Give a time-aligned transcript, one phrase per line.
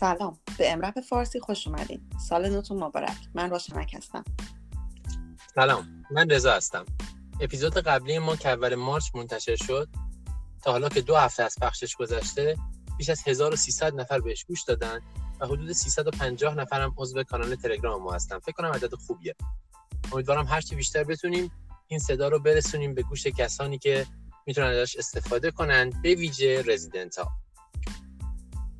[0.00, 2.10] سلام به امرپ فارسی خوش اومدین.
[2.28, 3.16] سال نوتون مبارک.
[3.34, 4.24] من روشنک هستم.
[5.54, 6.84] سلام من رضا هستم.
[7.40, 9.88] اپیزود قبلی ما که اول مارچ منتشر شد
[10.62, 12.56] تا حالا که دو هفته از پخشش گذشته
[12.98, 15.00] بیش از 1300 نفر بهش گوش دادن
[15.40, 18.38] و حدود 350 نفر هم عضو کانال تلگرام ما هستن.
[18.38, 19.34] فکر کنم عدد خوبیه.
[20.12, 21.50] امیدوارم هرچی بیشتر بتونیم
[21.88, 24.06] این صدا رو برسونیم به گوش کسانی که
[24.46, 27.47] می‌تونن ازش استفاده کنند به ویژه رزیدنت ها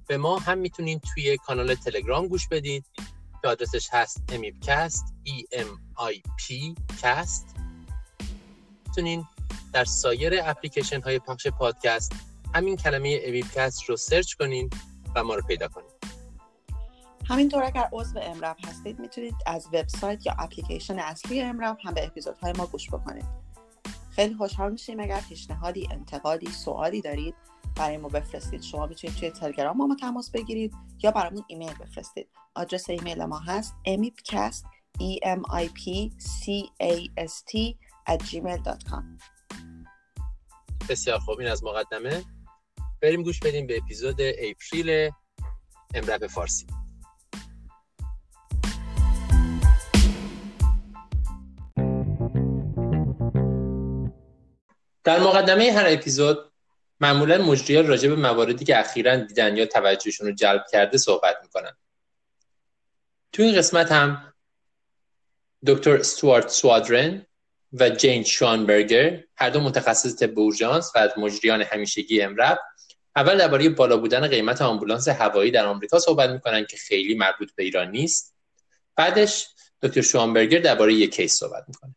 [0.09, 2.85] به ما هم می‌تونید توی کانال تلگرام گوش بدید.
[3.43, 7.59] که آدرسش هست امیبکست e m i p cast
[8.87, 9.25] می‌تونین
[9.73, 12.13] در سایر اپلیکیشن های پخش پادکست
[12.55, 14.71] همین کلمه EMIPcast رو search کنین
[15.15, 15.91] و ما رو پیدا کنین.
[17.25, 22.53] همینطور اگر عضو EMRAP هستید می‌تونید از وبسایت یا اپلیکیشن اصلی EMRAP هم به اپیزودهای
[22.53, 23.25] ما گوش بکنید.
[24.11, 27.35] خیلی خوشحال میشیم اگر پیشنهادی انتقادی سوالی دارید
[27.79, 28.63] برای ما بفرستید.
[28.63, 32.29] شما می‌تونید توی تلگرام ما, ما تماس بگیرید یا برامون ایمیل بفرستید.
[32.55, 34.65] آدرس ایمیل ما هست emipcast
[34.99, 36.45] e m i p c
[36.83, 37.77] a s t
[38.09, 39.05] gmail.com
[40.89, 41.39] بسیار خوب.
[41.39, 42.25] این از مقدمه.
[43.03, 45.11] بریم گوش بدیم به اپیزود اپریل
[45.95, 46.67] امرب فارسی.
[55.05, 56.53] در مقدمه هر اپیزود
[57.01, 61.77] معمولا مجریان راجع به مواردی که اخیرا دیدن یا توجهشون رو جلب کرده صحبت می‌کنن.
[63.33, 64.35] تو این قسمت هم
[65.67, 67.27] دکتر استوارت سوادرن
[67.73, 72.59] و جین شوانبرگر هر دو متخصص طب اورژانس و از مجریان همیشگی EMRAP
[73.17, 77.63] اول درباره بالا بودن قیمت آمبولانس هوایی در آمریکا صحبت می‌کنن که خیلی مربوط به
[77.63, 78.35] ایران نیست.
[78.97, 79.49] بعدش
[79.83, 81.95] دکتر شوانبرگر درباره یک case صحبت می‌کنه.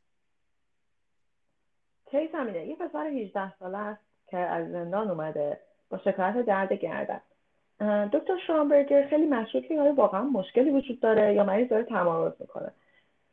[2.12, 5.58] case همینه یه پسر 18 ساله است که از زندان اومده
[5.90, 7.22] با شکایت درد گردن.
[8.14, 12.72] دکتر شوانبرگر خیلی مشکوک که واقعا مشکلی وجود داره یا مریض داره تمارض می‌کنه؟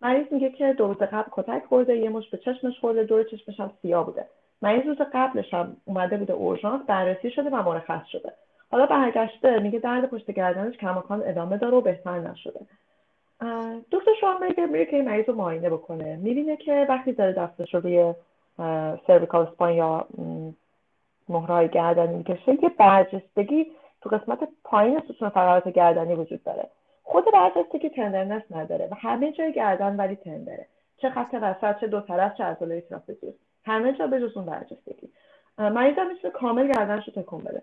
[0.02, 3.60] مریض میگه که دو روز قبل کتک خورده یه مش به چشمش خورده دور چشمش
[3.60, 4.24] هم سیاه بوده.
[4.62, 8.32] مریض روز قبلش هم اومده بوده اورژانس بررسی شده و مرخص شده.
[8.70, 12.60] حالا برگشته میگه درد پشت گردنش کماکان ادامه داره و بهتر نشده.
[13.92, 16.16] دکتر شوانبرگر میره که این مریض رو معاینه بکنه.
[16.16, 18.14] می‌بینه که وقتی داره دستش رو روی
[19.06, 20.06] سرویکال اسپاین یا
[21.28, 22.52] مهرهای گردنی می‌کشه.
[22.62, 26.68] یه برجستگی تو قسمت پایین ستون فقرات گردنی وجود داره.
[27.02, 30.66] خود برجستگی تندرنس نداره و همه جای گردن ولی تندره.
[30.96, 33.34] چه خط وسط چه دو طرف چه عضله ترافزیوس
[33.64, 35.08] همه جا به جز اون برجستگی.
[35.58, 37.62] مریض هم می‌تونه کامل گردنش رو تکون بده.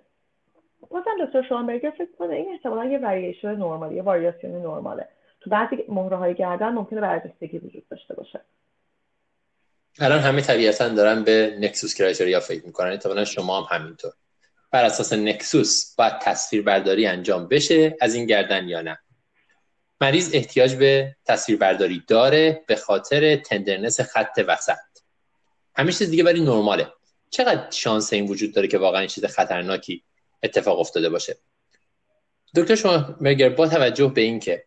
[0.89, 5.07] بازم دکتر شوانبرگر فکر کنه این احتمالا یه وریشن نرماله یه واریاسیون نرماله.
[5.41, 8.41] تو بعضی مهره های گردن ممکنه برجستگی وجود داشته باشه.
[9.99, 12.91] الان همه طبیعتا دارن به نکسوس کرایتریا فکر می‌کنن.
[12.91, 14.13] احتمالا شما هم همینطور.
[14.71, 18.99] بر اساس نکسوس باید تصویر برداری انجام بشه از این گردن یا نه.
[20.01, 24.75] مریض احتیاج به تصویر برداری داره به خاطر تندرنس خط وسط.
[25.75, 26.87] همیشه چیز دیگه ولی نرماله.
[27.29, 30.03] چقدر شانس این وجود داره که واقعا این چیز خطرناکی
[30.43, 31.37] اتفاق افتاده باشه؟
[32.55, 34.65] دکتر شما مگر با توجه به اینکه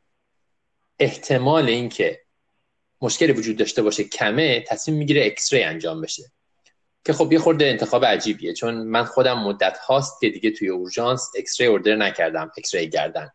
[0.99, 2.21] احتمال اینکه
[3.00, 6.22] مشکلی وجود داشته باشه کمه تصمیم می‌گیره اکسری انجام بشه.
[7.04, 11.31] که خب یه خورده انتخاب عجیبیه چون من خودم مدت هاست که دیگه توی اورژانس
[11.38, 13.31] اکسری اوردر نکردم اکسری گردن.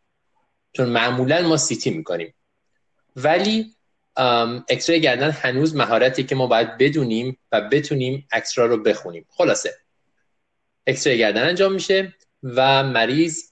[0.73, 2.33] چون معمولا ما سیتی می‌کنیم.
[3.15, 3.75] ولی
[4.69, 9.25] اکسری گردن هنوز مهارتی که ما باید بدونیم و بتونیم اکسرا رو بخونیم.
[9.29, 9.77] خلاصه.
[10.87, 13.43] اکسری گردن انجام میشه و مریض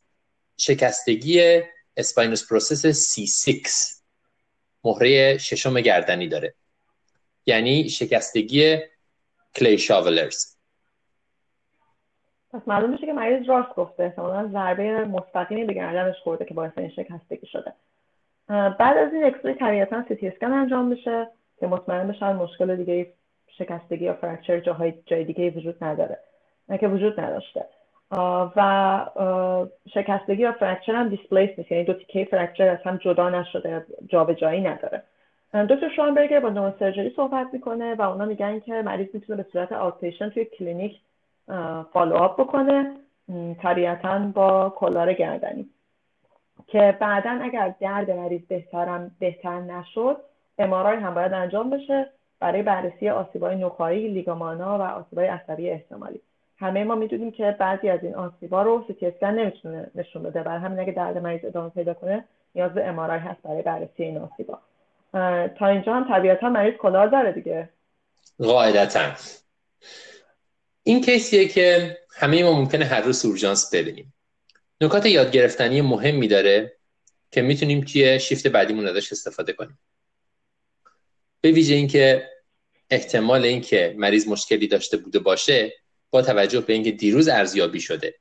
[0.58, 1.62] شکستگی
[1.98, 4.01] spinous process C6
[4.84, 6.54] مهره ششم گردنی داره.
[7.46, 8.78] یعنی شکستگی
[9.56, 10.56] clay shoveler's.
[12.54, 14.04] پس معلوم میشه که مریض راست گفته.
[14.04, 17.74] احتمالا ضربه مستقیمی به گردنش خورده که باعث این شکستگی شده.
[18.48, 21.28] بعد از این X-ray طبیعتا سی تی اسکن انجام میشه
[21.60, 23.14] که مطمئن بشن مشکل دیگه
[23.58, 26.20] شکستگی یا fracture جاهای جای دیگه وجود نداره.
[26.70, 27.66] نه که وجود نداشته.
[28.12, 29.06] و
[29.94, 31.72] شکستگی یا fracture هم displaced نیست.
[31.72, 35.04] یعنی دو تیکه fracture از هم جدا نشده جابجایی نداره.
[35.54, 40.30] دکتر شوانبرگر با neurosurgery صحبت می‌کنه و اونا میگن که مریض می‌تونه به صورت outpatient
[40.30, 41.00] توی کلینیک
[41.94, 42.92] follow up بکنه
[43.62, 45.70] طبیعتا با collar گردنی.
[46.68, 50.18] که بعدا اگر درد مریض بهترم بهتر نشد
[50.58, 52.10] MRI هم باید انجام بشه
[52.40, 56.22] برای بررسی آسیبای نخایی لیگامانا و آسیبای عصبی احتمالی.
[56.62, 60.44] همه ما می‌دونیم که بعضی از این آسیبا رو سی نمی‌تونه نشون بده.
[60.44, 62.26] برای همین اگه درد مریض ادامه پیدا کنه
[62.56, 64.60] نیاز به امارای هست برای بررسی این آسیبا
[65.60, 67.70] تا اینجا هم طبیعتا مریض کلار داره دیگه.
[68.40, 69.12] قاعدتا
[70.84, 74.14] این کیسیه که همه ما ممکنه هر روز اورژانس ببینیم.
[74.82, 76.74] نکات یاد گرفتنی مهمی داره
[77.32, 79.80] که می‌تونیم توی شیفت بعدیمون ازش استفاده کنیم.
[81.42, 82.30] به ویژه اینکه
[82.90, 85.74] احتمال اینکه مریض مشکلی داشته بوده باشه
[86.12, 88.16] با توجه به اینکه دیروز ارزیابی شده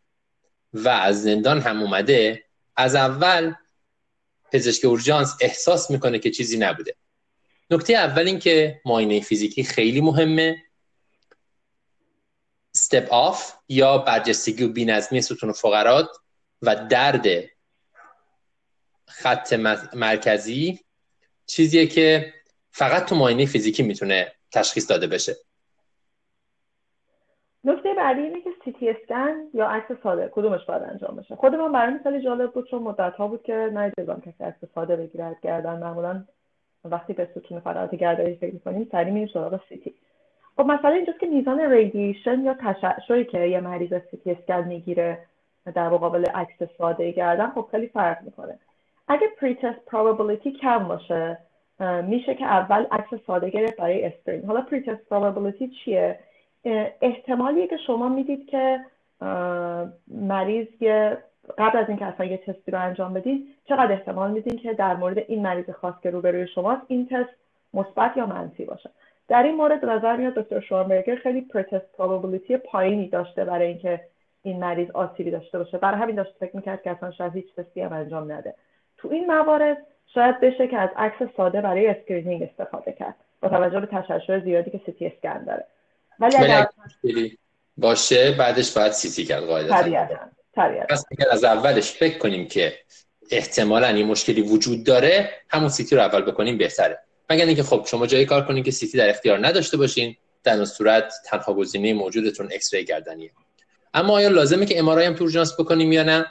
[0.73, 2.45] و از زندان هم اومده
[2.77, 3.55] از اول
[4.53, 6.97] پزشک اورژانس احساس می‌کنه که چیزی نبوده.
[7.71, 10.65] نکته اول این که معاینه فیزیکی خیلی مهمه.
[12.75, 16.09] استپ آف یا برجستگی و بینظمی ستون فقرات
[16.63, 17.27] و درد
[19.09, 19.53] خط
[19.95, 20.81] مرکزی
[21.47, 22.35] چیزیه که
[22.71, 25.37] فقط تو معاینه فیزیکی می‌تونه تشخیص داده بشه.
[27.65, 31.55] نکته بعدی اینه که سی تی اسکن یا عکس ساده کدومش باید انجام بشه؟ خود
[31.55, 35.37] من برای مثال جالب بود چون مدت ها بود که ندیدم کسی عکس ساده بگیرد
[35.43, 36.25] گردن معمولا
[36.85, 39.95] وقتی به ستون فقرات گردنی فکر می‌کنیم سریع میریم سراغ سی
[40.57, 45.19] خب مثلا اینجاست که میزان ریدیشن یا تشعشعی که یه مریض سی تی اسکن می‌گیره
[45.75, 48.59] در مقابل عکس ساده گردن خب خیلی فرق می‌کنه.
[49.09, 51.39] اگه pretest probability کم باشه
[52.07, 56.19] میشه که اول عکس ساده گرفت برای screening حالا pretest probability چیه؟
[57.01, 58.81] احتمالیه که شما می‌دید که
[60.09, 61.19] مریض یه
[61.59, 65.19] قبل از اینکه اصلا یه تستی رو انجام بدید چقدر احتمال میدین که در مورد
[65.19, 67.31] این مریض خاص که روبروی شماست این تست
[67.75, 68.91] مثبت یا منفی باشه؟
[69.29, 74.01] در این مورد نظر میاد دکتر شوانبرگر خیلی pretest probability پایینی داشته برای اینکه
[74.43, 75.79] این مریض آسیبی داشته باشه.
[75.79, 78.55] برای همین داشت فکر می‌کرد که اصلا شاید هیچ تستی هم انجام نده.
[78.99, 83.81] تو این موارد شاید بشه که از عکس ساده برای screening استفاده کرد با توجه
[83.81, 85.65] به تشعشع زیادی که سی تی اسکن داره.
[86.21, 86.67] ولی اگر
[87.77, 89.75] باشه بعدش باید CT کرد قاعدتا.
[90.89, 92.79] پس اگر از اولش فکر کنیم که
[93.31, 96.99] احتمالا این مشکلی وجود داره همون CT رو اول بکنیم بهتره.
[97.31, 100.65] مگر اینکه خب شما جایی کار کنین که CT در اختیار نداشته باشین در اون
[100.65, 103.31] صورت تنها گزینه موجودتون ایکس گردنیه
[103.95, 106.27] اما آیا لازمه که MRI هم تو بکنیم یا نه؟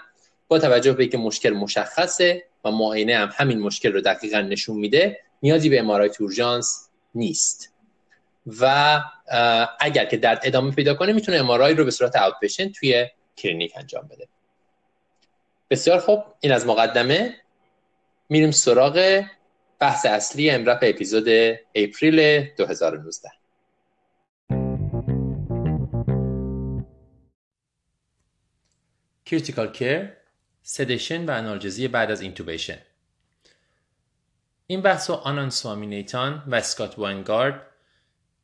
[0.47, 5.19] با توجه به اینکه مشکل مشخصه و معاینه هم همین مشکل رو دقیقا نشون میده
[5.44, 7.74] نیازی به MRI تو اورژانس نیست.
[8.62, 9.04] و
[9.80, 13.07] اگر که درد ادامه پیدا کنه می‌تونه MRI رو به صورت اوت توی
[13.38, 14.28] کلینیک انجام بده.
[15.69, 16.24] بسیار خوب.
[16.40, 17.36] این از مقدمه.
[18.30, 19.24] میریم سراغ
[19.80, 21.28] بحث اصلی EMRAP اپیزود
[21.75, 23.30] April 2019
[29.25, 30.13] critical care
[30.62, 32.77] sedation و analgesia بعد از intubation
[34.68, 37.69] این بحث رو آناند سوامیناتان و اسکات واینگارد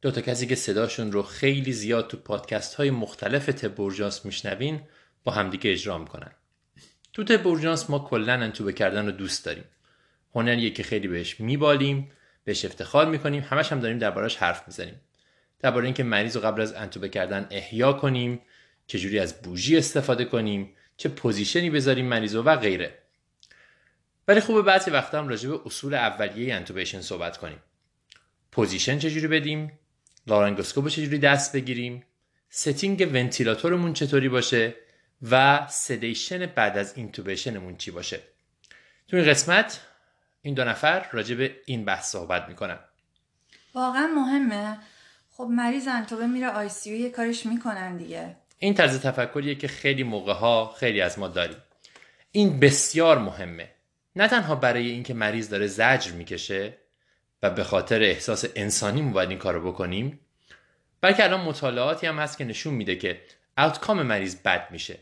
[0.05, 4.81] دو تا کسی که صداشون رو خیلی زیاد تو پادکست های مختلف طب اورژانس میشنوین
[5.23, 6.31] با همدیگه اجرا می‌کنن.
[7.13, 9.63] تو طب اورژانس ما کلا انتوبه کردن رو دوست داریم.
[10.35, 12.11] هنریه که خیلی بهش میبالیم
[12.43, 15.01] بهش افتخار می‌کنیم همش هم داریم دربارش حرف می‌زنیم.
[15.59, 18.41] درباره اینکه مریض رو قبل از انتوبه کردن احیا کنیم
[18.87, 22.97] چجوری از bougie استفاده کنیم چه position ی بذاریم مریض و غیره.
[24.27, 27.59] ولی خوبه بعضی وقتا هم راجع به اصول اولیه intubation صحبت کنیم.
[28.51, 29.79] position چجوری بدیم؟
[30.27, 32.03] لارنگوسکوپ چجوری دست بگیریم.
[32.49, 34.75] setting ونتیلاتورمون چطوری باشه
[35.31, 38.19] و sedation بعد از intubation مون چی باشه؟
[39.07, 39.81] تو این قسمت
[40.41, 42.79] این دو نفر راجع به این بحث صحبت می‌کنن.
[43.73, 44.77] واقعا مهمه.
[45.31, 48.35] خب مریض انتوبه میره ICU یه کارش می‌کنن دیگه.
[48.59, 51.57] این طرز تفکریه که خیلی موقع ها خیلی از ما داریم.
[52.31, 53.71] این بسیار مهمه.
[54.15, 56.77] نه تنها برای اینکه مریض داره زجر می‌کشه
[57.43, 60.19] و به خاطر احساس انسانی باید این کارو بکنیم.
[61.01, 63.21] بلکه الان مطالعاتی هم هست که نشون میده که
[63.57, 64.99] outcome مریض بد میشه.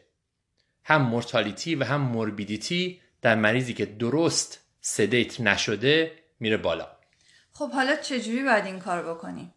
[0.83, 6.87] هم mortality و هم morbidity در مریضی که درست sedate نشده میره بالا.
[7.53, 9.53] خب حالا چجوری باید این کار بکنیم؟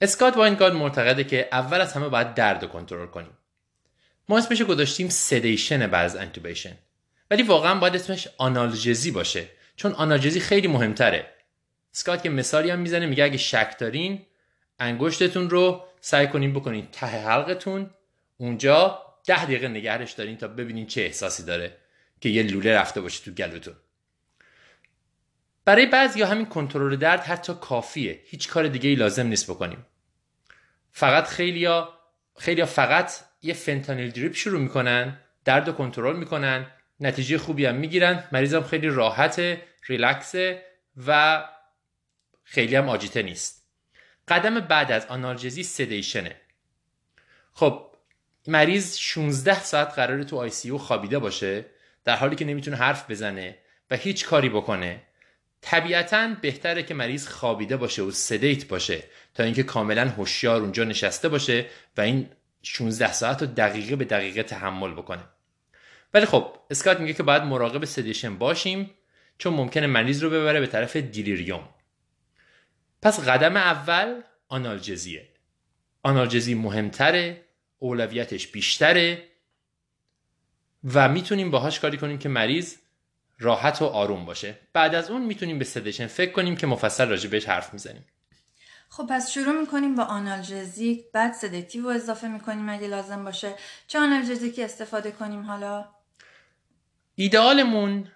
[0.00, 3.38] اسکات واینگارد معتقده که اول از همه باید درد رو کنترل کنیم.
[4.28, 6.76] ما اسمش گذاشتیم sedation بعد از intubation
[7.30, 11.34] ولی واقعا باید اسمش analgesia باشه چون analgesia خیلی مهمتره.
[11.94, 14.26] اسکات که مثالی هم می‌زنه میگه اگه شک دارین
[14.78, 17.90] انگشتتون رو سعی کنین بکنین ته حلقتون
[18.36, 21.76] اونجا ده دقیقه نگهش دارین تا ببینین چه احساسی داره
[22.20, 23.74] که یه لوله رفته باشه تو گلوتون.
[25.64, 28.20] برای بعضی همین کنترل درد حتی کافیه.
[28.24, 29.86] هیچ کار دیگه ای لازم نیست بکنیم.
[30.92, 31.94] فقط خیلیا
[32.38, 36.66] خیلیا فقط یه فنتانیل دریپ شروع می‌کنن درد رو کنترل می‌کنن
[37.00, 40.62] نتیجه خوبی هم می‌گیرن مریضم خیلی راحته ریلکسه
[41.06, 41.42] و
[42.52, 43.64] خیلی هم آجیته نیست.
[44.28, 46.36] قدم بعد از آنالژزی سدیشنه
[47.52, 47.86] خب
[48.46, 51.66] مریض 16 ساعت قراره تو آی سی خوابیده باشه
[52.04, 53.58] در حالی که نمی‌تونه حرف بزنه
[53.90, 55.02] و هیچ کاری بکنه.
[55.60, 59.02] طبیعتا بهتره که مریض خوابیده باشه و سدیت باشه
[59.34, 61.66] تا اینکه کاملا هوشیار اونجا نشسته باشه
[61.96, 62.28] و این
[62.62, 65.22] 16 ساعت رو دقیقه به دقیقه تحمل بکنه.
[66.14, 68.90] ولی خب اسکات میگه که باید مراقب سدیشن باشیم
[69.38, 71.68] چون ممکنه مریض رو ببره به طرف دیلیریوم.
[73.02, 75.28] پس قدم اول آنالژزیه
[76.02, 77.44] آنالژزی مهمتره
[77.78, 79.28] اولویتش بیشتره
[80.94, 82.76] و می‌تونیم باهاش کاری کنیم که مریض
[83.38, 84.58] راحت و آروم باشه.
[84.72, 88.04] بعد از اون می‌تونیم به سدشن فکر کنیم که مفصل راجع بهش حرف می‌زنیم.
[88.88, 93.54] خب پس شروع می‌کنیم با analgesic بعد sedative اضافه می‌کنیم اگه لازم باشه.
[93.86, 95.88] چه analgesic ی استفاده کنیم حالا؟
[97.14, 98.08] ایدئالمون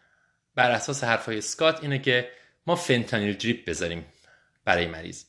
[0.55, 2.31] بر اساس حرفای اسکات اینه که
[2.67, 4.05] ما فنتانیل drip بذاریم.
[4.65, 5.25] برای مریض.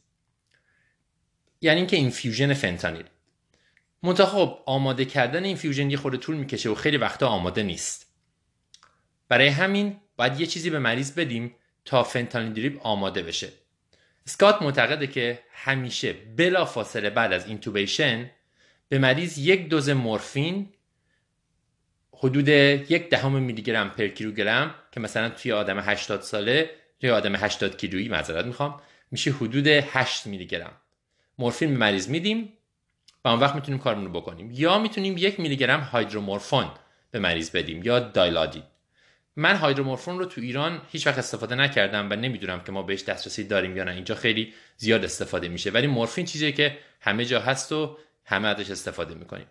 [1.61, 3.05] یعنی اینکه infusion فنتانیل.
[4.03, 8.13] منتها خب آماده کردن infusion یه خورده طول می‌کشه و خیلی وقتا آماده نیست.
[9.29, 13.49] برای همین باید یه چیزی به مریض بدیم تا فنتانیل دریپ آماده بشه.
[14.27, 18.31] اسکات معتقده که همیشه بلا فاصله بعد از اینتوبیشن
[18.89, 20.69] به مریض یک دوز مورفین
[22.13, 26.69] حدود یک دهم میلی گرم پر کیلوگرم که مثلا توی آدم 80 ساله
[27.01, 28.81] توی آدم 80 کیلویی معذرت می‌خوام
[29.15, 30.71] میشه حدود 8 میلی گرم
[31.37, 32.53] مورفین به مریض میدیم
[33.23, 34.51] و اون وقت می‌تونیم کارمون رو بکنیم.
[34.53, 36.71] یا می‌تونیم یک میلی گرم هایدرومورفون
[37.11, 38.63] به مریض بدیم یا دایلادی
[39.35, 43.43] من هایدرومورفون رو تو ایران هیچ وقت استفاده نکردم و نمی‌دونم که ما بهش دسترسی
[43.43, 43.91] داریم یا نه.
[43.91, 45.69] اینجا خیلی زیاد استفاده میشه.
[45.71, 49.47] ولی مورفین چیزیه که همه جا هست و همه ازش استفاده می‌کنیم.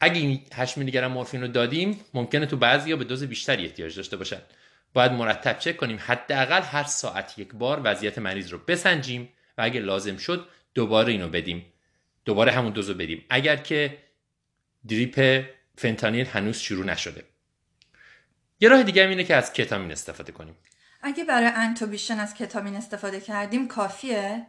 [0.00, 4.16] اگه 8 میلی گرم مورفین رو دادیم ممکنه تو بعضیا به دوز بیشتری احتیاج داشته
[4.16, 4.40] باشن.
[4.96, 5.98] باید مرتب چک کنیم.
[6.00, 11.28] حداقل هر ساعت یک بار وضعیت مریض رو بسنجیم و اگه لازم شد دوباره اینو
[11.28, 11.72] بدیم.
[12.24, 13.24] دوباره همون دوزو بدیم.
[13.30, 13.98] اگر که
[14.88, 15.44] drip
[15.78, 17.24] فنتانیل هنوز شروع نشده.
[18.60, 20.56] یه راه دیگه اینه که از کتامین استفاده کنیم.
[21.02, 24.46] اگه برای intubation از کتامین استفاده کردیم کافیه؟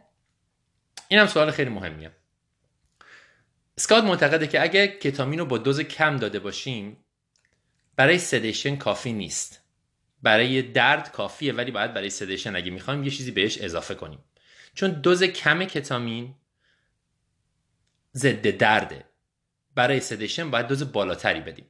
[1.08, 2.10] این هم سوال خیلی مهمیه.
[3.78, 7.04] اسکات معتقده که اگه کتامین رو با دوز کم داده باشیم
[7.96, 9.67] برای sedation کافی نیست.
[10.22, 14.18] برای درد کافیه ولی باید برای sedation اگه می‌خوایم یه چیزی بهش اضافه کنیم.
[14.74, 16.34] چون دوز کم کتامین
[18.14, 19.04] ضد درده.
[19.74, 21.66] برای sedation باید دوز بالاتری بدیم.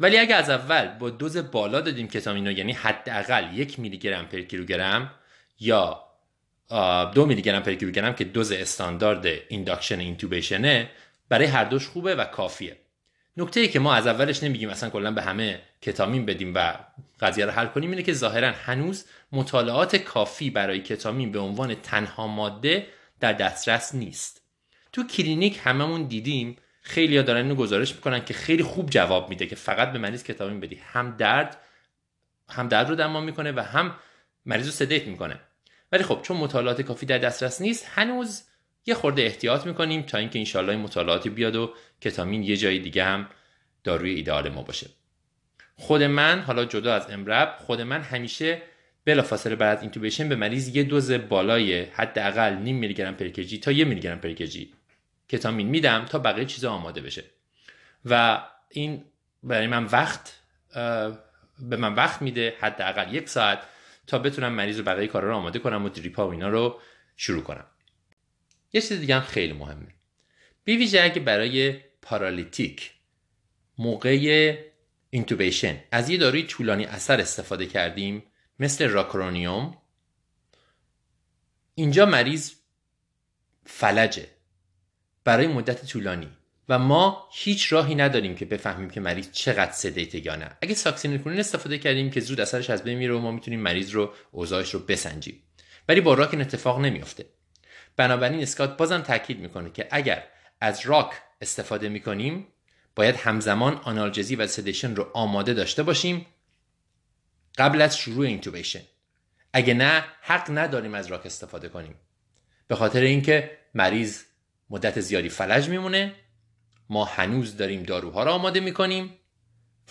[0.00, 4.26] ولی اگه از اول با دوز بالا دادیم کتامین رو یعنی حداقل یک میلی گرم
[4.26, 5.14] per کیلوگرم
[5.60, 6.04] یا
[7.14, 10.90] دو میلی گرم per کیلوگرم که دوز استاندارد induction intubation ه
[11.28, 12.76] برای هر دوش خوبه و کافیه.
[13.36, 16.74] نکته ای که ما از اولش نمیگیم اصلا کلا به همه کتامین بدیم و
[17.20, 22.26] قضیه رو حل کنیم اینه که ظاهرا هنوز مطالعات کافی برای کتامین به عنوان تنها
[22.26, 22.86] ماده
[23.20, 24.42] در دسترس نیست.
[24.92, 29.56] تو کلینیک هممون دیدیم خیلی دارن اینو گزارش می‌کنن که خیلی خوب جواب میده که
[29.56, 30.80] فقط به مریض کتامین بدی.
[30.92, 31.56] هم درد
[32.48, 33.94] هم درد رو درمان می‌کنه و هم
[34.46, 35.40] مریض رو sedate می‌کنه.
[35.92, 38.42] ولی خب چون مطالعات کافی در دسترس نیست هنوز
[38.86, 43.04] یه خورده احتیاط می‌کنیم تا اینکه انشالله این مطالعاتی بیاد و کتامین یه جای دیگه
[43.04, 43.28] هم
[43.84, 44.86] داروی ایدئال ما باشه.
[45.76, 48.62] خود من حالا جدا از امرب خود من همیشه
[49.04, 53.72] بلافاصله بعد از اینتوبیشن به مریض یه دوز بالای حداقل نیم میلی گرم پر تا
[53.72, 54.32] یه میلی گرم پر
[55.28, 57.24] کتامین میدم تا بقیه چیزا آماده بشه.
[58.04, 59.04] و این
[59.42, 60.40] برای من وقت
[61.58, 63.58] به من وقت میده حداقل یک ساعت
[64.06, 66.80] تا بتونم مریض رو بقیه کارا رو آماده کنم و دریپا و اینا رو
[67.16, 67.66] شروع کنم.
[68.72, 69.94] یه چیز دیگه هم خیلی مهمه.
[70.64, 72.90] به ویژه اگه برای paralytic
[73.78, 74.56] موقع
[75.10, 78.22] intubation از یه داروی طولانی اثر استفاده کردیم
[78.58, 79.78] مثل راکرونیوم
[81.74, 82.52] اینجا مریض
[83.66, 84.26] فلجه
[85.24, 86.28] برای مدت طولانی
[86.68, 90.56] و ما هیچ راهی نداریم که بفهمیم که مریض چقدر sedate ه یا نه.
[90.62, 94.12] اگه ساکسینیلکولین استفاده کردیم که زود اثرش از بین میره و ما می‌تونیم مریض رو
[94.30, 95.42] اوضاعش رو بسنجیم.
[95.88, 97.26] ولی با roc این اتفاق نمیافته.
[97.96, 100.24] بنابراین اسکات بازم تاکید می‌کنه که اگر
[100.60, 102.46] از roc استفاده می‌کنیم
[102.94, 106.26] باید همزمان analgesia و sedation رو آماده داشته باشیم
[107.58, 108.82] قبل از شروع intubation.
[109.52, 111.94] اگه نه حق نداریم از roc استفاده کنیم.
[112.66, 114.22] به خاطر اینکه مریض
[114.70, 116.14] مدت زیادی فلج میمونه
[116.88, 119.14] ما هنوز داریم داروها رو آماده می‌کنیم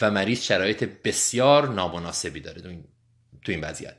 [0.02, 2.62] و مریض شرایط بسیار نامناسبی داره
[3.42, 3.96] تو این وضعیت.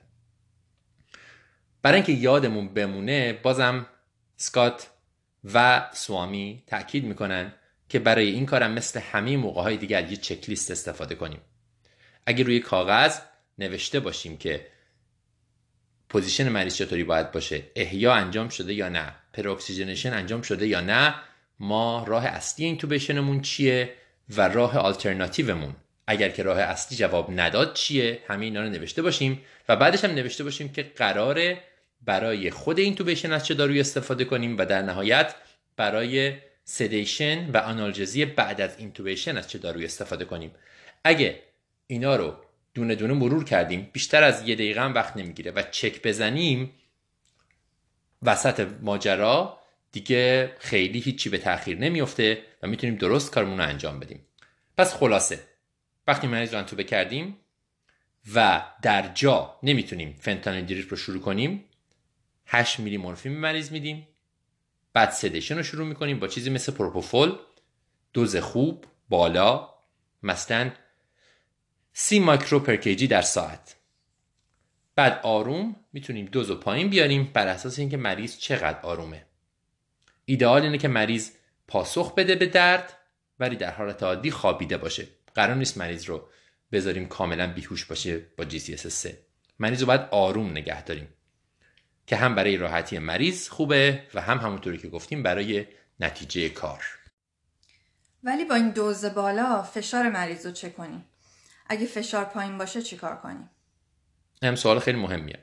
[1.83, 3.87] برای اینکه یادمون بمونه بازم
[4.37, 4.91] اسکات
[5.55, 7.53] و سوامی تاکید می‌کنن
[7.89, 11.41] که برای این کارم مثل همه موقع های دیگه یه چک لیست استفاده کنیم.
[12.27, 13.19] اگه روی کاغذ
[13.59, 14.67] نوشته باشیم که
[16.09, 21.15] position مریض چطوری باید باشه احیا انجام شده یا نه preoxygenation انجام شده یا نه
[21.61, 23.95] ما راه اصلی intubation مون چیه
[24.37, 25.77] و راه آلترناتیومون.
[26.07, 30.11] اگر که راه اصلی جواب نداد چیه همه اینا رو نوشته باشیم و بعدش هم
[30.11, 31.63] نوشته باشیم که قراره
[32.05, 35.35] برای خود intubation از چه داروی استفاده کنیم و در نهایت
[35.77, 40.51] برای sedation و analgesia بعد از intubation از چه داروی استفاده کنیم.
[41.05, 41.43] اگه
[41.87, 42.37] اینا رو
[42.75, 46.73] دونه دونه مرور کردیم بیشتر از یه دقیقه هم وقت نمی‌گیره و چک بزنیم
[48.23, 49.59] وسط ماجرا
[49.93, 54.27] دیگه خیلی هیچی به تاخیر نمیفته و می‌تونیم درست کارمون رو انجام بدیم.
[54.77, 55.41] پس خلاصه.
[56.07, 57.37] وقتی مریض رو انتوبه کردیم
[58.35, 61.65] و در جا نمی‌تونیم فنتانیل دریپ رو شروع کنیم
[62.55, 64.09] 8 میلی مورفین مریض میدیم.
[64.93, 67.39] بعد سدیشن رو شروع می‌کنیم با چیزی مثل پروپوفول
[68.13, 69.69] دوز خوب بالا
[70.23, 70.71] مثلا
[71.93, 73.77] سی مایکرو پر در ساعت.
[74.95, 79.27] بعد آروم می‌تونیم دوز و پایین بیاریم بر اساس اینکه مریض چقدر آرومه.
[80.25, 81.31] ایدئال اینه که مریض
[81.69, 82.99] پاسخ بده به درد
[83.39, 85.09] ولی در حالت عادی خوابیده باشه.
[85.35, 86.29] قرار نیست مریض رو
[86.73, 89.19] بذاریم کاملا بیهوش باشه با GCS 3
[89.59, 91.09] مریض رو باید آروم نگه داریم.
[92.13, 95.67] که هم برای راحتی مریض خوبه و هم همونطوری که گفتیم برای
[96.01, 96.85] نتیجه کار.
[98.25, 101.05] ولی با این دوز بالا فشار مریض رو چه کنیم؟
[101.67, 103.51] اگه فشار پایین باشه چیکار کنیم؟
[104.43, 105.39] هم سوال خیلی مهمیه.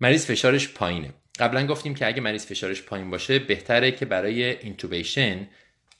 [0.00, 1.14] مریض فشارش پایینه.
[1.38, 5.48] قبلا گفتیم که اگه مریض فشارش پایین باشه بهتره که برای intubation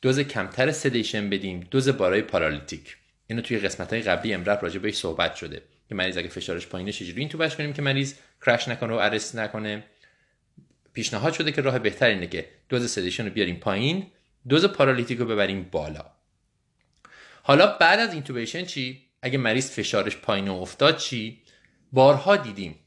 [0.03, 2.97] دوز کمتر sedation بدیم دوز بالای paralytic.
[3.27, 5.63] اینو توی قسمت های قبلی EM:RAP راجع بهش صحبت شده.
[5.91, 8.15] که مریض اگه فشارش پایینه چجوری intube ش کنیم که مریض
[8.47, 9.85] crash نکنه و arrest نکنه؟
[10.93, 14.07] پیشنهاد شده که راه بهتر اینه که دوز sedation رو بیاریم پایین
[14.49, 16.05] دوز paralytic رو ببریم بالا.
[17.43, 21.43] حالا بعد از intubation چی؟ اگه مریض فشارش پایین و افتاد چی؟
[21.93, 22.79] بارها دیدیم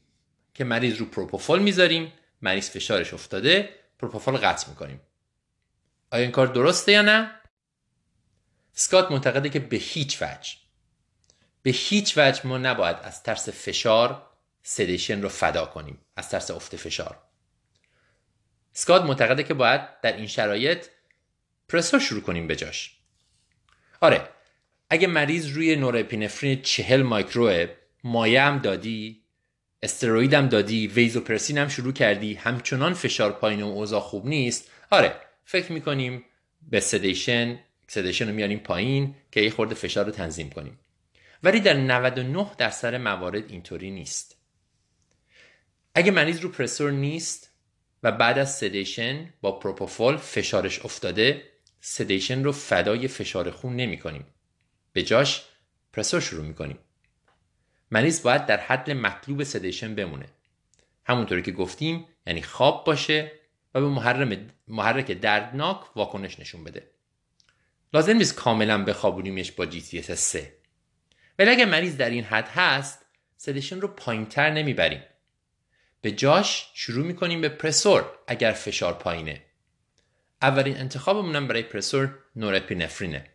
[0.54, 2.12] که مریض رو پروپوفول می‌ذاریم
[2.42, 5.00] مریض فشارش افتاده پروپوفول قطع می‌کنیم.
[6.10, 7.30] آیا این کار درسته یا نه؟
[8.72, 10.63] سکات معتقده که به هیچ وجه.
[11.64, 14.26] به هیچ وجه ما نباید از ترس فشار
[14.62, 15.98] سدیشن رو فدا کنیم.
[16.16, 17.18] از ترس افت فشار.
[18.72, 20.86] سکات معتقده که باید در این شرایط
[21.68, 22.96] پرسور شروع کنیم به جاش.
[24.00, 24.28] آره
[24.90, 27.66] اگه مریض روی نورپینفرین چهل مایکروه
[28.04, 29.22] مایه هم دادی
[29.82, 35.16] استروید هم دادی وازوپرسین هم شروع کردی همچنان فشار پایین و اوضاع خوب نیست آره
[35.44, 36.24] فکر می‌کنیم
[36.70, 40.78] به sedation sedation رو میاریم پایین که یه خورده فشار رو تنظیم کنیم.
[41.44, 44.36] ولی در 99 درصد موارد اینطوری نیست.
[45.94, 47.50] اگه مریض رو pressor نیست
[48.02, 51.42] و بعد از sedation با پروپوفول فشارش افتاده
[51.80, 54.26] سدیشن رو فدای فشار خون نمی کنیم.
[54.92, 55.44] به جاش
[55.92, 56.78] پرسور شروع می کنیم.
[57.90, 60.26] مریض باید در حد مطلوب سدیشن بمونه.
[61.06, 63.32] همونطوری که گفتیم یعنی خواب باشه
[63.74, 66.90] و به محرک دردناک واکنش نشون بده.
[67.92, 70.63] لازم نیست کاملا بخوابونیمش با GCS 3
[71.38, 75.02] ولی اگر مریض در این حد هست سدیشن رو پایینتر نمی‌بریم.
[76.00, 79.42] به جاش شروع می‌کنیم به پرسور اگر فشار پایینه.
[80.42, 83.26] اولین انتخابمونم برای pressor نورپینفرینه.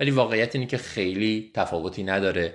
[0.00, 2.54] ولی واقعیت اینه که خیلی تفاوتی نداره.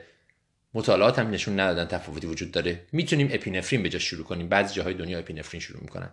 [0.73, 2.87] مطالعات هم نشون ندادن تفاوتی وجود داره.
[2.91, 4.49] می‌تونیم اپینفرین به جاش شروع کنیم.
[4.49, 6.11] بعضی جاهای دنیا اپینفرین شروع می‌کنن.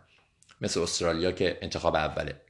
[0.60, 2.40] مثل استرالیا که انتخاب اوله.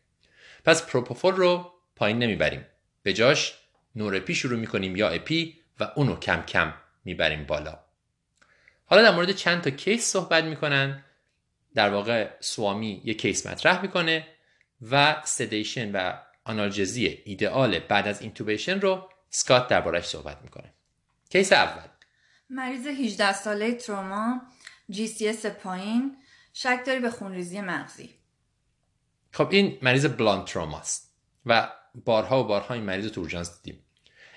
[0.64, 2.66] پس پروپوفول رو پایین نمی‌بریم.
[3.02, 3.54] به جاش
[3.96, 5.59] norepi شروع می‌کنیم یا epi.
[5.80, 6.72] و اونو کم کم
[7.04, 7.78] می‌بریم بالا.
[8.86, 11.04] حالا در مورد چند تا case صحبت می‌کنن.
[11.74, 14.26] در واقع سوامی یک case مطرح می‌کنه
[14.90, 16.12] و sedation و
[16.44, 20.74] analgesia ایدئال بعد از intubation رو اسکات دربارش صحبت می‌کنه.
[21.30, 21.88] case اول.
[22.50, 24.42] مریض 18 ساله تروما
[24.92, 26.16] GCS پایین
[26.52, 28.14] شک داری به خونریزی مغزی.
[29.32, 31.14] خب این مریض blunt trauma ست
[31.46, 31.72] و
[32.04, 33.84] بارها و بارها این مریض رو تو دیدیم.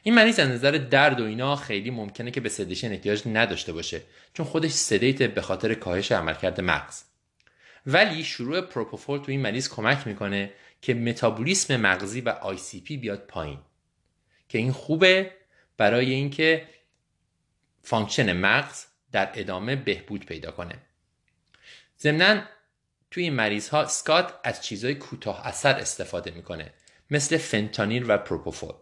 [0.03, 4.01] این مریض از نظر درد و اینا خیلی ممکنه که به sedation احتیاج نداشته باشه
[4.33, 7.03] چون خودش sedate به خاطر کاهش عملکرد مغز.
[7.85, 12.35] ولی شروع پروپوفول تو این مریض کمک می‌کنه که متابولیسم مغزی و
[12.85, 13.59] پی بیاد پایین
[14.49, 15.31] که این خوبه
[15.77, 16.67] برای اینکه
[17.81, 20.75] function مغز در ادامه بهبود پیدا کنه.
[21.99, 22.41] ضمنا
[23.11, 26.73] توی این مریض ها سکات از چیزهای کوتاه اثر استفاده می‌کنه
[27.11, 28.73] مثل فنتانیل و پروپوفول.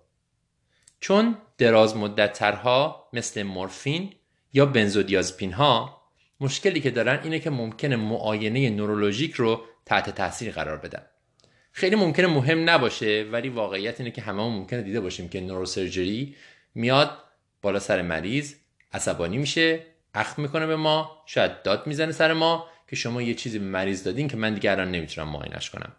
[1.02, 4.14] چون دراز مدت ترها مثل مورفین
[4.54, 6.02] یا بنزودیازپین ها
[6.40, 11.06] مشکلی که دارن اینه که ممکنه معاینه نورولوژیک رو تحت تاثیر قرار بدن.
[11.72, 16.36] خیلی ممکنه مهم نباشه ولی واقعیت اینه که همه ممکنه دیده باشیم که نوروسرجری
[16.76, 17.18] میاد
[17.62, 18.54] بالا سر مریض
[18.94, 23.60] عصبانی میشه اخم می‌کنه به ما شاید داد می‌زنه سر ما که شما یه چیزی
[23.60, 25.92] به مریض دادین که من دیگه الان نمی‌تونم معاینش کنم.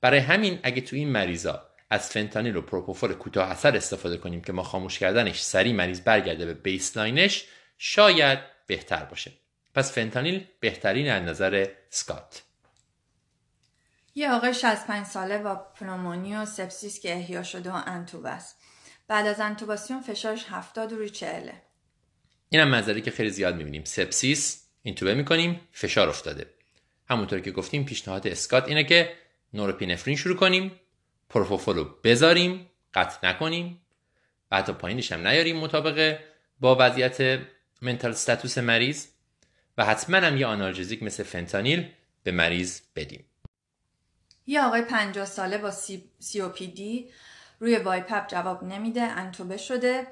[0.00, 4.52] برای همین اگه تو این مریضا از فنتانیل و پروپوفول کوتاه اثر استفاده کنیم که
[4.52, 7.44] با خاموش کردنش سریع مریض برگرده به baseline ش
[7.78, 9.32] شاید بهتر باشه.
[9.74, 12.42] پس فنتانیل بهترین از نظر سکات.
[14.14, 18.56] یه آقای 65 ساله با پنومونی و سپسیس که احیا شده و انتوب است.
[19.08, 21.50] بعد از انتوباسیون فشارش 70 روی 40
[22.48, 23.84] اینم منظره‌ای که خیلی زیاد می‌بینیم.
[23.84, 26.46] سپسیس اینتوبه می‌کنیم فشار افتاده.
[27.08, 29.12] همونطور که گفتیم پیشنهاد اسکات اینه که
[29.52, 30.80] نوروپینفرین شروع کنیم.
[31.30, 33.80] پروپوفولو بذاریم قطع نکنیم
[34.50, 36.18] بعد پایینش هم نیاریم مطابق
[36.60, 37.40] با وضعیت
[37.82, 39.06] mental status مریض
[39.78, 41.88] و حتما هم یه آنالژزیک مثل فنتانیل
[42.22, 43.24] به مریض بدیم.
[44.46, 47.10] یه آقای 50 ساله با COPD
[47.60, 50.06] روی BiPAP جواب نمیده انتوبه شده.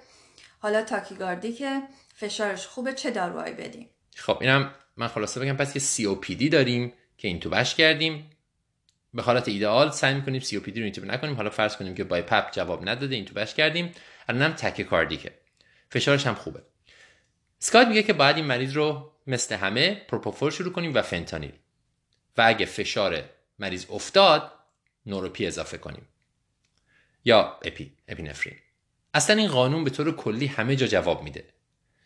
[0.59, 1.83] حالا tachycardic ه
[2.15, 7.29] فشارش خوبه چه داروهایی بدیم؟ خب اینم من خلاصه بگم پس یه COPD داریم که
[7.29, 8.31] اینتوبش کردیم.
[9.15, 11.35] به حالت ایدئال سعی می‌کنیم COPD رو اینتوبه نکنیم.
[11.35, 13.93] حالا فرض کنیم که BiPAP جواب نداده اینتوبش کردیم.
[14.29, 15.35] الانم tachycardic ه
[15.91, 16.63] فشارش هم خوبه.
[17.59, 21.53] سکات میگه که باید این مریض رو مثل همه پروپوفول شروع کنیم و فنتانیل.
[22.37, 23.25] و اگه فشار
[23.59, 24.53] مریض افتاد
[25.07, 26.09] norepi اضافه کنیم.
[27.25, 28.57] یا اپی اپینفرین.
[29.15, 31.45] اصلا این قانون به طور کلی همه جا جواب میده.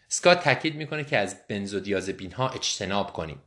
[0.09, 3.43] سکات تاکید می‌کنه که از بنزودیازپین ها اجتناب کنیم.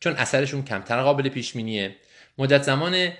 [0.00, 1.96] چون اثرشون کمتر قابل پیش بینیه
[2.38, 3.12] مدت زمان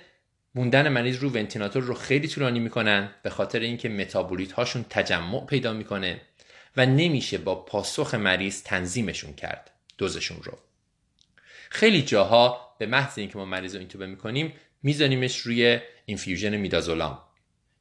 [0.55, 5.73] موندن مریض رو ونتیلاتور رو خیلی طولانی می‌کنن به خاطر اینکه متابولیت هاشون تجمع پیدا
[5.73, 6.21] می‌کنه
[6.77, 10.57] و نمیشه با پاسخ مریض تنظیمشون کرد دوزشون رو.
[11.69, 14.53] خیلی جاها به محض اینکه ما مریض رو اینتوبه می‌کنیم
[14.83, 17.19] میذاریمش روی infusion میدازولام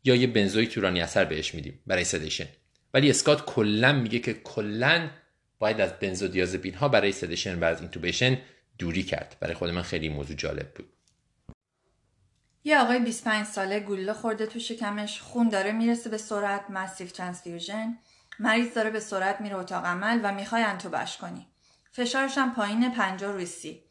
[0.04, 2.46] یا یه benzo ی طولانی اثر بهش میدیم برای sedation
[2.94, 5.10] ولی اسکات کلا میگه که کلا
[5.58, 8.38] باید از بنزودیازپین ها برای sedation و از intubation
[8.78, 9.36] دوری کرد.
[9.40, 10.95] برای خود من خیلی موضوع جالب بود.
[12.66, 17.98] یه آقای 25 ساله گلوله خورده تو شکمش خون داره می‌رسه به سرعت massive transfusion
[18.38, 21.46] مریض داره به سرعت میره اتاق عمل و می‌خوای انتوبش کنی.
[21.92, 23.82] فشارش هم پایین 50 روی سی.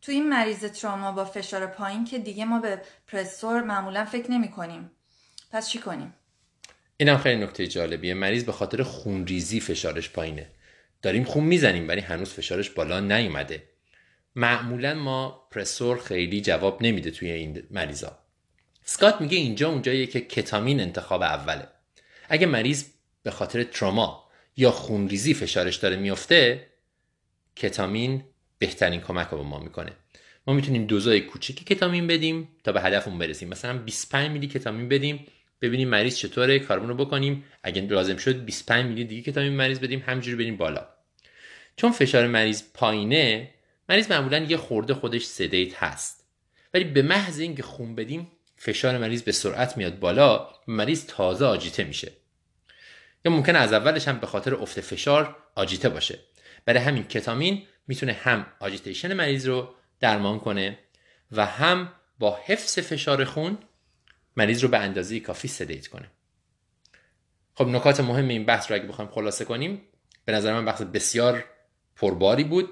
[0.00, 4.50] تو این مریض تراما با فشار پایین که دیگه ما به پرسور معمولا فکر نمی
[4.50, 4.90] کنیم.
[5.50, 6.14] پس چی کنیم؟
[6.96, 8.14] اینم خیلی نکته جالبیه.
[8.14, 10.46] مریض به خاطر خونریزی فشارش پایینه.
[11.02, 13.71] داریم خون می‌زنیم ولی هنوز فشارش بالا نیومده.
[14.36, 18.18] معمولا ما پرسور خیلی جواب نمیده توی این مریضا.
[18.84, 21.68] سکات میگه اینجا اونجاییه که کتامین انتخاب اوله.
[22.28, 22.84] اگه مریض
[23.22, 26.66] به خاطر تروما یا خونریزی فشارش داره میفته
[27.56, 28.24] کتامین
[28.58, 29.92] بهترین کمک رو به ما می‌کنه.
[30.46, 33.48] ما می‌تونیم دوزای کوچیکی کتامین بدیم تا به هدفمون برسیم.
[33.48, 35.26] مثلا 25 میلی کتامین بدیم
[35.60, 37.44] ببینیم مریض چطوره کارمون رو بکنیم.
[37.62, 40.88] اگه لازم شد 25 میلی دیگه کتامین مریض بدیم همینجوری بریم بالا.
[41.76, 43.50] چون فشار مریض پایینه
[43.88, 46.24] مریض معمولا یه خورده خودش سدیت هست.
[46.74, 51.84] ولی به محض اینکه خون بدیم فشار مریض به سرعت میاد بالا مریض تازه آجیته
[51.84, 52.12] میشه.
[53.24, 56.18] یا ممکن از اولش هم به خاطر افت فشار آجیته باشه.
[56.64, 60.78] برای همین کتامین می‌تونه هم agitation مریض رو درمان کنه
[61.32, 63.58] و هم با حفظ فشار خون
[64.36, 66.10] مریض رو به اندازه کافی sedate کنه.
[67.54, 69.82] خب نکات مهم این بحث رو اگه بخوایم خلاصه کنیم
[70.24, 71.44] به نظر من بحث بسیار
[71.96, 72.68] پرباری بود.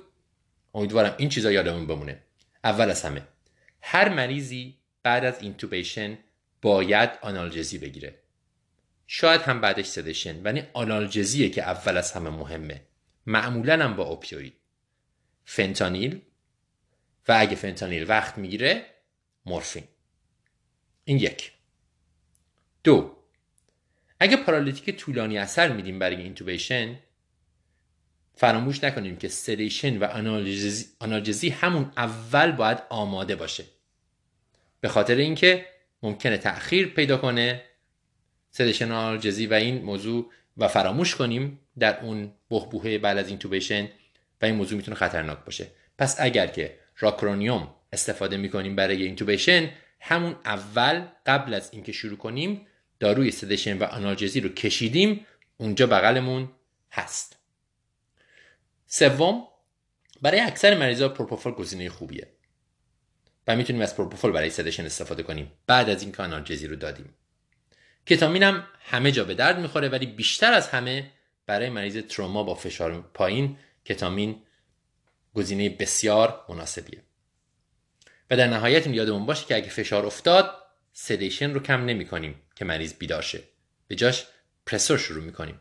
[0.75, 2.23] امیدوارم این چیزا یادمون بمونه.
[2.65, 3.23] اول از همه
[3.83, 6.19] هر مریضی بعد از intubation
[6.63, 8.23] باید آنالژزی بگیره.
[9.07, 12.83] شاید هم بعدش sedation ولی آنالژزیه که اول از همه مهمه.
[13.27, 14.55] معمولا هم با opioid
[15.45, 16.21] فنتانیل
[17.29, 18.87] و اگه فنتانیل وقت می‌گیره
[19.47, 19.85] مورفین.
[21.05, 21.53] این یک.
[22.85, 23.17] دو
[24.21, 26.99] اگه paralytic طولانی اثر میدیم برای intubation
[28.41, 30.05] فراموش نکنیم که sedation و
[31.01, 33.65] آنالژزی همون اول باید آماده باشه.
[34.81, 35.67] به خاطر اینکه
[36.03, 37.63] ممکنه تأخیر پیدا کنه
[38.51, 43.89] sedation آنالژزی و این موضوع و فراموش کنیم در اون بحبوحه بعد از intubation
[44.43, 45.67] و این موضوع می‌تونه خطرناک باشه.
[45.99, 52.67] پس اگر که راکرونیوم استفاده می‌کنیم برای intubation همون اول قبل از اینکه شروع کنیم
[53.01, 55.27] داروی sedation و آنالژزی رو کشیدیم
[55.57, 56.49] اونجا بغلمون
[56.91, 57.40] هست.
[58.93, 59.47] سوم
[60.23, 62.33] برای اکثر مریضا پروپوفول گزینه خوبیه.
[63.47, 65.53] و می‌تونیم از پروپوفول برای سدشن استفاده کنیم.
[65.67, 67.15] بعد از اینکه آنالژزی رو دادیم.
[68.07, 71.11] کتامین هم همه جا به درد می‌خوره ولی بیشتر از همه
[71.47, 74.43] برای مریض تروما با فشار پایین کتامین
[75.35, 77.03] گزینه بسیار مناسبیه.
[78.31, 80.55] و در نهایت یادمون باشه که اگه فشار افتاد
[80.93, 83.43] سدیشن رو کم نمی کنیم که مریض بیدار شه.
[83.89, 84.27] به جاش
[84.67, 85.61] پرسور شروع می کنیم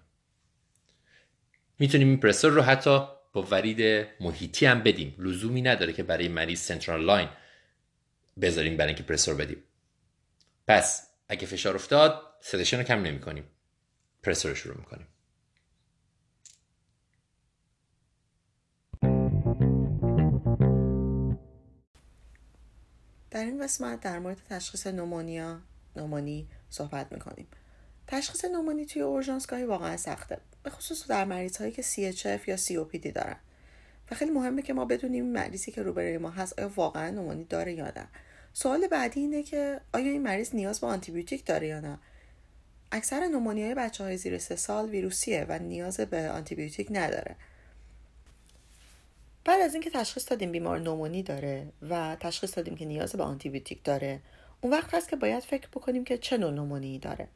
[1.80, 5.16] می‌تونیم این pressor رو حتی با ورید محیطی هم بدیم.
[5.18, 7.30] لزومی نداره که برای مریض central line
[8.42, 9.64] بذاریم برای اینکه pressor بدیم.
[10.68, 13.44] پس اگه فشار افتاد sedation رو کم نمی کنیم
[14.24, 15.08] pressor رو شروع می کنیم
[23.32, 25.62] در این قسمت در مورد تشخیص pneumonia
[25.96, 27.48] نومونی صحبت می‌کنیم.
[28.08, 30.38] تشخیص نومونی توی اورژانس گاهی واقعا سخته.
[30.64, 33.36] به خصوص در مریض هایی که CHF یا COPD دارن.
[34.12, 37.74] و خیلی مهمه که ما بدونیم مریضی که روبروی ما هست آیا واقعا نومونی داره
[37.74, 38.08] یا نه.
[38.54, 42.00] سوال بعدی اینه که آیا این مریض نیاز به آنتیبیوتیک داره یا نه؟
[42.92, 47.36] اکثر نومونی های بچه های زیر سه سال ویروسیه و نیاز به آنتیبیوتیک نداره.
[49.46, 53.84] بعد از اینکه تشخیص دادیم بیمار نومونی داره و تشخیص دادیم که نیاز به آنتیبیوتیک
[53.84, 54.20] داره
[54.62, 57.28] اون وقت هست که باید فکر بکنیم که چه نوع نومونی داره.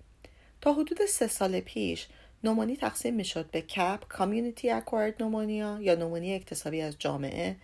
[0.62, 2.08] تا حدود سه سال پیش
[2.44, 7.56] نومونی تقسیم می‌شد به کپ کامیونیتی اکوارد نومونیا یا نومونی اکتسابی از جامعه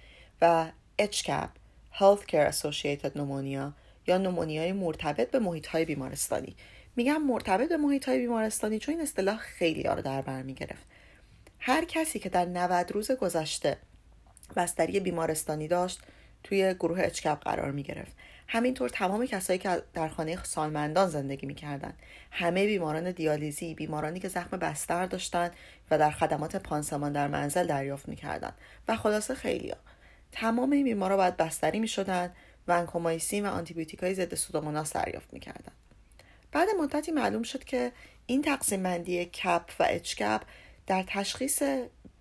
[0.41, 1.49] و اچ کپ
[1.93, 3.73] Health Care Associated نومونیا
[4.07, 6.55] یا نومونی های مرتبط به محیط های بیمارستانی.
[6.95, 10.85] میگم مرتبط به محیط های بیمارستانی چون این اصطلاح خیلی ها رو در بر می‌گرفت.
[11.59, 13.77] هر کسی که در 90 روز گذشته
[14.55, 15.99] بستری بیمارستانی داشت
[16.43, 18.11] توی گروه HCAP قرار می گرفت
[18.51, 21.97] همینطور تمام کسایی که در خانه سالمندان زندگی می‌کردند
[22.31, 25.55] همه بیماران دیالیزی بیمارانی که زخم بستر داشتند
[25.91, 28.53] و در خدمات پانسمان در منزل دریافت می‌کردند
[28.87, 29.75] و خلاصه خیلیا
[30.31, 32.35] تمام این بیمارا باید بستری می‌شدند
[32.67, 35.75] و ونکومایسین و آنتیبیوتیک های ضد سودوموناس دریافت می‌کردند
[36.51, 37.91] بعد مدتی معلوم شد که
[38.25, 40.41] این تقسیم بندی CAP و HCAP
[40.87, 41.63] در تشخیص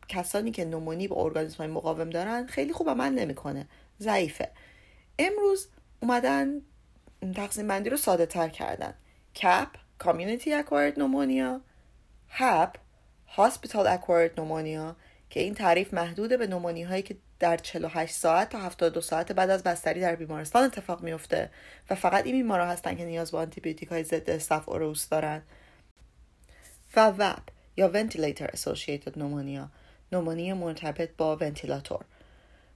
[0.08, 3.68] کسانی که نومونی به ارگانیسم مقاوم دارن خیلی خوب عمل نمی‌کنه.
[4.00, 4.48] ضعیفه.
[5.18, 5.68] امروز
[6.00, 6.62] اومدن
[7.36, 8.94] تقسیم بندی رو ساده تر کردن.
[9.34, 11.60] کپ کامیونیتی اکوارد نومونیا
[12.28, 12.76] هپ
[13.28, 14.96] هاسپیتال اکوارد نومونیا
[15.30, 19.50] که این تعریف محدوده به نومونی هایی که در 48 ساعت تا 72 ساعت بعد
[19.50, 21.50] از بستری در بیمارستان اتفاق میفته
[21.90, 25.42] و فقط این بیمارا هستن که نیاز به آنتیبیوتیک های ضد استف اوروس دارن.
[26.96, 27.42] و VAP
[27.76, 29.68] یا Ventilator Associated Pneumonia
[30.12, 32.04] نومونی مرتبط با ونتیلاتور.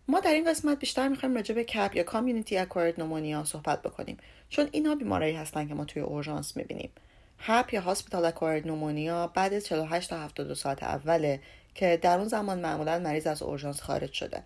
[0.09, 4.17] ما در این قسمت بیشتر می‌خوایم راجع به CAP یا community acquired pneumonia صحبت بکنیم
[4.49, 6.91] چون اینا بیمارایی هستن که ما توی اورژانس می‌بینیم.
[7.39, 11.41] HAP یا hospital acquired pneumonia بعد از 48 تا 72 ساعت اوله
[11.75, 14.43] که در اون زمان معمولا مریض از اورژانس خارج شده.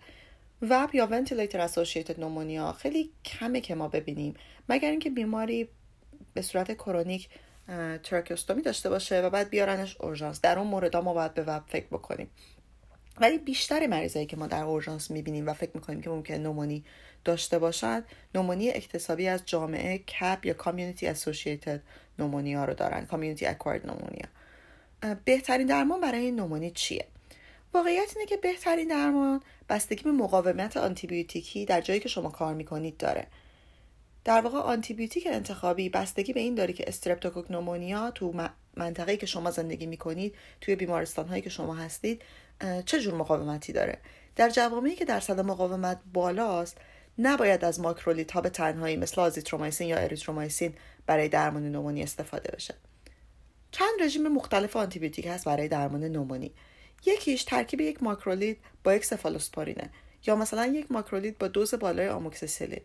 [0.61, 4.33] VAP یا ventilator associated pneumonia خیلی کمه که ما ببینیم.
[4.69, 5.69] مگر اینکه بیماری
[6.33, 7.29] به صورت کرونیک
[8.03, 10.41] ترکیوستومی داشته باشه و بعد بیارنش اورژانس.
[10.41, 12.29] در اون مورد ما باید به وب فکر بکنیم.
[13.19, 16.83] ولی بیشتر مریضایی که ما در اورژانس می‌بینیم و فکر می‌کنیم که ممکن نومونی
[17.25, 18.03] داشته باشد
[18.35, 21.81] نومونی اکتسابی از جامعه کپ یا کامیونیتی اسوسییتد
[22.19, 24.27] نومونیا رو دارن کامیونیتی اکوارد نومونیا
[25.25, 27.05] بهترین درمان برای این نومونی چیه؟
[27.73, 32.97] واقعیت اینه که بهترین درمان بستگی به مقاومت آنتیبیوتیکی در جایی که شما کار می‌کنید
[32.97, 33.27] داره.
[34.23, 39.51] در واقع آنتیبیوتیک انتخابی بستگی به این داره که استرپتوکوک pneumonia تو منطقه‌ای که شما
[39.51, 42.21] زندگی می‌کنید توی بیمارستان هایی که شما هستید
[42.85, 43.97] چه جور مقاومتی داره؟
[44.35, 46.77] در جوامعی که درصد مقاومت بالاست
[47.19, 50.73] نباید از ماکرولید ها به تنهایی مثل آزیترومایسین یا اریترومایسین
[51.05, 52.73] برای درمان نومونی استفاده بشه.
[53.71, 56.51] چند رژیم مختلف آنتیبیوتیک هست برای درمان نومونی
[57.05, 59.89] یکیش ترکیب یک ماکرولید با یک سفالوسپورینه
[60.25, 62.81] یا مثلا یک ماکرولید با دوز بالای آموکسیسیلین.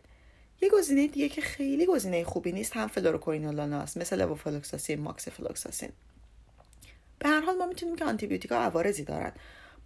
[0.61, 5.89] یه گزینه دیگه که خیلی گزینه خوبی نیست هم fluoroquinolone هاست مثل لوفلوکساسین ماکسیفلوکساسین.
[7.19, 9.31] به هر حال ما می‌دونیم که آنتیبیوتیکا عوارضی دارن.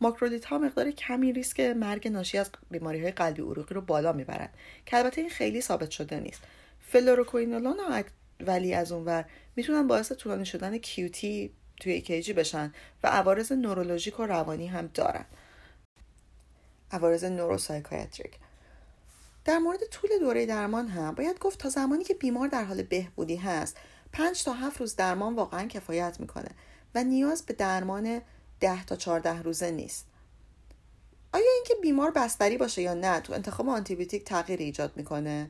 [0.01, 4.53] ماکرولید ها مقدار کمی ریسک مرگ ناشی از بیماری های قلبی عروقی رو بالا می‌برند.
[4.85, 6.41] که البته این خیلی ثابت شده نیست.
[6.79, 8.03] fluoroquinolone
[8.39, 14.23] ولی از اونور می‌تونن باعث طولانی شدن QT توی EKG بشن و عوارض نورولوژیک و
[14.23, 15.25] روانی هم دارن.
[16.91, 18.31] عوارض نوروسایکایتریک
[19.45, 23.35] در مورد طول دوره درمان هم باید گفت تا زمانی که بیمار در حال بهبودی
[23.35, 23.77] هست
[24.13, 26.49] 5 تا 7 روز درمان واقعا کفایت می‌کنه
[26.95, 28.21] و نیاز به درمان
[28.59, 30.05] 10 تا 14 روزه نیست.
[31.33, 35.49] آیا اینکه بیمار بستری باشه یا نه تو انتخاب آنتیبیوتیک تغییر ایجاد می‌کنه؟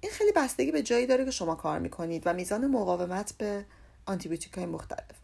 [0.00, 3.64] این خیلی بستگی به جایی داره که شما کار می‌کنید و میزان مقاومت به
[4.06, 5.18] آنتیبیوتیک های مختلف.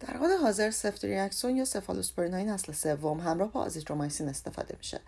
[0.00, 5.00] در حال حاضر سفتریاکسون یا سفالوسپورین های نسل سوم همراه با آزیترومایسین استفاده میشه.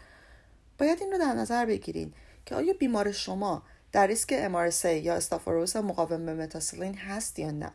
[0.78, 2.14] باید این رو در نظر بگیرید
[2.46, 7.50] که آیا بیمار شما در ریسک MRSA یا استاف اورئوس مقاوم به متی‌سیلین هست یا
[7.50, 7.70] نه.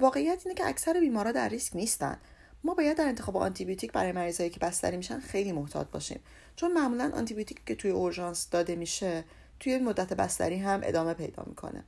[0.00, 2.18] واقعیت اینه که اکثر بیمارا در ریسک نیستن.
[2.64, 6.20] ما باید در انتخاب آنتیبیوتیک برای مریضایی که بستری میشن خیلی محتاط باشیم.
[6.56, 9.24] چون معمولا آنتیبیوتیک که توی اورژانس داده میشه
[9.60, 11.84] توی مدت بستری هم ادامه پیدا می‌کنه.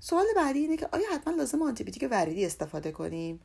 [0.00, 3.40] سوال بعدی اینه که آیا حتما لازم آنتیبیوتیک وریدی استفاده کنیم؟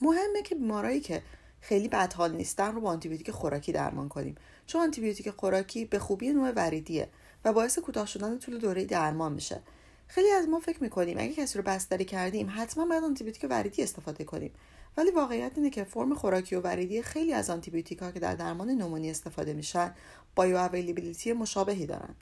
[0.00, 1.22] مهمه که بیمارایی که
[1.60, 4.34] خیلی بدحال نیستن رو با آنتیبیوتیک خوراکی درمان کنیم.
[4.66, 7.08] چون آنتیبیوتیک خوراکی به خوبی نوع وریدیه
[7.44, 9.60] و باعث کوتاه شدن طول دوره درمان میشه.
[10.06, 14.24] خیلی از ما فکر می‌کنیم اگه کسی رو بستری کردیم حتما باید آنتیبیوتیک وریدی استفاده
[14.24, 14.52] کنیم.
[14.98, 18.70] ولی واقعیت اینه که فرم خوراکی و وریدی خیلی از آنتیبیوتیک ها که در درمان
[18.70, 19.90] پنومونی استفاده میشن
[20.36, 22.14] bioavailability مشابهی دارن.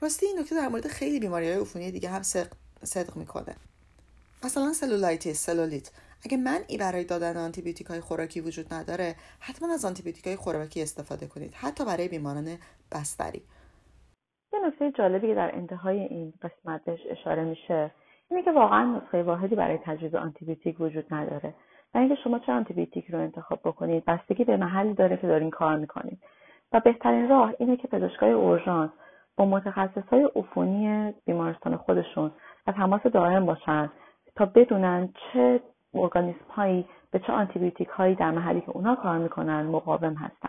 [0.00, 2.22] راستی این نکته در مورد خیلی بیماری های عفونی دیگه هم
[2.82, 3.56] صدق می‌کنه.
[4.44, 5.90] مثلا cellulitis سلولیت.
[6.24, 11.26] اگه منعی برای دادن آنتیبیوتیک های خوراکی وجود نداره حتما از آنتیبیوتیک های خوراکی استفاده
[11.26, 12.58] کنید حتی برای بیماران
[12.92, 13.42] بستری.
[14.52, 17.90] یه نکته جالبی که در انتهای این قسمت اشاره میشه
[18.30, 21.54] اینه که واقعا نسخه واحدی برای تجویز آنتیبیوتیک وجود نداره.
[21.94, 25.76] و اینکه شما چه آنتیبیوتیک رو انتخاب بکنید بستگی به محلی داره که دارین کار
[25.76, 26.18] می‌کنید.
[26.72, 28.90] و بهترین راه اینه که پزشکای اورژانس
[29.36, 32.32] با متخصص های عفونی بیمارستان خودشون
[32.66, 33.90] و تماس دائم باشن
[34.36, 35.60] تا بدونن چه
[35.94, 40.48] ارگانیسم هایی به چه آنتیبیوتیک هایی در محلی که اونا کار می‌کنن مقاوم هستن.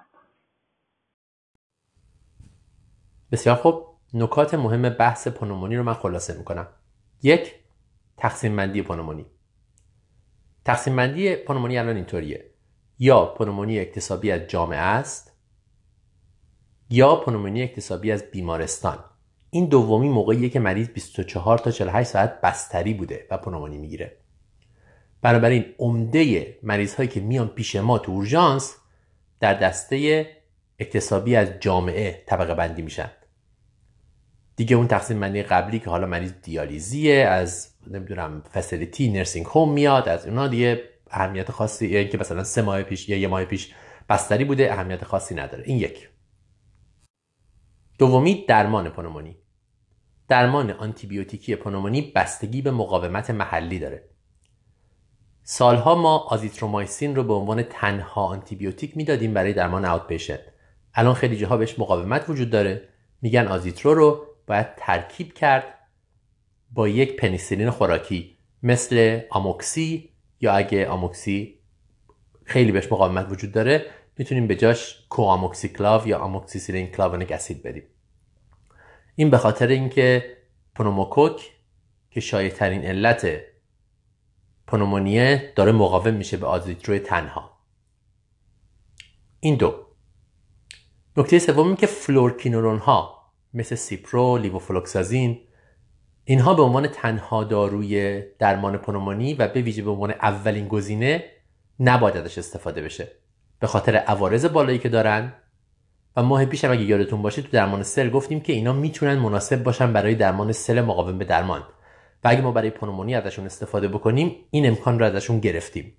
[3.31, 3.85] بسیار خوب.
[4.13, 6.67] نکات مهم بحث پنومونی رو من خلاصه می‌کنم.
[7.23, 7.55] یک
[8.17, 9.25] تقسیم بندی پنومونی.
[10.65, 12.45] تقسیم بندی پنومونی الان اینطوریه.
[12.99, 15.31] یا پنومونی اکتسابی از جامعه است
[16.89, 19.03] یا پنومونی اکتسابی از بیمارستان.
[19.49, 24.17] این دومی موقعیه که مریض 24 تا 48 ساعت بستری بوده و پنومونی می‌گیره.
[25.21, 28.75] بنابراین عمده مریض هایی که میان پیش ما تو اورژانس
[29.39, 30.27] در دسته
[30.79, 33.11] اکتسابی از جامعه طبقه بندی میشن.
[34.55, 40.09] دیگه اون تقسیم بندی قبلی که حالا مریض دیالیزیه از نمی‌دونم فسیلیتی نرسینگ هوم میاد
[40.09, 43.73] از اونا دیگه اهمیت خاصی یعنی که مثلا سه ماه پیش یا یه ماه پیش
[44.09, 45.63] بستری بوده اهمیت خاصی نداره.
[45.67, 46.09] این یک.
[47.97, 49.37] دومی درمان پنومونی.
[50.27, 54.09] درمان آنتیبیوتیکی پنومونی بستگی به مقاومت محلی داره.
[55.43, 60.39] سالها ما آزیترومایسین رو به عنوان تنها آنتیبیوتیک می‌دادیم برای درمان outpatient.
[60.93, 62.89] الان خیلی جاها بهش مقاومت وجود داره.
[63.21, 65.79] میگن آزیترو رو باید ترکیب کرد
[66.71, 71.59] با یک پنیسیلین خوراکی مثل آموکسی یا اگه آموکسی
[72.45, 73.85] خیلی بهش مقاومت وجود داره
[74.17, 77.83] می‌تونیم به جاش کو کلاو یا آموکسیسیلین کلاوولانیک اسید بدیم.
[79.15, 80.37] این به خاطر اینکه
[80.75, 81.51] پنوموکوک
[82.09, 83.27] که شایع ترین علت
[84.67, 87.59] پنومونیه داره مقاوم میشه به آزیترو تنها.
[89.39, 89.87] این دو.
[91.17, 93.22] نکته سوم که فلوروکینولون ها
[93.53, 95.39] مثل سیپرو، لووفلوکساسین
[96.23, 101.23] اینها به عنوان تنها داروی درمان پنومونی و به ویژه به عنوان اولین گزینه
[101.79, 103.07] نباید ازش استفاده بشه.
[103.59, 105.33] به خاطر عوارض بالایی که دارن.
[106.15, 109.63] و ماه پیش هم اگه یادتون باشه تو درمان سل گفتیم که اینا می‌تونن مناسب
[109.63, 111.61] باشن برای درمان سل مقاوم به درمان.
[112.23, 115.93] و اگه ما برای پنومونی ازشون استفاده بکنیم این امکان رو ازشون گرفتیم.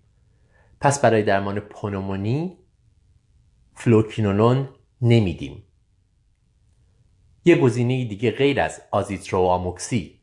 [0.80, 2.58] پس برای درمان پنومونی
[3.74, 4.68] فلوروکینولون
[5.02, 5.62] نمیدیم.
[7.44, 10.20] یه گزینه دیگه غیر از آزیترو و آموکسی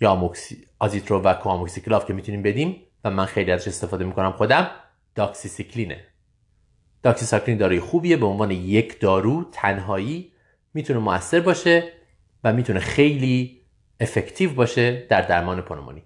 [0.00, 1.34] یا آموکسی آزیترو و
[1.84, 4.70] کلاو که می‌تونیم بدیم و من خیلی ازش استفاده می‌کنم خودم
[5.14, 6.04] داکسیسیکلینه.
[7.02, 10.32] داکسیسیکلین داروی خوبیه به عنوان یک دارو تنهایی
[10.74, 11.92] می‌تونه موثر باشه
[12.44, 13.60] و می‌تونه خیلی
[14.00, 16.02] effective باشه در درمان پنومونی.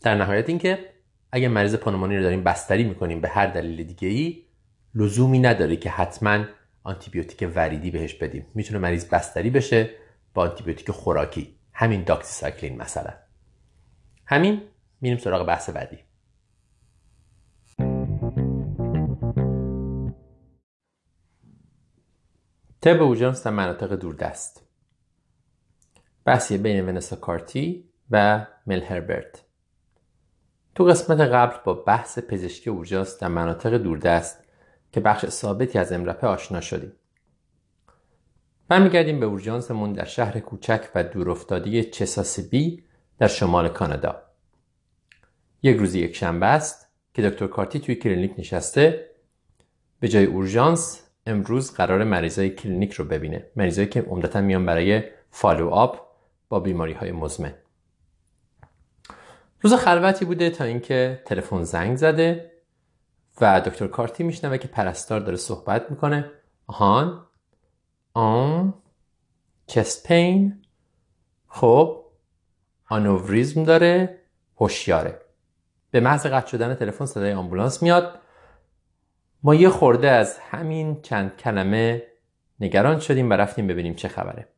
[0.00, 0.78] در نهایت اینکه
[1.32, 4.42] اگه مریض پنومونی رو داریم بستری می‌کنیم به هر دلیل دیگه ای
[4.94, 6.44] لزومی نداره که حتما
[6.88, 8.46] آنتیبیوتیک وریدی بهش بدیم.
[8.54, 9.90] می‌تونه مریض بستری بشه
[10.34, 11.58] با آنتیبیوتیک خوراکی.
[11.72, 13.14] همین داکسیساکلین مثلا.
[14.26, 14.62] همین
[15.00, 15.98] میریم سراغ بحث بعدی.
[22.82, 24.68] تب اوجانس در مناطق دوردست.
[26.24, 29.44] بحثی بین ونسا کارتی و مل هربرت.
[30.74, 34.47] تو قسمت قبل با بحث پزشکی اورژانس در مناطق دوردست
[34.92, 36.92] که بخش ثابتی از EM:RAP ه آشنا شدیم.
[38.68, 42.84] برمیگردیم به اورژانسمون در شهر کوچک و دورافتاده چیساسیبی
[43.18, 44.22] در شمال کانادا.
[45.62, 49.10] یک روز یک شنبه است که دکتر کارتی توی کلینیک نشسته.
[50.00, 53.46] به جای اورژانس امروز قرار مریضای کلینیک رو ببینه.
[53.56, 56.08] مریضایی که عمدتا میان برای فالو آپ
[56.48, 57.54] با بیماری های مزمن.
[59.60, 62.50] روز خلوتی بوده تا اینکه تلفن زنگ زده.
[63.40, 66.30] و دکتر کارتی میشنوه که پرستار داره صحبت می‌کنه.
[66.66, 67.26] آهان.
[68.14, 68.74] آن
[69.66, 70.62] چست پین.
[71.48, 72.04] خب.
[72.88, 74.20] آنوریزم داره.
[74.56, 75.20] هوشیاره.
[75.90, 78.20] به محض قطع شدن تلفن صدای آمبولانس میاد.
[79.42, 82.02] ما یه خورده از همین چند کلمه
[82.60, 84.48] نگران شدیم و رفتیم ببینیم چه خبره.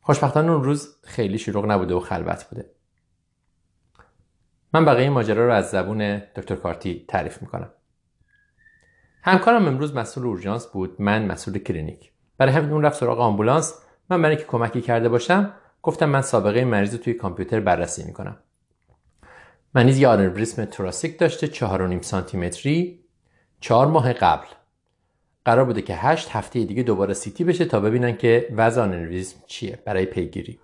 [0.00, 2.70] خوشبختانه اون روز خیلی شلوغ نبوده و خلوت بوده.
[4.74, 7.70] من بقیه ماجرا رو از زبون دکتر کارتی تعریف می‌کنم.
[9.22, 12.12] همکارم امروز مسئول اورژانس بود من مسئول کلینیک.
[12.38, 13.74] برای همین اون رفت سراغ آمبولانس.
[14.10, 15.52] من برای که کمکی کرده باشم
[15.82, 18.36] گفتم من سابقه مریض رو توی کامپیوتر بررسی می‌کنم.
[19.74, 23.04] مریض یه آنوریسم thoracic داشته 4.5 سانتی متری
[23.60, 24.46] چهار ماه قبل.
[25.44, 29.78] قرار بوده که هشت هفته دیگه دوباره سیتی بشه تا ببینن که وضع آنوریسم چیه
[29.84, 30.60] برای پیگیری.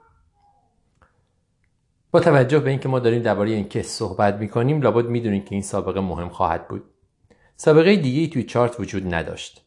[2.17, 5.63] با توجه به اینکه ما داریم درباره این کیس صحبت می‌کنیم لابد می‌دونیم که این
[5.63, 6.85] سابقه مهم خواهد بود.
[7.57, 9.67] سابقه دیگه ای توی چارت وجود نداشت.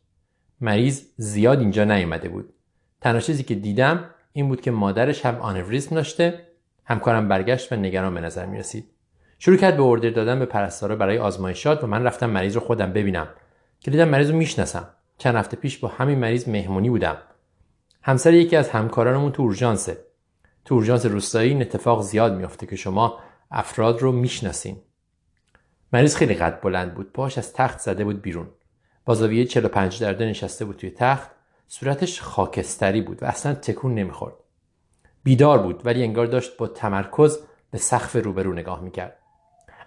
[0.62, 2.54] مریض زیاد اینجا نیومده بود.
[3.02, 6.48] تنها چیزی که دیدم این بود که مادرش هم آنوریسم داشته
[6.86, 8.86] همکارم برگشت و نگران به نظر می رسید
[9.40, 12.94] شروع کرد به اوردر دادن به پرستارا برای آزمایشات و من رفتم مریض رو خودم
[12.94, 13.28] ببینم.
[13.80, 14.88] که دیدم مریض رو می‌شناسم.
[15.18, 17.18] چند هفته پیش با همین مریض مهمونی بودم.
[18.02, 19.98] همسر یکی از همکارانمون تو اورژانسه.
[20.70, 23.20] تو اورژانس روستایی این اتفاق زیاد میافته که شما
[23.52, 24.78] افراد رو می‌شناسین.
[25.94, 28.48] مریض خیلی قد بلند بود پاش از تخت زده بود بیرون.
[29.06, 31.32] با زاویه 45 درجه نشسته بود توی تخت
[31.68, 34.34] صورتش خاکستری بود و اصلا تکون نمی‌خورد.
[35.24, 37.40] بیدار بود ولی انگار داشت با تمرکز
[37.72, 39.16] به سقف روبرو نگاه می‌کرد.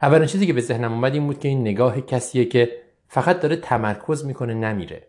[0.02, 3.56] اولین چیزی که به ذهنم اومد این بود که این نگاه کسیه که فقط داره
[3.56, 5.06] تمرکز می‌کنه نمیره.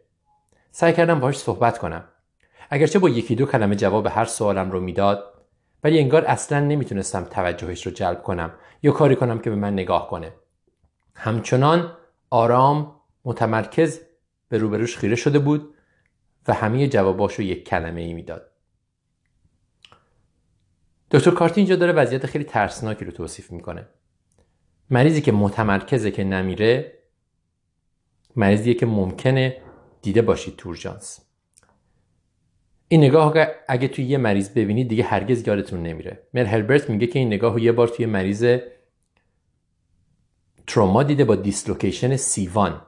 [0.71, 2.05] سعی کردم باهاش صحبت کنم.
[2.69, 5.32] اگرچه با یکی دو کلمه جواب هر سوالم رو می‌داد
[5.84, 8.53] ولی انگار اصلا نمی‌تونستم توجهش رو جلب کنم
[8.84, 10.34] یا کاری کنم که به من نگاه کنه.
[11.15, 11.97] همچنان
[12.29, 13.99] آرام متمرکز
[14.49, 15.73] به روبروش خیره شده بود
[16.47, 18.51] و همه جواباش رو یک کلمه ای می‌داد.
[21.11, 23.88] دکتر کارتی اینجا داره وضعیت خیلی ترسناکی رو توصیف می‌کنه.
[24.89, 26.99] مریضی که متمرکزه که نمیره
[28.36, 29.61] مریضیه که ممکنه
[30.01, 31.22] دیده باشید تورجانس
[32.88, 33.34] این نگاه
[33.67, 36.27] اگه توی یه مریض ببینید دیگه هرگز یادتون نمیره.
[36.34, 38.59] مر هربرت میگه که این نگاه رو یه بار توی مریض
[40.67, 42.81] تروما دیده با دیسلوکیشن سیوان.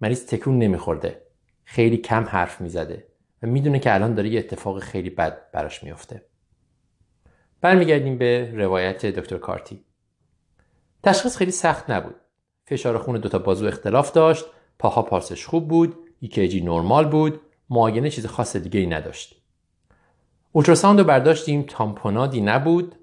[0.00, 1.22] مریض تکون نمیخورده.
[1.64, 3.06] خیلی کم حرف می‌زده
[3.42, 6.22] و می‌دونه که الان داره یه اتفاق خیلی بد براش میفته.
[7.60, 9.84] برمیگردیم به روایت دکتر کارتی.
[11.02, 12.14] تشخیص خیلی سخت نبود.
[12.64, 14.44] فشار خون دوتا بازو اختلاف داشت.
[14.78, 15.96] پاها پالسش خوب بود.
[16.20, 17.40] EKG نرمال بود.
[17.70, 19.37] معاینه چیز خاص دیگه ای نداشت.
[20.58, 22.94] ultrasound رو برداشتیم تامپونادی نبود.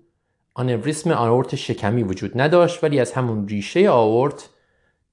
[0.54, 4.50] آنوریسم آورت شکمی وجود نداشت ولی از همون ریشه آورت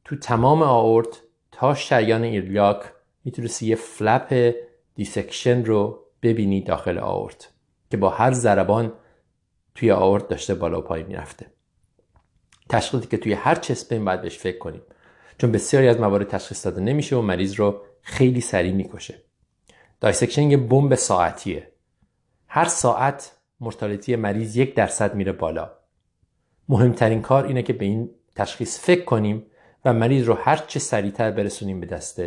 [0.05, 1.22] تو تمام آورت
[1.53, 2.82] تا شریان ایلیاک
[3.24, 4.55] می‌تونستی یه flap
[4.95, 7.51] dissection رو ببینی داخل آورت
[7.90, 8.93] که با هر ضربان
[9.74, 11.47] توی آورت داشته بالا و پایین می‌رفته.
[12.68, 14.82] تشخیصی که توی هر chest pain باید بهش فکر کنیم.
[15.38, 19.14] چون بسیاری از موارد تشخیص داده نمیشه و مریض رو خیلی سریع می‌کشه.
[20.01, 21.72] dissection یه بمب ساعتیه.
[22.55, 25.71] هر ساعت mortality مریض یک درصد میره بالا.
[26.69, 29.47] مهمترین کار اینه که به این تشخیص فکر کنیم
[29.85, 32.23] و مریض رو هر چه سریعتر برسونیم به دست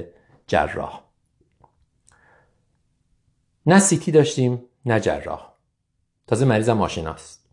[0.47, 1.03] جراح.
[3.65, 5.53] نه CT داشتیم نه جراح.
[6.27, 7.49] تازه مریضم ماشیناست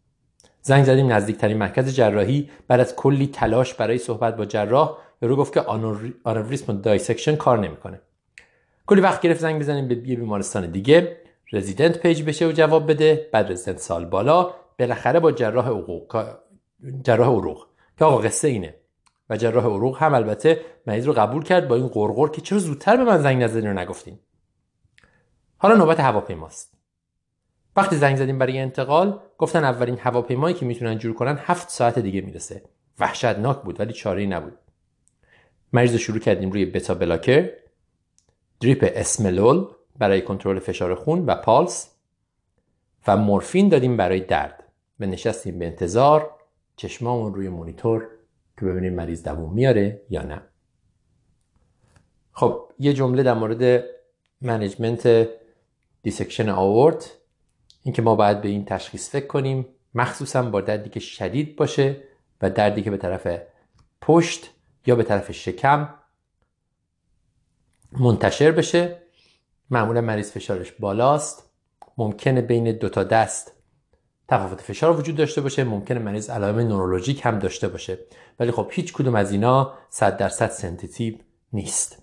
[0.62, 2.50] زنگ زدیم نزدیکترین مرکز جراحی.
[2.68, 5.60] بعد از کلی تلاش برای صحبت با جراح یارو گفت که
[6.24, 8.00] آنوریسم dissection کار نمی‌کنه.
[8.86, 11.21] کلی وقت گرفت زنگ بزنیم به بیمارستان دیگه.
[11.52, 13.28] رزیدنت page بشه و جواب بده.
[13.32, 16.26] بعد رزیدنت سال بالا بالاخره با جراح عروق
[17.04, 17.66] جراح عروق.
[17.98, 18.74] که آقا قصه اینه.
[19.30, 22.96] و جراح عروق هم البته مریض رو قبول کرد با این قرقر که چرا زودتر
[22.96, 24.18] به من زنگ نزدین رو نگفتین.
[25.56, 26.74] حالا نوبت هواپیماست.
[27.76, 32.20] وقتی زنگ زدیم برای انتقال گفتن اولین هواپیمایی که می‌تونن جور کنن هفت ساعت دیگه
[32.20, 32.62] می‌رسه.
[32.98, 34.58] وحشتناک بود ولی چاره نبود.
[35.72, 37.50] مریض شروع کردیم روی بتا بلاکر.
[38.60, 39.66] دریپ اسملول.
[39.98, 41.90] برای کنترل فشار خون و پالس
[43.06, 44.62] و مورفین دادیم برای درد.
[45.00, 46.30] و نشستیم به انتظار
[46.76, 48.08] چشمامون روی مونیتور
[48.58, 50.42] که ببینیم مریض دووم میاره یا نه.
[52.32, 53.84] خب یه جمله در مورد
[54.40, 55.28] management
[56.02, 57.16] dissection آئورت
[57.82, 61.96] اینکه ما باید به این تشخیص فکر کنیم مخصوصا با دردی که شدید باشه
[62.42, 63.42] و دردی که به طرف
[64.00, 64.50] پشت
[64.86, 65.94] یا به طرف شکم
[67.92, 69.01] منتشر بشه.
[69.72, 71.50] معمولا مریض فشارش بالاست.
[71.98, 73.52] ممکنه بین دو تا دست
[74.28, 75.64] تفاوت فشار وجود داشته باشه.
[75.64, 77.98] ممکنه مریض علائم نورولوژیک هم داشته باشه.
[78.40, 81.14] ولی خب هیچ کدوم از اینا 100 درصد sensitive
[81.52, 82.02] نیست.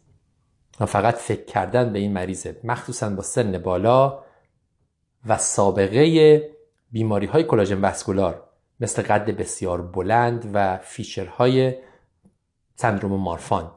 [0.80, 2.60] و فقط فکر کردن به این مریضه.
[2.64, 4.24] مخصوصا با سن بالا
[5.26, 6.50] و سابقه
[6.92, 8.44] بیماری های collagen vascular.
[8.80, 11.76] مثل قد بسیار بلند و feature های
[12.76, 13.72] سندروم مارفان.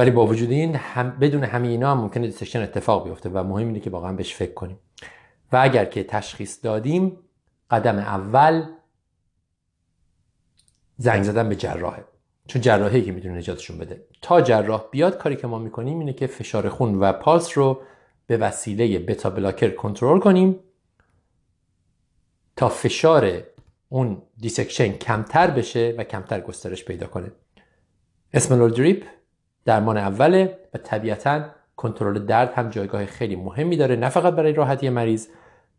[0.00, 3.66] ولی با وجود این هم بدون همه اینا هم ممکنه dissection اتفاق بیفته و مهم
[3.66, 4.78] اینه که واقعا بهش فکر کنیم.
[5.52, 7.16] و اگر که تشخیص دادیم
[7.70, 8.64] قدم اول
[10.96, 12.04] زنگ زدن به جراحه.
[12.46, 14.04] چون جراحی که می‌تونه نجاتشون بده.
[14.22, 17.82] تا جراح بیاد کاری که ما می‌کنیم اینه که فشار خون و پالس رو
[18.26, 20.60] به وسیله beta blocker کنترل کنیم
[22.56, 23.42] تا فشار
[23.88, 27.32] اون dissection کمتر بشه و کمتر گسترش پیدا کنه.
[28.32, 29.04] esmolol drip
[29.64, 31.44] درمان اوله و طبیعتا
[31.76, 35.28] کنترل درد هم جایگاه خیلی مهمی داره نه فقط برای راحتی مریض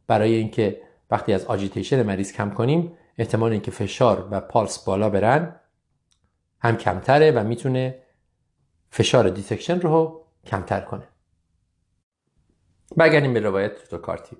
[0.07, 5.55] برای اینکه وقتی از agitation مریض کم کنیم احتمال اینکه فشار و پالس بالا برن
[6.59, 7.99] هم کمتره و می‌تونه
[8.89, 11.03] فشار dissection رو کمتر کنه.
[12.97, 14.37] برگردیم به روایت دکتر کارتی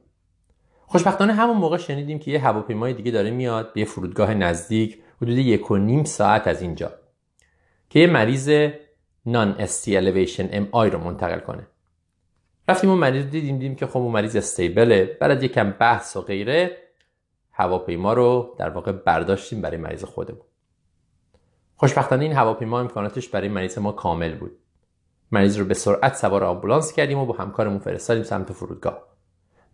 [0.86, 5.72] خوشبختانه همون موقع شنیدیم که یه هواپیمای دیگه داره میاد به فرودگاه نزدیک حدود یک
[5.72, 6.92] و نیم ساعت از اینجا
[7.90, 8.70] که یه مریض
[9.26, 11.68] نان الیویشن ام آی رو منتقل کنه.
[12.68, 16.78] رفتیم اون مریض دیدیم دیدیم که خب اون مریض استیبله بعد یکم بحث و غیره
[17.52, 20.42] هواپیما رو در واقع برداشتیم برای مریض خودمون.
[21.76, 24.58] خوشبختانه این هواپیما امکاناتش برای مریض ما کامل بود.
[25.32, 29.08] مریض رو به سرعت سوار آمبولانس کردیم و با همکارمون فرستادیم سمت فرودگاه.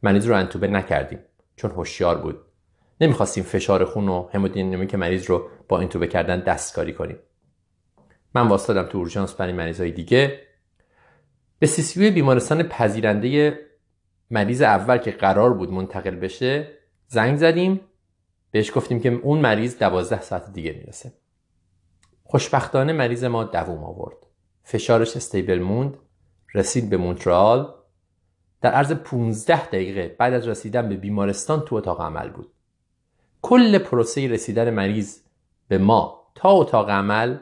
[0.04, 1.20] مریض رو انتوبه نکردیم
[1.56, 2.40] چون هوشیار بود.
[3.02, 7.18] نمی‌خواستیم فشار خون و همودینامیک مریض رو با انتوبه کردن دستکاری کنیم.
[8.38, 10.42] من واسطادم تو اورژانس برای مریضای دیگه.
[11.60, 13.60] به سیسیوی بیمارستان پذیرنده
[14.32, 16.68] مریض اول که قرار بود منتقل بشه
[17.08, 17.82] زنگ زدیم.
[18.52, 21.14] بهش گفتیم که اون مریض دوازده ساعت دیگه می‌رسه.
[22.24, 24.18] خوشبختانه مریض ما دووم آورد.
[24.64, 25.98] فشارش stable موند
[26.54, 27.74] رسید به مونترال.
[28.62, 32.52] در عرض 15 دقیقه بعد از رسیدن به بیمارستان تو اتاق عمل بود.
[33.42, 35.20] کل پروسه رسیدن مریض
[35.68, 37.38] به ما تا اتاق عمل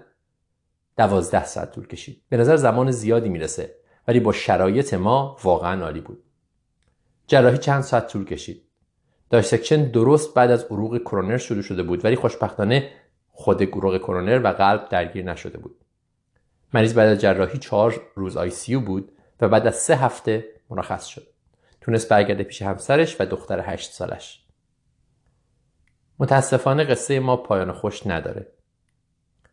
[0.97, 2.21] دوازده ساعت طول کشید.
[2.29, 3.75] به نظر زمان زیادی می‌رسه
[4.07, 6.23] ولی با شرایط ما واقعا عالی بود.
[7.27, 8.61] جراحی چند ساعت طول کشید.
[9.29, 12.91] dissection درست بعد از عروق کرونر شروع شده بود ولی خوشبختانه
[13.31, 15.75] خود عروق کرونر و قلب درگیر نشده بود.
[16.73, 21.27] مریض بعد از جراحی چهار روز ICU بود و بعد از سه هفته مرخص شد.
[21.81, 24.45] تونست برگرده پیش همسرش و دختر هشت سالش.
[26.19, 28.47] متاسفانه قصه ما پایان خوش نداره.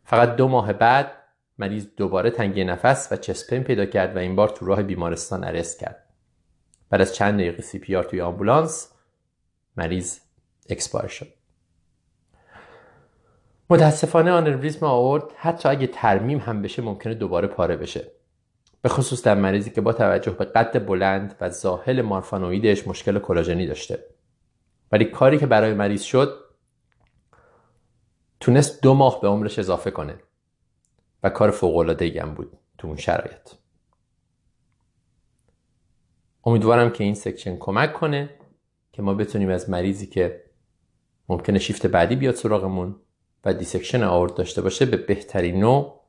[0.05, 1.11] فقط دو ماه بعد
[1.57, 5.43] مریض دوباره تنگی نفس و chest pain پیدا کرد و این بار تو راه بیمارستان
[5.43, 6.03] arrest کرد.
[6.89, 8.91] بعد از چند دقیقه CPR توی آمبولانس
[9.77, 10.19] مریض
[10.69, 11.27] expire شد.
[13.69, 18.11] متاسفانه آنوریسم آئورت حتی اگه ترمیم هم بشه ممکنه دوباره پاره بشه.
[18.81, 23.67] به خصوص در مریضی که با توجه به قد بلند و ظاهر مارفانویدش مشکل کلاژنی
[23.67, 24.05] داشته.
[24.91, 26.43] ولی کاری که برای مریض شد
[28.39, 30.15] تونست دو ماه به عمرش اضافه کنه.
[31.23, 33.49] و کار فوق هم بود تو اون شرایط.
[36.45, 38.29] امیدوارم که این section کمک کنه
[38.91, 40.43] که ما بتونیم از مریضی که
[41.29, 42.95] ممکنه شیفت بعدی بیاد سراغمون
[43.45, 46.03] و dissection آئورت داشته باشه به بهترین نوع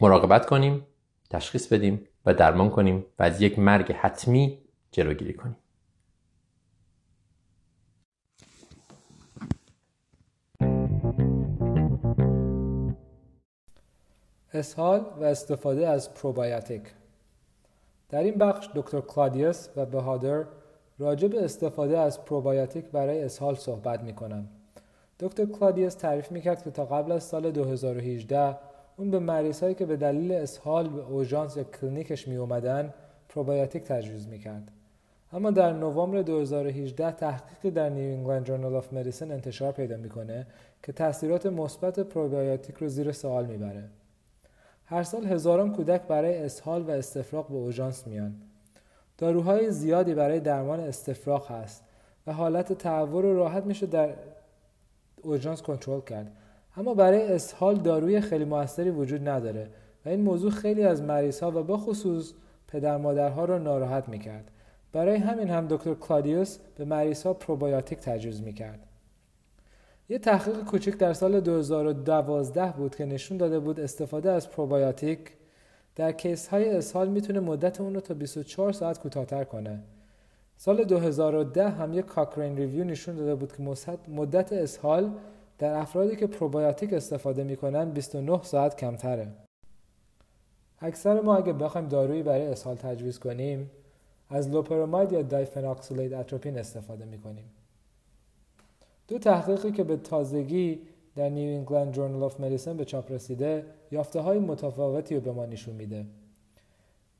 [0.00, 0.86] مراقبت کنیم
[1.30, 4.58] تشخیص بدیم و درمان کنیم و از یک مرگ حتمی
[4.90, 5.56] جلوگیری کنیم.
[14.54, 16.82] اسهال و استفاده از پروبایاتیک
[18.10, 20.44] در این بخش دکتر کلادیوس و بهادر
[20.98, 24.48] راجع به استفاده از پروبایاتیک برای اسهال صحبت می کنند.
[25.20, 28.56] دکتر کلادیوس تعریف می کرد که تا قبل از سال 2018
[28.96, 32.94] اون به مریض هایی که به دلیل اسهال به اورژانس یا کلینیکش می اومدن
[33.28, 34.70] پروبایاتیک تجویز می کرد.
[35.32, 40.46] اما در نوامبر 2018 تحقیقی در New England Journal of Medicine انتشار پیدا می‌کنه
[40.82, 43.84] که تاثیرات مثبت پروبایوتیک رو زیر سوال می‌بره.
[44.92, 48.34] هر سال هزاران کودک برای اسهال و استفراغ به اورژانس میان.
[49.18, 51.84] داروهای زیادی برای درمان استفراغ هست
[52.26, 54.14] و حالت تهوع رو راحت میشه در
[55.22, 56.32] اورژانس کنترل کرد.
[56.76, 59.68] اما برای اسهال داروی خیلی موثری وجود نداره
[60.06, 62.32] و این موضوع خیلی از مریض ها و به خصوص
[62.68, 64.50] پدر مادرها رو ناراحت می‌کرد.
[64.92, 68.80] برای همین هم دکتر کلادیوس به مریض ها پروبایوتیک تجویز می‌کرد.
[70.12, 75.18] یه تحقیق کوچک در سال 2012 بود که نشون داده بود استفاده از پروبایوتیک
[75.96, 79.82] در case های اسهال می‌تونه مدت اون رو تا 24 ساعت کوتاهتر کنه.
[80.56, 83.62] سال 2010 هم یک Cochrane review نشون داده بود که
[84.08, 85.10] مدت اسهال
[85.58, 89.28] در افرادی که پروبایوتیک استفاده می‌کنن 29 ساعت کمتره.
[90.80, 93.70] اکثر ما اگه بخوایم دارویی برای اسهال تجویز کنیم
[94.30, 97.61] از loperamide یا diphenoxylate atropine استفاده می‌کنیم
[99.08, 100.80] دو تحقیقی که به تازگی
[101.16, 105.46] در New England Journal of Medicine به چاپ رسیده یافته های متفاوتی رو به ما
[105.46, 106.06] نشون میده.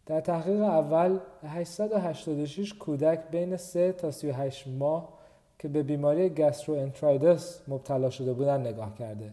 [0.06, 5.18] در تحقیق اول 886 کودک بین 3 تا 38 ماه
[5.58, 9.32] که به بیماری gastroenteritis مبتلا شده بودن نگاه کرده.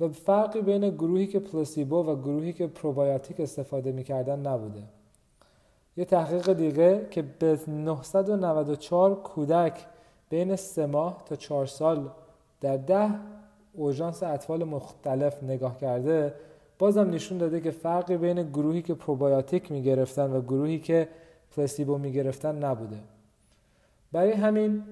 [0.00, 4.82] و فرقی بین گروهی که placebo و گروهی که پروبایوتیک استفاده می‌کردن نبوده.
[5.96, 9.86] یه تحقیق دیگه که به 994 کودک
[10.30, 12.08] بین 3 ماه تا 4 سال
[12.60, 13.10] در 10
[13.74, 16.34] اوژانس اطفال مختلف نگاه کرده
[16.78, 21.08] بازم نشون داده که فرقی بین گروهی که پروبایوتیک می‌گرفتن و گروهی که
[21.56, 22.96] placebo می‌گرفتن نبوده.
[24.12, 24.82] برای همین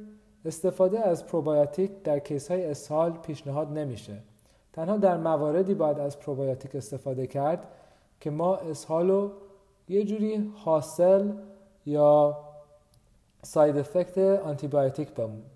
[0.45, 4.17] استفاده از پروبایوتیک در case های اسهال پیشنهاد نمیشه.
[4.73, 7.69] تنها در مواردی باید از پروبایوتیک استفاده کرد
[8.21, 9.31] که ما اسهال رو
[9.89, 11.33] یه جوری حاصل
[11.87, 12.39] یا
[13.45, 15.09] side effect آنتیبیوتیک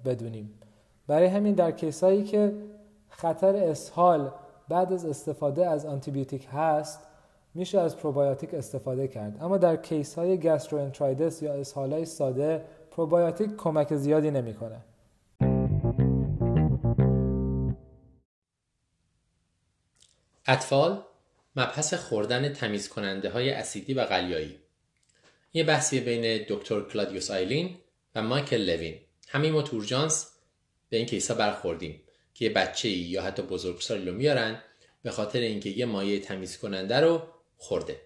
[0.05, 0.61] بدونیم.
[1.07, 2.53] برای همین در case ایی که
[3.09, 4.33] خطر اسهال
[4.69, 7.01] بعد از استفاده از آنتیبیوتیک هست
[7.55, 9.43] میشه از پروبایوتیک استفاده کرد.
[9.43, 10.37] اما در case های
[11.43, 14.81] یا اسهال های ساده پروبایوتیک کمک زیادی نمی‌کنه.
[20.47, 21.03] اطفال
[21.57, 24.59] مبحث خوردن تمیز کننده های اسیدی و قلیایی
[25.53, 27.79] یه بحثی بین دکتر کلادیوس آیلین
[28.15, 29.01] و مایکل لوین.
[29.29, 30.27] همه‌ی ما تو اورژانس
[30.89, 32.03] به این case ا برخوردیم
[32.35, 34.63] که یه بچه یا حتی بزرگسالی رو میارن
[35.03, 37.23] به خاطر اینکه یه مایع تمیز کننده رو
[37.57, 38.01] خورده.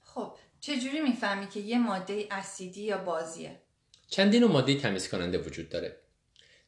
[0.00, 3.60] خب چجوری می‌فهمی که یه ماده اسیدی یا بازیه؟
[4.08, 5.96] چندین و ماده تمیز کننده وجود داره.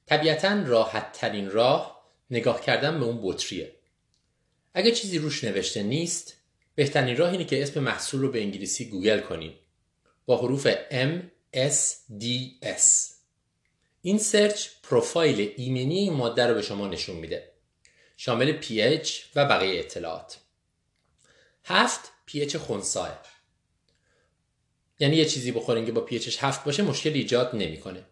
[0.07, 3.77] طبیعتا راحت ترین راه نگاه کردن به اون بطریه.
[4.75, 6.37] اگه چیزی روش نوشته نیست
[6.75, 9.55] بهترین راه اینه که اسم محصول رو به انگلیسی گوگل کنیم.
[10.27, 11.23] با حروف M
[11.55, 11.77] S
[12.21, 12.25] D
[12.63, 13.13] S.
[14.03, 17.53] این search profile ایمنی این ماده رو به شما نشون میده.
[18.17, 20.39] شامل pH و بقیه اطلاعات.
[21.65, 23.23] هفت pH خونساه
[24.99, 28.05] یعنی یه چیزی بخورین که با pHش هفت باشه مشکل ایجاد نمی‌کنه.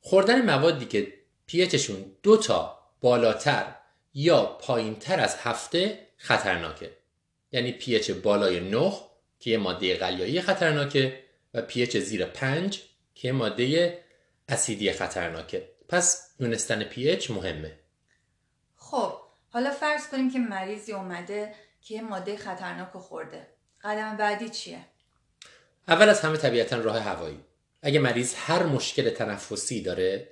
[0.00, 1.12] خوردن موادی که
[1.50, 3.74] pHشون دو تا بالاتر
[4.14, 6.90] یا پایینتر از هفته خطرناکه.
[7.52, 8.92] یعنی pH بالای 9
[9.40, 11.23] که یه ماده قلیایی خطرناکه
[11.54, 12.82] و pH زیر 5
[13.14, 13.98] که ماده
[14.48, 15.68] اسیدی خطرناکه.
[15.88, 17.78] پس دونستن pH مهمه.
[18.76, 19.12] خب
[19.48, 23.46] حالا فرض کنیم که مریضی اومده که ماده خطرناک خورده.
[23.82, 24.84] قدم بعدی چیه؟
[25.88, 27.40] اول از همه طبیعتا راه هوایی.
[27.82, 30.30] اگه مریض هر مشکل تنفسی داره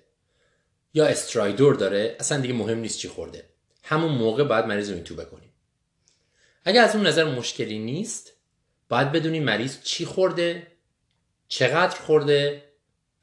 [0.94, 3.44] یا استرایدور داره اصلا دیگه مهم نیست چی خورده.
[3.82, 5.52] همون موقع باید مریض رو اینتوبه کنیم.
[6.64, 8.32] اگه از اون نظر مشکلی نیست
[8.88, 10.71] باید بدونیم مریض چی خورده
[11.54, 12.62] چقدر خورده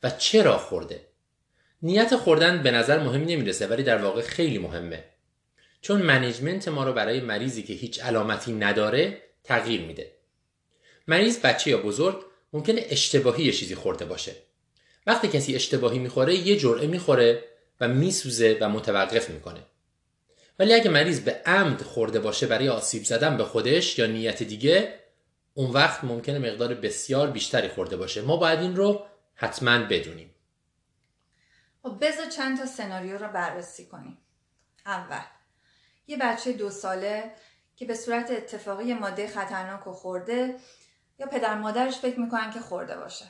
[0.04, 1.02] و چرا خورده.
[1.82, 5.04] نیت خوردن به نظر مهم نمی‌رسه ولی در واقع خیلی مهمه.
[5.82, 10.12] چون منیجمنت ما رو برای مریضی که هیچ علامتی نداره تغییر میده.
[11.08, 14.36] مریض بچه یا بزرگ ممکنه اشتباهی یه چیزی خورده باشه.
[15.08, 17.44] وقتی کسی اشتباهی می‌خوره یه جرعه می‌خوره
[17.82, 19.60] و میسوزه و متوقف می‌کنه.
[20.60, 25.00] ولی اگه مریض به عمد خورده باشه برای آسیب زدن به خودش یا نیت دیگه
[25.60, 28.22] اون وقت ممکنه مقدار بسیار بیشتری خورده باشه.
[28.22, 29.06] ما باید این رو
[29.36, 30.36] حتما بدونیم.
[31.84, 34.18] خب بذار چند تا سناریو رو بررسی کنیم.
[34.86, 35.22] اول
[36.08, 37.32] یه بچه دو ساله
[37.76, 40.56] که به صورت اتفاقی ماده خطرناک و خورده
[41.20, 43.26] یا پدر مادرش فکر می‌کنن که خورده باشه؟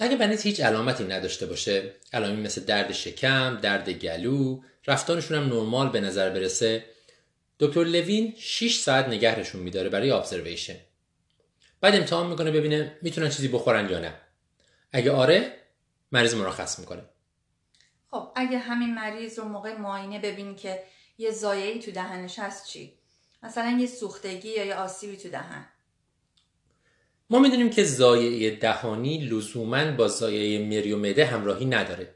[0.00, 5.88] اگه بنیز هیچ علامتی نداشته باشه علائمی مثل درد شکم، درد گلو، رفتارشون هم نرمال
[5.88, 6.95] به نظر برسه.
[7.60, 10.76] دکتر لوین 6 ساعت نگهشون میداره برای ابزرویشن
[11.80, 14.14] بعد امتحان می‌کنه ببینه می‌تونن چیزی بخورن یا نه.
[14.92, 15.56] اگه آره
[16.12, 17.02] مریض مرخص می‌کنه.
[18.10, 20.82] خب اگه همین مریض رو موقع معاینه ببین که
[21.18, 22.98] یه زایعی تو دهنش هست چی؟
[23.42, 25.66] مثلا یه سوختگی یا یه آسیبی تو دهن.
[27.30, 32.14] ما می‌دونیم که زایعه دهانی لزوما با زایعه مری و معده همراهی نداره.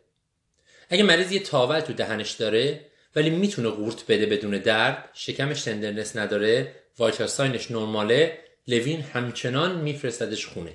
[0.91, 5.09] اگه مریض یه تاول تو دهنش داره ولی می‌تونه قورت بده بدون درد.
[5.15, 6.75] شکمش تندرنس نداره.
[6.99, 8.39] وایتال ساینش نرماله.
[8.69, 10.75] لوین همچنان میفرستدش خونه.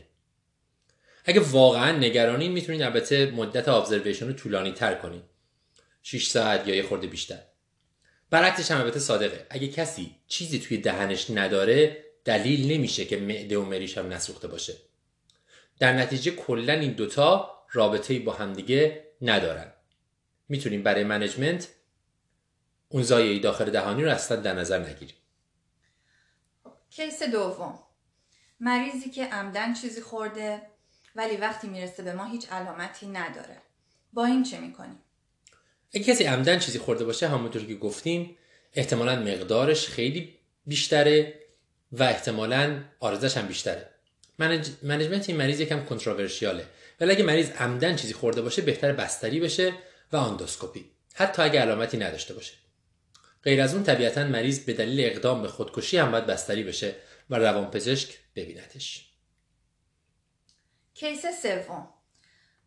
[1.25, 5.23] اگه واقعا نگرانین می‌تونید البته مدت ابزرویشن رو طولانی تر کنید.
[6.03, 7.39] 6 ساعت یا یه خورده بیشتر.
[8.29, 9.47] برعکسش هم البته صادقه.
[9.49, 14.73] اگه کسی چیزی توی دهنش نداره دلیل نمیشه که معده و مریش هم نسوخته باشه.
[15.79, 19.73] در نتیجه کلا این دوتا رابطه با همدیگه ندارن.
[20.49, 21.67] می‌تونیم برای منیجمنت
[22.95, 25.15] اون زایعی داخل دهانی رو اصلا در نظر نگیریم
[26.89, 27.79] کیس دوم.
[28.59, 30.61] مریضی که عمدن چیزی خورده
[31.15, 33.57] ولی وقتی می‌رسه به ما هیچ علامتی نداره.
[34.13, 34.99] با این چه می‌کنیم؟
[35.93, 38.37] اگه کسی عمدن چیزی خورده باشه همونطور که گفتیم
[38.73, 41.39] احتمالا مقدارش خیلی بیشتره
[41.91, 43.89] و احتمالا آرزش هم بیشتره.
[44.39, 44.69] منج...
[44.83, 46.65] منجمنت این مریض یکم کنتروورشیاله.
[46.99, 49.73] ولی اگه مریض عمدن چیزی خورده باشه بهتر بستری بشه
[50.11, 52.64] و آندوسکوپی حتی اگه علامتی نداشته باشه.
[53.45, 56.95] غیر از اون طبیعتا مریض به دلیل اقدام به خودکشی هم باید بستری بشه
[57.29, 59.09] و روانپزشک ببینتش
[60.93, 61.89] کیس سوم.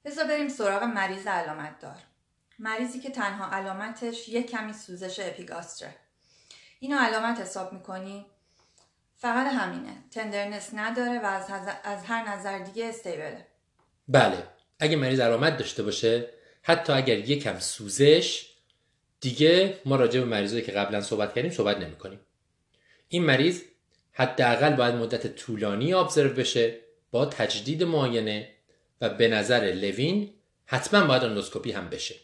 [0.04, 1.96] بذار بریم سراغ مریض علامت دار
[2.58, 5.94] مریضی که تنها علامتش یک کمی سوزش اپیگاستره.
[6.80, 8.26] اینو علامت حساب می‌کنی؟
[9.16, 9.96] فقط همینه.
[10.10, 11.44] تندرنس نداره و از,
[11.84, 13.46] از هر نظر دیگه استیبله
[14.08, 14.42] بله.
[14.80, 16.28] اگه مریض علامت داشته باشه
[16.62, 18.57] حتی اگر یکم سوزش
[19.20, 22.20] دیگه ما راجع به مریضایی که قبلا صحبت کردیم صحبت نمی کنیم.
[23.08, 23.62] این مریض
[24.12, 26.78] حداقل باید مدت طولانی ابزرو بشه
[27.10, 28.48] با تجدید معاینه
[29.00, 30.34] و به نظر لوین
[30.66, 32.14] حتما باید اندوسکوپی هم بشه.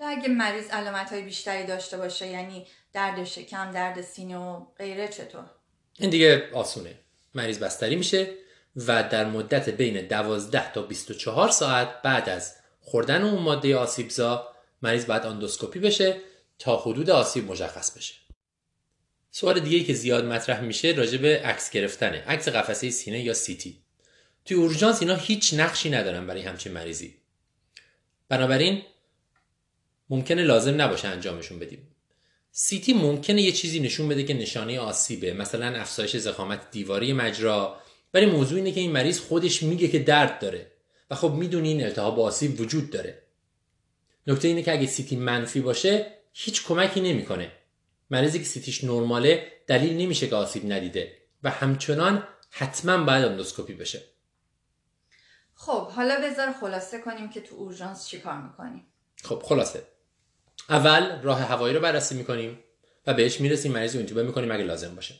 [0.00, 5.08] و اگه مریض علامت های بیشتری داشته باشه یعنی درد شکم درد سینه و غیره
[5.08, 5.44] چطور؟
[5.98, 6.94] این دیگه آسونه.
[7.34, 8.30] مریض بستری میشه
[8.76, 14.48] و در مدت بین 12 تا 24 ساعت بعد از خوردن اون ماده آسیبزا
[14.82, 16.20] مریض باید آندوسکوپی بشه
[16.58, 18.14] تا حدود آسیب مشخص بشه.
[19.30, 22.24] سوال دیگه که زیاد مطرح میشه راجع به عکس گرفتنه.
[22.26, 23.82] عکس قفسه سینه یا CT.
[24.44, 27.14] توی اورژانس اینا هیچ نقشی ندارن برای همچین مریضی.
[28.28, 28.82] بنابراین
[30.10, 31.88] ممکنه لازم نباشه انجامشون بدیم.
[32.52, 35.32] CT ممکنه یه چیزی نشون بده که نشانه آسیبه.
[35.32, 37.80] مثلا افزایش ضخامت دیواری مجرا.
[38.14, 40.72] ولی موضوع اینه که این مریض خودش میگه که درد داره.
[41.10, 43.22] و خب می‌دونین التهاب آسیب وجود داره.
[44.26, 47.52] نکته اینه که اگه CT منفی باشه هیچ کمکی نمی‌کنه.
[48.10, 53.74] مریضی که CT ش نرماله دلیل نمیشه که آسیب ندیده و همچنان حتما باید اندوسکوپی
[53.74, 54.02] بشه.
[55.54, 58.86] خب حالا بذار خلاصه کنیم که تو اورژانس چیکار می‌کنیم.
[59.24, 59.82] خب خلاصه.
[60.68, 62.58] اول راه هوایی رو بررسی می‌کنیم
[63.06, 65.14] و بهش می‌رسیم مریض رو انتوبه می‌کنیم اگه لازم باشه.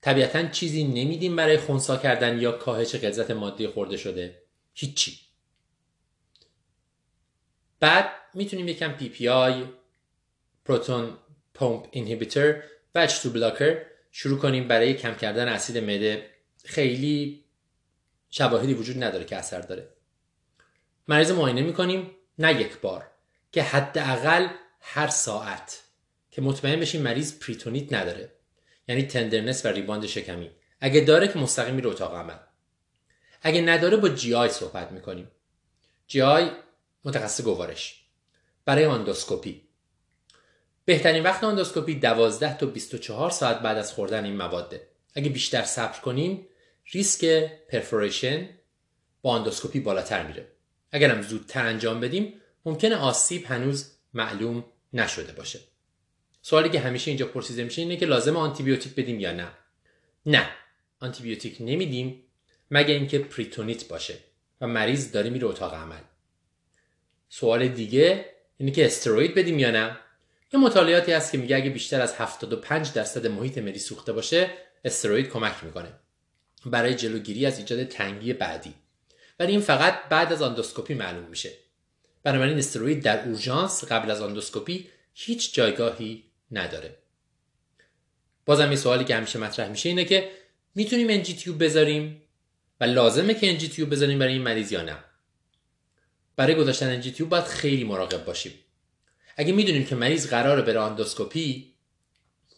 [0.00, 4.42] طبیعتا چیزی نمیدیم برای خونسا کردن یا کاهش غلظت ماده‌ی خورده شده.
[4.74, 5.25] هیچی.
[7.80, 11.18] بعد می‌تونیم یکم PPI proton
[11.54, 12.62] pump inhibitor
[12.94, 16.30] و H2 blocker شروع کنیم برای کم کردن اسید معده.
[16.64, 17.44] خیلی
[18.30, 19.88] شواهدی وجود نداره که اثر داره.
[21.08, 23.10] مریض معاینه می‌کنیم نه یک بار
[23.52, 24.48] که حداقل
[24.80, 25.82] هر ساعت
[26.30, 28.32] که مطمئن بشیم مریض پریتونیت نداره
[28.88, 30.50] یعنی tenderness و rebound شکمی.
[30.80, 32.36] اگه داره که مستقیم میره اتاق عمل.
[33.42, 35.30] اگه نداره با GI صحبت می‌کنیم.
[36.06, 36.50] GI
[37.06, 38.02] متخصص گوارش.
[38.64, 39.62] برای آندوسکوپی.
[40.84, 46.00] بهترین وقت آندوسکوپی 12 تا 24 ساعت بعد از خوردن این مواده اگه بیشتر صبر
[46.00, 46.46] کنیم
[46.92, 47.24] ریسک
[47.68, 48.48] perforation
[49.22, 50.48] با آندوسکوپی بالاتر میره.
[50.92, 52.32] اگر هم زودتر انجام بدیم
[52.64, 55.60] ممکنه آسیب هنوز معلوم نشده باشه.
[56.42, 59.48] سوالی که همیشه اینجا پرسیده میشه اینه که لازم آنتیبیوتیک بدیم یا نه؟
[60.26, 60.48] نه.
[61.00, 62.22] آنتیبیوتیک نمیدیم
[62.70, 64.18] مگه اینکه پریتونیت باشه
[64.60, 66.00] و مریض داره میره اتاق عمل.
[67.28, 68.24] سوال دیگه
[68.58, 69.98] اینه که استروید بدیم یا نه؟
[70.52, 74.50] یه مطالعاتی هست که میگه اگه بیشتر از 75 درصد محیط مری سوخته باشه
[74.84, 75.92] استروید کمک می‌کنه.
[76.66, 78.74] برای جلوگیری از ایجاد تنگی بعدی.
[79.40, 81.52] ولی این فقط بعد از آندوسکوپی معلوم میشه.
[82.22, 86.96] بنابراین استروید در اورژانس قبل از آندوسکوپی هیچ جایگاهی نداره.
[88.46, 90.30] بازم یه سوالی که همیشه مطرح میشه اینه که
[90.74, 92.22] می‌تونیم NG tube بذاریم
[92.80, 94.96] و لازمه که NG tube بذاریم برای این مریض یا نه؟
[96.36, 98.52] برای گذاشتن NG tube باید خیلی مراقب باشیم.
[99.36, 101.72] اگه می‌دونیم که مریض قراره بره آندوسکوپی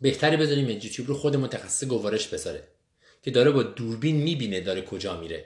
[0.01, 2.69] بهتره بذاریم NG tube رو خود متخصص گوارش بذاره
[3.23, 5.45] که داره با دوربین می‌بینه داره کجا میره.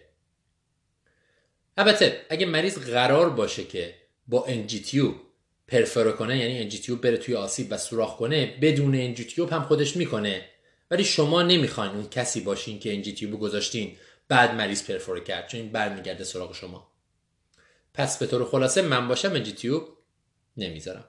[1.76, 3.95] البته اگه مریض قرار باشه که
[4.28, 5.16] با انجیتیوب
[5.68, 10.45] پرفرو کنه یعنی انجیتیوب بره توی آسیب و سوراخ کنه بدون انجیتیوب هم خودش می‌کنه.
[10.91, 13.97] ولی شما نمی‌خواین اون کسی باشین که انجیتیوب گذاشتین
[14.28, 16.91] بعد مریض پرفورو کرد چون این برمیگرده سراغ شما.
[17.95, 19.88] پس به طور خلاصه من باشم انجیتیوب
[20.57, 21.05] نمی‌ذارم.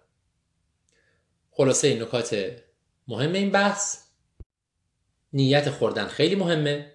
[1.52, 2.56] خلاصه این نکات
[3.08, 4.04] مهم این بحث.
[5.34, 6.94] نیت خوردن خیلی مهمه.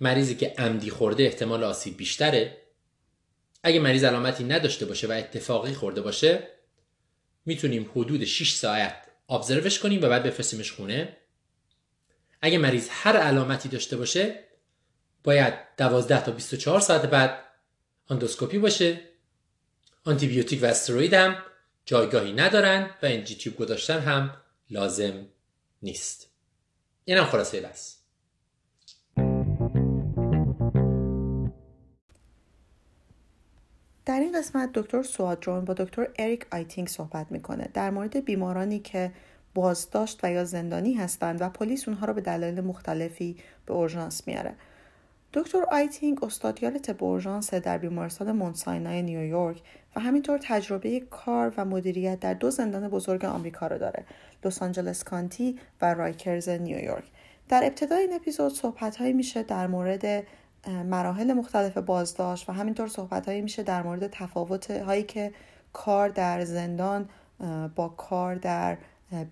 [0.00, 2.62] مریضی که عمدی خورده احتمال آسیب بیشتره.
[3.62, 6.48] اگه مریض علامتی نداشته باشه و اتفاقی خورده باشه
[7.44, 11.16] می‌تونیم حدود 6 ساعت ابزروش کنیم و بعد بفرستیمش خونه.
[12.40, 14.44] اگه مریض هر علامتی داشته باشه
[15.26, 17.38] باید 12 تا 24 ساعت بعد
[18.10, 19.00] اندوسکوپی باشه.
[20.04, 21.36] آنتیبیوتیک و استروید هم
[21.84, 24.30] جایگاهی ندارن و NG tube گذاشتن هم
[24.70, 25.26] لازم
[25.82, 26.30] نیست.
[27.04, 27.98] اینم خلاصه بحث.
[34.06, 37.70] در این قسمت دکتر سوادرون با دکتر اریک آیتینگ صحبت می‌کنه.
[37.74, 39.12] در مورد بیمارانی که
[39.54, 44.54] بازداشت و یا زندانی هستند و پلیس اونها رو به دلایل مختلفی به اورژانس میاره.
[45.32, 49.62] دکتر آیتینگ استادیار طب اورژانس در بیمارستان مونت ساینای نیویورک
[49.96, 54.04] و همینطور تجربه کار و مدیریت در دو زندان بزرگ آمریکا رو داره
[54.44, 57.04] لس آنجلس کانتی و رایکرز نیویورک.
[57.48, 60.26] در ابتدای این اپیزود صحبت هایی میشه در مورد
[60.84, 65.32] مراحل مختلف بازداشت و همینطور صحبت هایی میشه در مورد تفاوت هایی که
[65.72, 67.08] کار در زندان
[67.76, 68.76] با کار در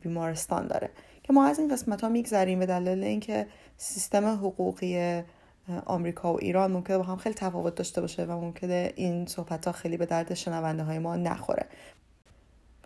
[0.00, 0.90] بیمارستان داره.
[1.22, 5.22] که ما از این قسمت ها میگذریم به دلیل اینکه سیستم حقوقی
[5.86, 9.72] آمریکا و ایران ممکنه با هم خیلی تفاوت داشته باشه و ممکنه این صحبت ها
[9.72, 11.66] خیلی به درد شنونده های ما نخوره.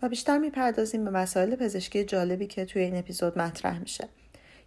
[0.01, 4.07] و بیشتر می‌پردازیم به مسائل پزشکی جالبی که توی این اپیزود مطرح میشه.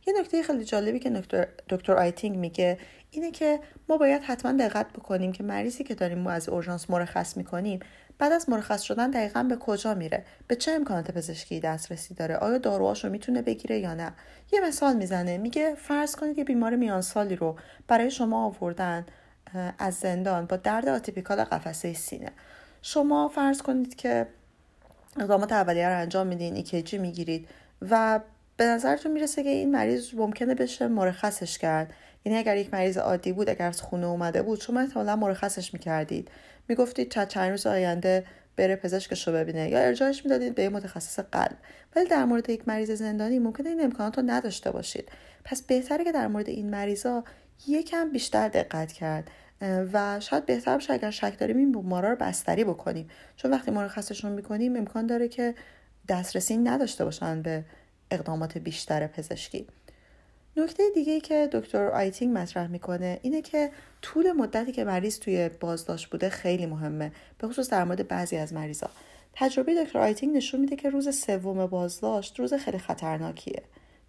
[0.06, 2.78] یه نکته خیلی جالبی که دکتر دکتر آیتینگ میگه
[3.10, 7.36] اینه که ما باید حتما دقت بکنیم که مریضی که داریم ما از اورژانس مرخص
[7.36, 7.80] می‌کنیم
[8.22, 12.58] بعد از مرخص شدن دقیقا به کجا میره؟ به چه امکانات پزشکی دسترسی داره؟ آیا
[12.58, 14.12] داروهاش رو می‌تونه بگیره یا نه؟
[14.52, 15.38] یه مثال می‌زنه.
[15.38, 17.56] میگه فرض کنید یه بیمار میان سالی رو
[17.88, 19.06] برای شما آوردن
[19.78, 22.30] از زندان با درد atypical قفسه سینه.
[22.82, 24.26] شما فرض کنید که
[25.20, 27.48] اقدامات اولیه رو انجام میدین ECG می‌گیرید
[27.90, 28.20] و
[28.56, 31.92] به نظرتون می‌رسه که این مریض ممکنه بشه مرخصش کرد.
[32.24, 36.30] یعنی اگر یک مریض عادی بود اگر از خونه اومده بود شما احتمالا مرخصش می‌کردید.
[36.72, 38.24] می‌گفتید تا چند روز آینده
[38.56, 41.56] بره پزشکش رو ببینه یا ارجاعش می‌دادید به متخصص قلب.
[41.96, 45.08] ولی در مورد یک مریض زندانی ممکنه این امکانات رو نداشته باشید.
[45.44, 47.24] پس بهتره که در مورد این مریضا
[47.68, 49.30] یکم بیشتر دقت کرد
[49.92, 53.08] و شاید بهتر باشه اگر شک داریم این بیمارا رو بستری بکنیم.
[53.36, 55.54] چون وقتی مرخصشون می‌کنیم امکان داره که
[56.08, 57.64] دسترسی نداشته باشن به
[58.10, 59.66] اقدامات بیشتر پزشکی.
[60.56, 63.70] نکته دیگه که دکتر آیتینگ مطرح می‌کنه اینه که
[64.02, 68.52] طول مدتی که مریض توی بازداشت بوده خیلی مهمه به خصوص در مورد بعضی از
[68.52, 68.90] مریضا.
[69.32, 73.62] تجربه دکتر آیتینگ نشون میده که روز سوم بازداشت روز خیلی خطرناکیه.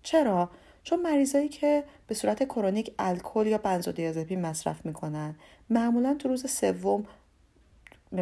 [0.03, 0.49] چرا؟
[0.83, 5.35] چون مریضایی که به صورت chronic الکل یا بنزودیازپین مصرف می‌کنن
[5.69, 7.05] معمولا تو روز سوم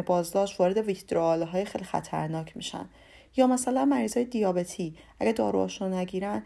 [0.06, 2.88] بازداشت وارد withdrawal های خیلی خطرناک میشن.
[3.36, 6.42] یا مثلا مریضای دیابتی اگه داروهاشون نگیرن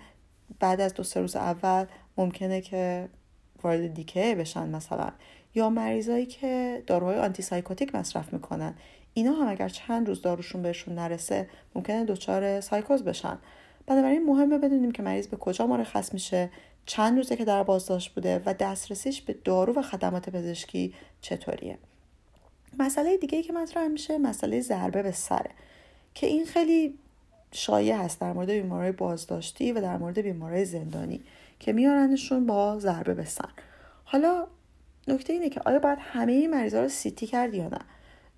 [0.60, 1.86] بعد از دو سه روز اول
[2.16, 3.08] ممکنه که
[3.62, 5.10] وارد DKA بشن مثلا.
[5.54, 8.74] یا مریضایی که داروهای آنتی سایکوتیک مصرف می‌کنن.
[9.14, 13.38] اینا هم اگر چند روز داروشون بهشون نرسه ممکنه دچار سایکوز بشن.
[13.86, 16.50] بنابراین مهمه بدونیم که مریض به کجا مرخص میشه
[16.86, 21.78] چند روزه که در بازداشت بوده و دسترسیش به دارو و خدمات پزشکی چطوریه.
[22.78, 25.50] مسئله دیگه ای که مطرح میشه مسئله ضربه به سره
[26.14, 26.98] که این خیلی
[27.56, 31.20] شایع هست در مورد بیماری بازداشتی و در مورد بیماری زندانی
[31.60, 33.48] که میارنشون با ضربه به سر
[34.04, 34.46] حالا
[35.08, 37.78] نکته اینه که آیا باید همه این مریضا رو CT کرد یا نه؟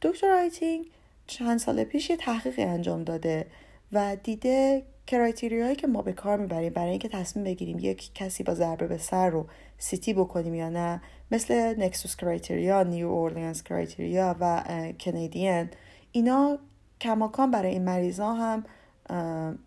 [0.03, 0.87] دکتر رایتینگ
[1.27, 3.47] چند سال پیش یه تحقیقی انجام داده
[3.93, 8.43] و دیده criteria یی که ما به کار می‌بریم برای اینکه تصمیم بگیریم یک کسی
[8.43, 9.47] با ضربه به سر رو
[9.78, 11.01] CT بکنیم یا نه
[11.31, 14.62] مثل NEXUS criteria، New Orleans criteria و
[15.01, 15.68] Canadian
[16.12, 16.59] اینا
[17.01, 18.64] کماکان برای این مریضا هم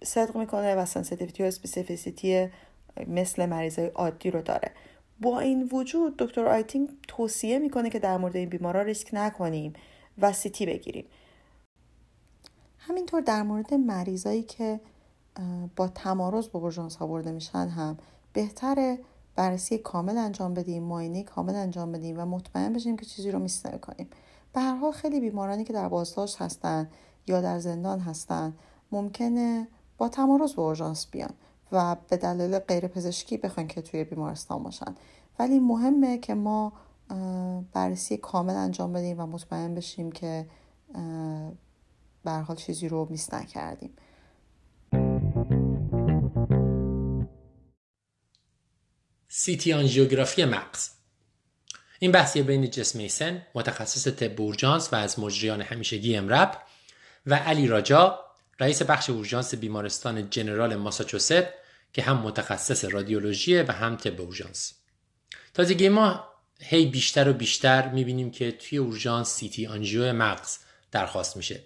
[0.03, 2.49] صدق می‌کنه و sensitivity و specificity
[3.07, 4.71] مثل مریضای عادی رو داره.
[5.21, 9.73] با این وجود دکتر آیتینگ توصیه می‌کنه که در مورد این بیمارا ریسک نکنیم
[10.17, 11.05] و CT بگیریم.
[12.77, 14.79] همینطور در مورد مریضایی که
[15.75, 17.97] با تمارض به اورژانس آورده میشن هم
[18.33, 18.99] بهتره
[19.35, 23.65] بررسی کامل انجام بدیم معاینه کامل انجام بدیم و مطمئن بشیم که چیزی رو miss
[23.65, 24.07] کنیم
[24.53, 26.89] به هر حال خیلی بیمارانی که در بازداشت هستن
[27.27, 28.53] یا در زندان هستن
[28.91, 29.67] ممکنه
[29.97, 31.33] با تمارز به اورژانس بیان
[31.71, 34.95] و به دلیل غیر پزشکی بخوان که توی بیمارستان باشن.
[35.39, 36.73] ولی مهمه که ما
[37.73, 40.47] بررسی کامل انجام بدیم و مطمئن بشیم که
[42.23, 43.93] به حال چیزی رو میس نکردیم.
[49.27, 50.89] سیتی آنژیوگرافی مغز.
[51.99, 54.39] این بحثی بین جس میسن متخصص طب
[54.91, 56.57] و از مجریان همیشگی امرب
[57.25, 58.19] و علی راجا
[58.61, 61.43] رئیس بخش اورژانس بیمارستان جنرال ماساچوست
[61.93, 64.73] که هم متخصص رادیولوژی و هم طب اورژانس.
[65.53, 66.23] تازگی ما
[66.59, 70.57] هی بیشتر و بیشتر می‌بینیم که توی اورژانس سیتی آنژیو مغز
[70.91, 71.63] درخواست میشه.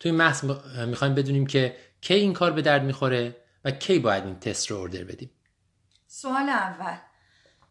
[0.00, 0.44] توی محض
[0.86, 4.76] می‌خوایم بدونیم که کی این کار به درد می‌خوره و کی باید این تست رو
[4.80, 5.30] اردر بدیم.
[6.06, 6.96] سوال اول.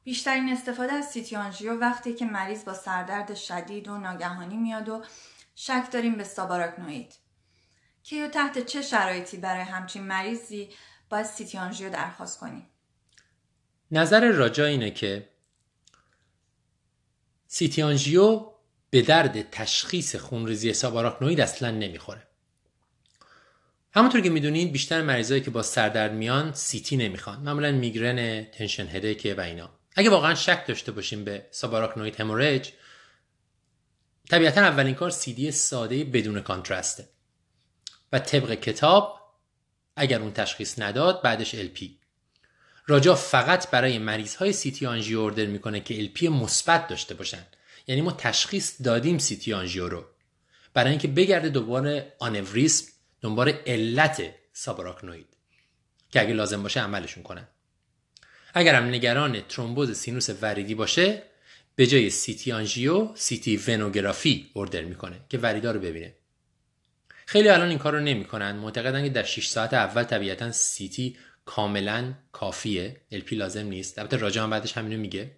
[0.03, 5.03] بیشترین استفاده از CT angio وقتی که مریض با سردرد شدید و ناگهانی میاد و
[5.55, 7.13] شک داریم به subarachnoid
[8.09, 10.69] کی و تحت چه شرایطی برای همچین مریضی
[11.09, 12.67] باید CT angio درخواست کنیم
[13.91, 15.29] نظر راجا اینه که
[17.47, 18.51] CT angio
[18.89, 22.27] به درد تشخیص خونریزی subarachnoid اصلا نمی‌خوره.
[23.91, 27.39] همونطور که می‌دونید بیشتر مریضایی که با سردرد میان CT نمی‌خوان.
[27.39, 29.69] معمولا میگرن tension headache و اینا.
[29.95, 32.69] اگه واقعا شک داشته باشیم به ساباراکنوید هموریج
[34.29, 37.09] طبیعتا اولین کار دی ساده بدون کانترسته.
[38.13, 39.19] و طبق کتاب
[39.95, 41.83] اگر اون تشخیص نداد بعدش LP
[42.87, 47.45] راجا فقط برای مریض های سیتی آنژیو اوردر می‌کنه که LP مثبت داشته باشن.
[47.87, 50.05] یعنی ما تشخیص دادیم سیتی آنژیو رو.
[50.73, 52.85] برای اینکه بگرده دوباره آنوریسم
[53.21, 55.27] دنبال علت ساباراکنوید
[56.11, 57.47] که اگه لازم باشه عملشون کنن.
[58.53, 61.23] اگر هم نگران ترومبوز سینوس وریدی باشه
[61.75, 66.15] به جای CT angio CT venography order می‌کنه که وریدا رو ببینه.
[67.29, 68.51] خیلی الان این کار رو نمی‌کنن.
[68.51, 73.01] معتقدن که در 6 ساعت اول طبیعتا CT کاملا کافیه.
[73.11, 73.99] LP لازم نیست.
[73.99, 75.31] البته راجا هم بعدش همینو میگه.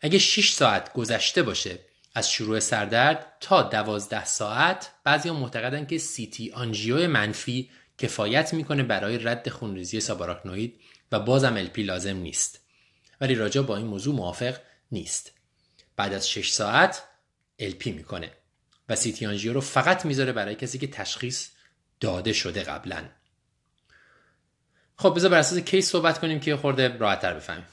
[0.00, 1.78] اگه 6 ساعت گذشته باشه
[2.14, 9.18] از شروع سردرد تا 12 ساعت بعضی معتقدن که CT angio منفی کفایت می‌کنه برای
[9.18, 10.80] رد خونریزی ساباراکنوید
[11.12, 12.60] و بازم الپی لازم نیست.
[13.20, 14.56] ولی راجع با این موضوع موافق
[14.92, 15.32] نیست.
[15.96, 17.02] بعد از 6 ساعت
[17.58, 18.30] الپی می‌کنه.
[18.88, 21.48] و سیتی آنژیو رو فقط می‌ذاره برای کسی که تشخیص
[22.00, 23.04] داده شده قبلا.
[24.96, 27.66] خب بذار بر اساس کیس صحبت کنیم که خورده راحت تر بفهمیم.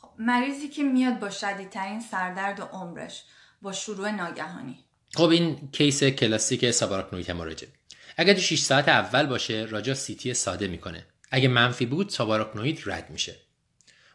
[0.00, 3.22] خب مریضی که میاد با شدیدترین سردرد و عمرش
[3.62, 4.84] با شروع ناگهانی.
[5.14, 7.68] خب این case کلاسیک subarachnoid hemorrhage ه
[8.16, 11.06] اگر تو 6 ساعت اول باشه راجا CT ساده می‌کنه.
[11.30, 13.36] اگه منفی بود subarachnoid رد میشه.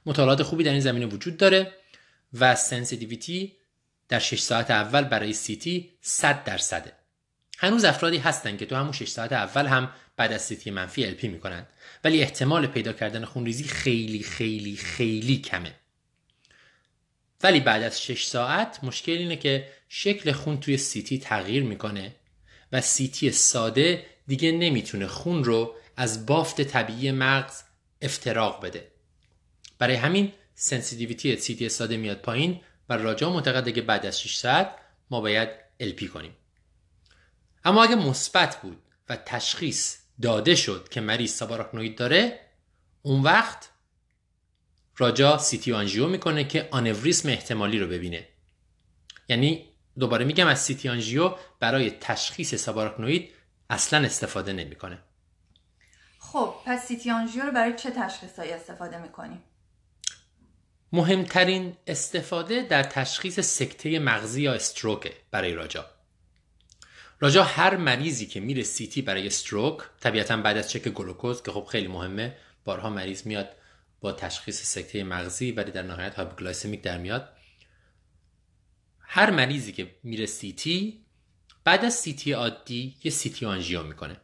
[0.05, 1.73] مطالعات خوبی در این زمینه وجود داره
[2.33, 3.57] و sensitivity
[4.11, 6.91] در 6 ساعت اول برای CT 100 درصده.
[7.57, 11.27] هنوز افرادی هستن که تو همون 6 ساعت اول هم بعد از CT منفی LP
[11.27, 11.65] می‌کنن.
[12.03, 15.75] ولی احتمال پیدا کردن خونریزی خیلی خیلی خیلی کمه.
[17.43, 22.15] ولی بعد از 6 ساعت مشکل اینه که شکل خون توی CT تغییر می‌کنه
[22.71, 27.63] و CT ساده دیگه نمی‌تونه خون رو از بافت طبیعی مغز
[28.01, 28.87] افتراق بده.
[29.79, 32.61] برای همین sensitivity CT ساده میاد پایین
[32.91, 34.75] و راجا معتقده که بعد از 6 ساعت
[35.09, 36.35] ما باید LP کنیم.
[37.65, 42.39] اما اگه مثبت بود و تشخیص داده شد که مریض subarachnoid داره
[43.01, 43.69] اون وقت
[44.97, 48.27] راجا CT angio می‌کنه که آنوریسم احتمالی رو ببینه.
[49.27, 49.69] یعنی
[49.99, 53.31] دوباره میگم از CT angio برای تشخیص subarachnoid
[53.69, 54.99] اصلا استفاده نمی‌کنه.
[56.19, 59.43] خب پس CT angio رو برای چه تشخیصایی استفاده می‌کنیم؟
[60.93, 65.85] مهمترین استفاده در تشخیص سکته مغزی یا stroke برای راجا.
[67.19, 71.65] راجا هر مریضی که میره CT برای stroke طبیعتا بعد از چک گلوکوز که خب
[71.65, 73.49] خیلی مهمه بارها مریض میاد
[74.01, 77.29] با تشخیص سکته مغزی ولی در نهایت hypoglycemic در میاد.
[78.99, 81.05] هر مریضی که میره CT
[81.63, 84.17] بعد از CT عادی یه CT angio می‌کنه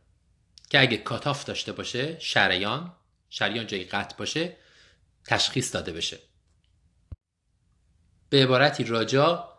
[0.70, 2.95] که اگه cutoff داشته باشه شریان
[3.30, 4.57] شریان جایی قطع باشه
[5.26, 6.18] تشخیص داده بشه.
[8.30, 9.53] به عبارتی راجا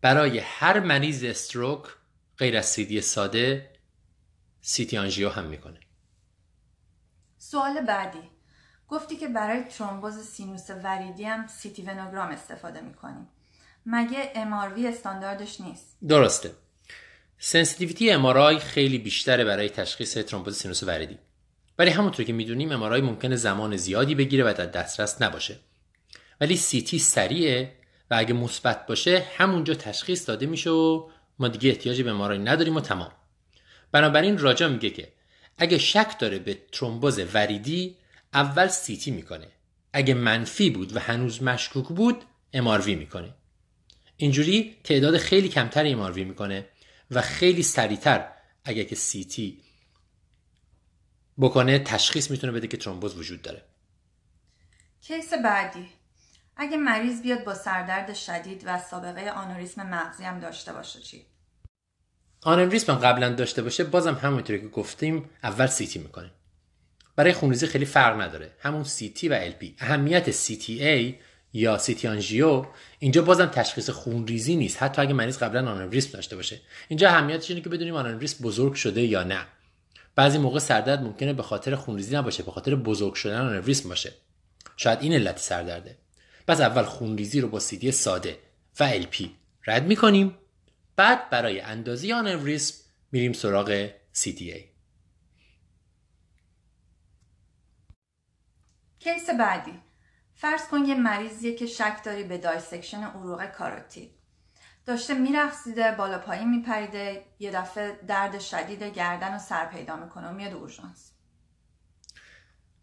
[0.00, 1.84] برای هر مریض stroke
[2.38, 3.70] غیر از CT ساده
[4.60, 5.80] CT angio هم می‌کنه.
[7.38, 8.30] سوال بعدی.
[8.88, 13.28] گفتی که برای ترومبوز سینوس وریدی هم CT venogram استفاده می‌کنیم.
[13.86, 16.52] مگه MRV استانداردش نیست؟ درسته.
[17.38, 21.18] sensitivity MRI خیلی بیشتره برای تشخیص ترومبوز سینوس وریدی.
[21.78, 25.58] ولی همونطور که می‌دونیم MRI ممکنه زمان زیادی بگیره و در دسترس نباشه.
[26.40, 27.72] ولی CT سریعه
[28.10, 32.76] و اگه مثبت باشه همونجا تشخیص داده میشه و ما دیگه احتیاجی به MRI نداریم
[32.76, 33.12] و تمام.
[33.92, 35.12] بنابراین راجا میگه که
[35.58, 37.96] اگه شک داره به ترومبوز وریدی
[38.34, 39.48] اول CT می‌کنه.
[39.92, 43.34] اگه منفی بود و هنوز مشکوک بود MRV می‌کنه.
[44.16, 46.68] اینجوری تعداد خیلی کمتر MRV می‌کنه
[47.10, 48.28] و خیلی سریعتر
[48.64, 49.60] اگه که CT
[51.38, 53.62] بکنه تشخیص می‌تونه بده که ترومبوز وجود داره.
[55.00, 55.88] case بعدی.
[56.56, 61.26] اگه مریض بیاد با سردرد شدید و سابقه آنوریسم مغزی هم داشته باشه چی؟
[62.42, 66.30] آنوریسم قبلا داشته باشه بازم همونطوری که گفتیم اول CT می‌کنه
[67.16, 68.52] برای خونریزی خیلی فرق نداره.
[68.60, 71.18] همون CT و LP اهمیت CTA
[71.52, 72.66] یا CT آنژیو
[72.98, 74.82] اینجا بازم تشخیص خونریزی نیست.
[74.82, 76.60] حتی اگه مریض قبلا آنوریسم داشته باشه.
[76.88, 79.46] اینجا اهمیتش اینه که بدونیم آنوریسم بزرگ شده یا نه.
[80.16, 84.12] بعضی موقع سردرد ممکنه به خاطر خونریزی نباشه به خاطر بزرگ شدن آنوریسم باشه.
[84.76, 85.98] شاید این علت سردرده.
[86.46, 88.38] پس اول خونریزی رو با CT ساده
[88.80, 89.28] و LP
[89.66, 90.38] رد می‌کنیم.
[90.96, 94.60] بعد برای اندازی آنوریسم میریم سراغ CTA
[98.98, 99.82] case بعدی.
[100.34, 104.10] فرض کن یه مریضیه که شک داری به dissection عروق کاروتید
[104.86, 110.32] داشته میرقصیده بالا پایین میپریده یه دفعه درد شدید گردن و سر پیدا می‌کنه و
[110.32, 111.13] میاد اورژانس.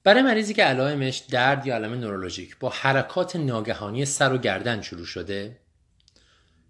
[0.04, 5.06] برای مریضی که علائمش درد یا علائم نورولوژیک با حرکات ناگهانی سر و گردن شروع
[5.06, 5.60] شده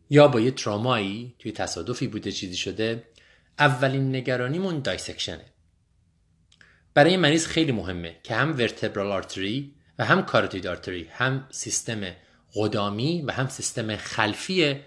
[0.09, 3.03] یا با یه ترامایی توی تصادفی بوده چیزی شده
[3.59, 5.45] اولین نگرانیمون dissection ه.
[6.93, 12.01] برای مریض خیلی مهمه که هم vertebral artery و هم carotid artery هم سیستم
[12.55, 14.79] قدامی و هم سیستم خلفی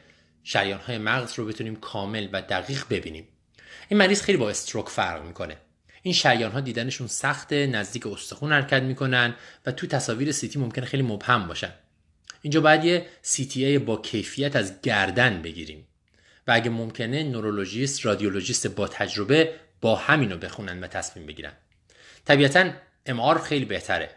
[0.43, 3.29] شریان های مغز رو بتونیم کامل و دقیق ببینیم.
[3.89, 5.57] این مریض خیلی با استروک فرق می‌کنه.
[6.07, 9.35] این شریان ها دیدنشون سخته نزدیک استخون حرکت می‌کنن
[9.67, 11.71] و تو تصاویر سیتی ممکنه خیلی مبهم باشن.
[12.43, 15.87] اینجا باید یه CTA با کیفیت از گردن بگیریم
[16.47, 21.53] و اگه ممکنه نورولوژیست رادیولوژیست با تجربه با همینو بخونن و تصمیم بگیرن.
[22.25, 22.71] طبیعتا
[23.07, 24.11] امار خیلی بهتره.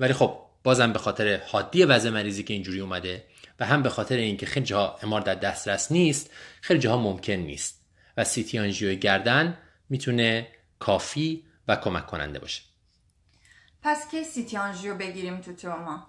[0.00, 3.24] ولی خب بازم به خاطر حادی وضع مریضی که اینجوری اومده
[3.60, 6.30] و هم به خاطر اینکه خیلی جاها امار در دسترس نیست
[6.60, 7.80] خیلی جاها ممکن نیست.
[8.16, 9.58] و CT آنژیو گردن
[9.88, 10.46] می‌تونه
[10.78, 12.62] کافی و کمک کننده باشه.
[13.82, 16.06] پس کی CT آنژیو بگیریم تو تروما؟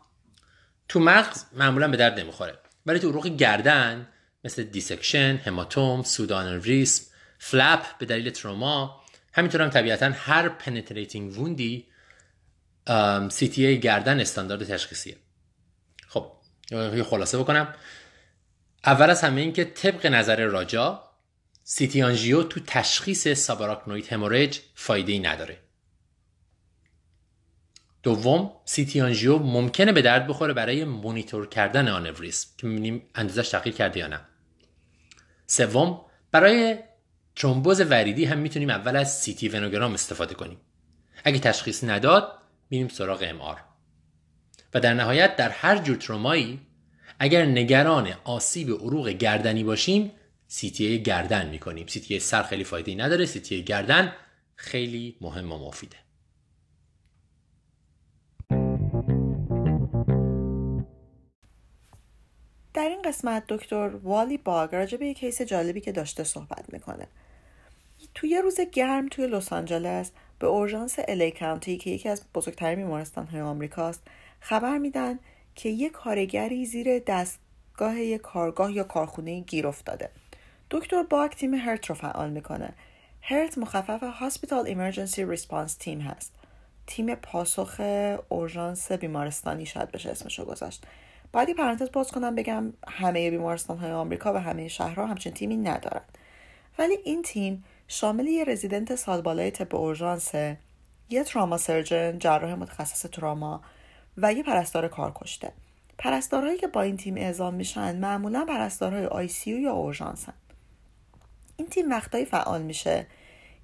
[0.88, 2.60] تو مغز معمولا به درد نمی‌خوره.
[2.86, 4.08] ولی تو عروق گردن
[4.44, 7.06] مثل dissection، هماتوم، pseudoaneurysm،
[7.40, 9.02] flap به دلیل تروما
[9.34, 11.88] همینطور هم طبیعتا هر penetrating wound ی
[13.30, 15.18] CTA گردن استاندارد تشخیصیه.
[16.08, 16.32] خب
[16.72, 17.76] یه خلاصه بکنم.
[18.86, 21.09] اول از همه این که طبق نظر راجا
[21.72, 25.58] CT آنژیو تو تشخیص subarachnoid hemorrhage فایده ای نداره.
[28.04, 33.76] دوم CT آنژیو ممکنه به درد بخوره برای مونیتور کردن آنوریسم که می‌بینیم اندازش تغییر
[33.76, 34.20] کرده یا نه.
[35.48, 36.02] سوم
[36.32, 36.78] برای
[37.36, 40.58] ترومبوز وریدی هم می‌تونیم اول از CT venogram استفاده کنیم.
[41.24, 42.32] اگه تشخیص نداد
[42.70, 43.62] میریم سراغ MR
[44.74, 46.60] و در نهایت در هر جور ترومایی
[47.20, 50.12] اگر نگران آسیب عروق گردنی باشیم
[50.52, 51.88] CT گردن می‌کنیم.
[51.88, 53.26] CT سر خیلی فایده نداره.
[53.26, 54.14] CT گردن
[54.56, 55.98] خیلی مهم و مفیده.
[62.74, 67.08] در این قسمت دکتر والی باگ راجع به یک case جالبی که داشته صحبت می‌کنه.
[68.16, 72.76] توی یه روز گرم توی لس آنجلس به اورژانس LA County که یکی از بزرگترین
[72.76, 74.04] بیمارستان های آمریکاست
[74.40, 75.20] خبر میدن
[75.56, 80.10] که یه کارگری زیر دستگاه یک کارگاه یا کارخونه گیر افتاده.
[80.72, 82.74] دکتر باگ تیم HERT رو فعال می‌کنه.
[83.22, 86.34] HERT مخفف Hospital Emergency Response Team هست.
[86.88, 87.82] تیم پاسخ
[88.30, 90.86] اورژانس بیمارستانی شاید بشه اسمشو گذاشت.
[91.34, 96.02] باید پرانتز باز کنم بگم همه بیمارستان های آمریکا و همه شهرها همچین تیمی ندارن.
[96.80, 100.32] ولی این تیم شامل یه رزیدنت سال بالای طب اورژانس
[101.10, 103.62] یه trauma surgeon جراح متخصص تراما
[104.18, 105.52] و یه پرستار کارکشته.
[105.98, 110.34] پرستارهایی که با این تیم اعزام میشن معمولا پرستارهای ICU یا اورژانسن
[111.60, 113.08] این تیم وقتایی فعال میشه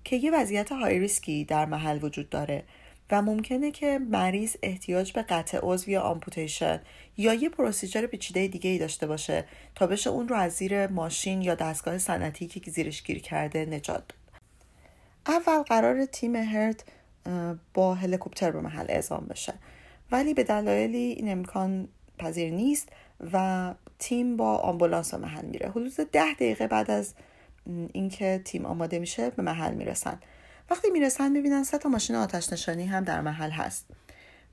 [0.03, 2.63] که یه وضعیت های ریسکی در محل وجود داره
[3.11, 6.81] و ممکنه که مریض احتیاج به قطع عضو یا amputation
[7.17, 11.41] یا یه procedure پیچیده دیگه ای داشته باشه تا بشه اون رو از زیر ماشین
[11.41, 14.07] یا دستگاه صنعتی که زیرش گیر کرده نجات.
[14.07, 14.13] داد
[15.27, 16.83] اول قرار تیم هرت
[17.73, 19.53] با هلیکوپتر به محل اعزام بشه.
[20.11, 21.87] ولی به دلایلی این امکان
[22.19, 22.89] پذیر نیست
[23.33, 25.69] و تیم با آمبولانس به محل میره.
[25.69, 27.13] حدود ده دقیقه بعد از
[27.93, 30.19] اینکه تیم آماده میشه به محل می‌رسن.
[30.69, 33.85] وقتی می‌رسن می‌بینن سه تا ماشین آتش نشانی هم در محل هست.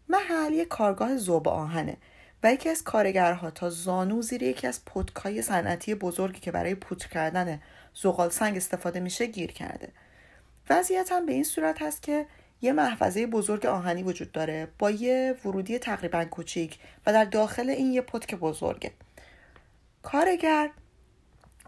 [0.09, 1.97] محل یک کارگاه زوب آهنه
[2.43, 7.06] و یکی از کارگرها تا زانو زیر یکی از پتکای صنعتی بزرگی که برای پودر
[7.06, 7.60] کردن
[7.94, 9.89] زغال سنگ استفاده میشه گیر کرده.
[10.70, 12.26] وضعیت هم به این صورت هست که
[12.60, 17.93] یه محفظه بزرگ آهنی وجود داره با یه ورودی تقریبا کوچیک و در داخل این
[17.93, 18.90] یه پتک بزرگه.
[20.02, 20.70] کارگر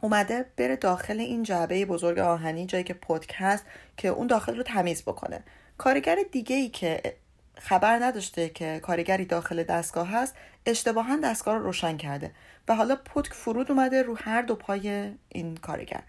[0.05, 3.61] اومده بره داخل این جعبه بزرگ آهنی جایی که پتک
[3.97, 5.41] که اون داخل رو تمیز بکنه.
[5.79, 7.17] کارگر دیگه ای که
[7.59, 10.35] خبر نداشته که کارگری داخل دستگاه هست
[10.67, 12.31] اشتباها دستگاه رو روشن کرده
[12.69, 16.03] و حالا پتک فرود اومده رو هر دو پای این کارگر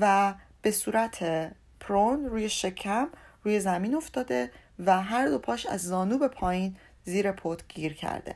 [0.00, 1.24] و به صورت
[1.80, 3.08] پرون روی شکم
[3.44, 8.34] روی زمین افتاده و هر دو پاش از زانو به پایین زیر پتک گیر کرده.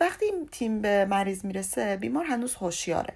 [0.00, 3.14] وقتی این تیم به مریض می‌رسه بیمار هنوز هوشیاره.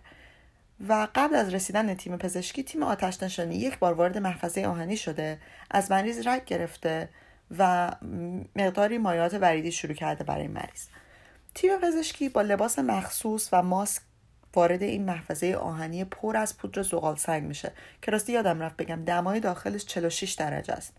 [0.88, 5.38] و قبل از رسیدن تیم پزشکی تیم آتش نشانی یک بار وارد محفظه آهنی شده
[5.70, 7.08] از مریض رگ گرفته
[7.58, 7.92] و
[8.56, 10.86] مقداری مایات وریدی شروع کرده برای مریض.
[11.54, 14.02] تیم پزشکی با لباس مخصوص و ماسک
[14.54, 19.04] وارد این محفظه آهنی پر از پودر زغال سنگ میشه که راستی یادم رفت بگم
[19.04, 20.96] دمای داخلش 46 درجه است.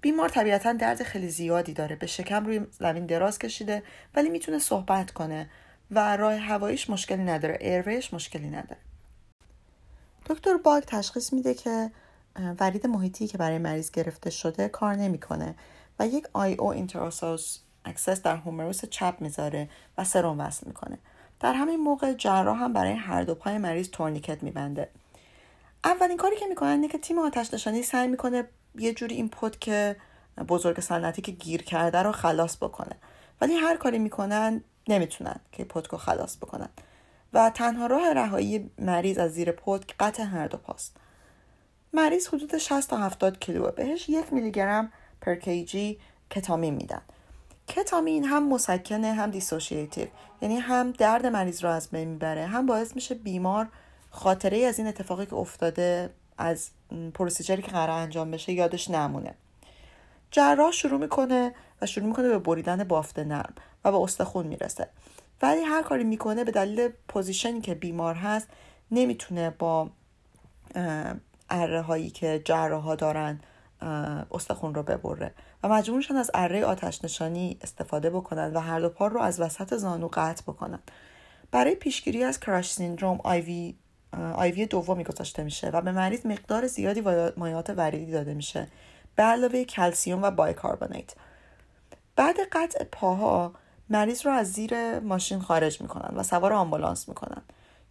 [0.00, 3.82] بیمار طبیعتا درد خیلی زیادی داره به شکم روی زمین دراز کشیده
[4.14, 5.50] ولی می‌تونه صحبت کنه
[5.90, 8.80] و راه هواییش مشکلی نداره ایرویش مشکلی نداره.
[10.30, 11.90] دکتر باگ تشخیص میده که
[12.58, 15.54] ورید محیطی که برای مریض گرفته شده کار نمی‌کنه
[15.98, 20.98] و یک IO intraosseous access در هومروس چپ می‌ذاره و سرم وصل می‌کنه.
[21.40, 24.88] در همین موقع جراح هم برای هر دو پای مریض tourniquet میبنده.
[25.84, 28.44] اولین کاری که می‌کنن اینه که تیم آتش نشانی سعی می‌کنه
[28.78, 29.96] یه جوری این پتک
[30.48, 32.96] بزرگ صنعتی که گیر کرده رو خلاص بکنه.
[33.40, 36.68] ولی هر کاری می‌کنن نمی‌تونن که پتکو خلاص بکنن.
[37.32, 40.96] و تنها راه رهایی مریض از زیر پتک قطع هر دو پاست.
[41.92, 45.98] مریض حدود 60 تا 70 کیلوه بهش یک میلی گرم per kg
[46.30, 47.02] کتامین میدن.
[47.68, 50.06] کتامین هم مسکنه هم dissociative
[50.42, 53.68] یعنی هم درد مریض رو از بین می‌بره هم باعث میشه بیمار
[54.10, 56.70] خاطره از این اتفاقی که افتاده از
[57.14, 59.34] procedure ی که قرار انجام بشه یادش نمونه.
[60.30, 63.54] جراح شروع می‌کنه و شروع می‌کنه به بریدن بافت نرم
[63.84, 64.88] و به استخون می‌رسه.
[65.42, 68.48] ولی هر کاری می‌کنه به دلیل position ی که بیمار هست
[68.90, 69.90] نمی‌تونه با
[71.50, 73.40] اره هایی که جراح ها دارن
[74.30, 75.34] استخون رو ببره.
[75.62, 79.40] و مجبور میشن از اره آتش نشانی استفاده بکنن و هر دو پا رو از
[79.40, 80.78] وسط زانو قطع بکنن.
[81.50, 83.74] برای پیشگیری از crush syndrome IV
[84.34, 87.00] IV دومی گذاشته میشه و به مریض مقدار زیادی
[87.36, 88.68] مایعات وریدی داده میشه.
[89.16, 91.14] به علاوه کلسیوم و bicarbonate.
[92.16, 93.52] بعد قطع پاها
[93.90, 97.42] مریض رو از زیر ماشین خارج می‌کنن و سوار آمبولانس می‌کنن.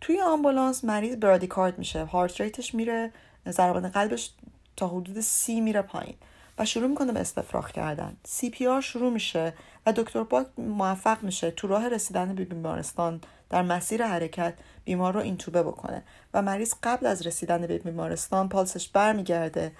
[0.02, 2.06] توی آمبولانس مریض bradycard میشه.
[2.06, 3.12] heart rate ش میره
[3.50, 4.32] ضربان قلبش
[4.76, 6.16] تا حدود سی میره پایین
[6.58, 8.18] و شروع می‌کنه به استفراغ کردن.
[8.26, 9.54] CPR شروع میشه
[9.86, 14.54] و دکتر باک موفق میشه تو راه رسیدن به بیمارستان در مسیر حرکت
[14.86, 16.04] بیمار رو اینتوبه بکنه
[16.34, 19.72] و مریض قبل از رسیدن به بیمارستان پالسش برمیگرده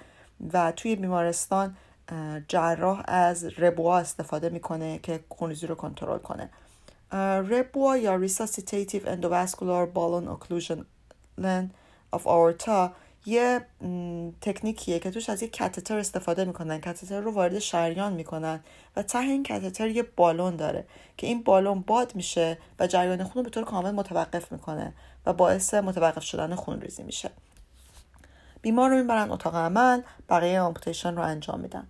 [0.52, 1.76] و توی بیمارستان
[2.48, 6.50] جراح از REBOA استفاده می‌کنه که خونریزی رو کنترل کنه.
[7.50, 10.84] REBOA یا resuscitative endovascular balloon occlusion
[12.16, 12.90] of aorta
[13.26, 13.60] یه
[14.40, 16.80] تکنیکیه که توش از یه کتتر استفاده می‌کنن.
[16.80, 18.60] کتتر رو وارد شریان می‌کنن
[18.96, 20.84] و ته این کتتر یه بالون داره
[21.16, 24.94] که این بالون باد میشه و جریان خون رو به طور کامل متوقف می‌کنه
[25.26, 27.30] و باعث متوقف شدن خون ریزی میشه.
[28.62, 31.88] بیمار رو می‌برن اتاق عمل بقیه آمپوتیشن رو انجام میدن.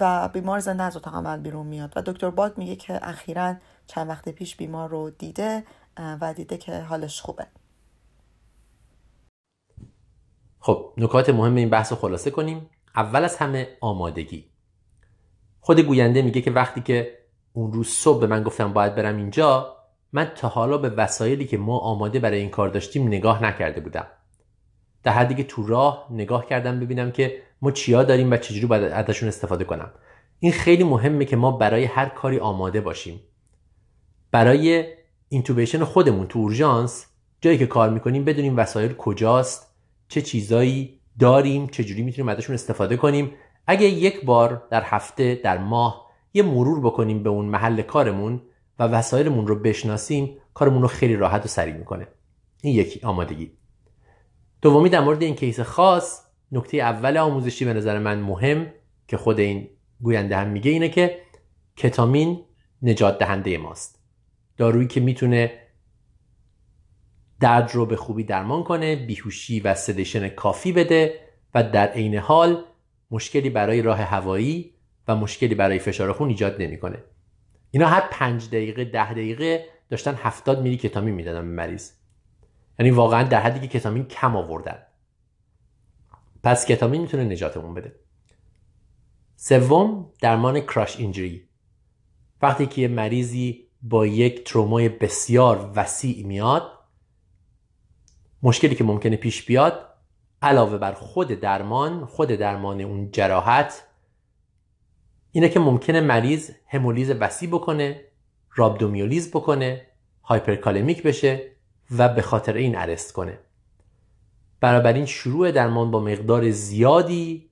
[0.00, 1.92] و بیمار زنده از اتاق عمل بیرون میاد.
[1.96, 3.54] و دکتر باگ میگه که اخیرا
[3.86, 5.64] چند وقت پیش بیمار رو دیده
[5.96, 7.46] و دیده که حالش خوبه.
[10.60, 12.70] خب نکات مهم این بحث رو خلاصه کنیم.
[12.96, 14.50] اول از همه آمادگی.
[15.60, 17.18] خود گوینده میگه که وقتی که
[17.52, 19.76] اون روز صبح به من گفتم باید برم اینجا
[20.12, 24.06] من تا حالا به وسایلی که ما آماده برای این کار داشتیم نگاه نکرده بودم.
[25.02, 28.92] در حدی که تو راه نگاه کردم ببینم که ما چیا داریم و چجوری باید
[28.92, 29.90] ازشون استفاده کنم.
[30.40, 33.20] این خیلی مهمه که ما برای هر کاری آماده باشیم.
[34.30, 34.84] برای
[35.28, 37.06] اینتوبیشن خودمون تو اورژانس
[37.40, 39.74] جایی که کار می‌کنیم بدونیم وسایل کجاست
[40.08, 43.32] چه چیزایی داریم چجوری می‌تونیم ازشون استفاده کنیم.
[43.66, 48.42] اگه یک بار در هفته در ماه یه مرور بکنیم به اون محل کارمون
[48.78, 52.08] و وسایلمون رو بشناسیم کارمون رو خیلی راحت و سریع می‌کنه.
[52.62, 53.57] این یکی آمادگی.
[54.62, 56.22] دومی در مورد این کیس خاص
[56.52, 58.72] نکته اول آموزشی به نظر من مهم
[59.08, 59.68] که خود این
[60.00, 61.18] گوینده هم میگه اینه که
[61.76, 62.44] کتامین
[62.82, 64.02] نجات دهنده ماست.
[64.56, 65.52] دارویی که می‌تونه
[67.40, 71.20] درد رو به خوبی درمان کنه بیهوشی و سدیشن کافی بده
[71.54, 72.64] و در عین حال
[73.10, 74.74] مشکلی برای راه هوایی
[75.08, 76.98] و مشکلی برای فشار خون ایجاد نمی‌کنه.
[77.70, 81.90] اینا هر پنج دقیقه ده دقیقه داشتن هفتاد میلی کتامین می‌دادن به مریض.
[82.78, 84.78] یعنی واقعا در حدی که کتامین کم آوردن.
[86.42, 87.94] پس کتامین می‌تونه نجاتمون بده.
[89.36, 91.48] سوم درمان کراش اینجری.
[92.42, 96.72] وقتی که یه مریضی با یک ترومای بسیار وسیع میاد
[98.42, 99.88] مشکلی که ممکنه پیش بیاد
[100.42, 103.84] علاوه بر خود درمان خود درمان اون جراحت
[105.30, 108.04] اینه که ممکنه مریض همولیز وسیع بکنه
[108.54, 109.86] رابدومیولیز بکنه
[110.22, 111.52] hyperkalemic بشه
[111.96, 113.38] و به خاطر این arrest کنه.
[114.60, 117.50] بنابراین شروع درمان با مقدار زیادی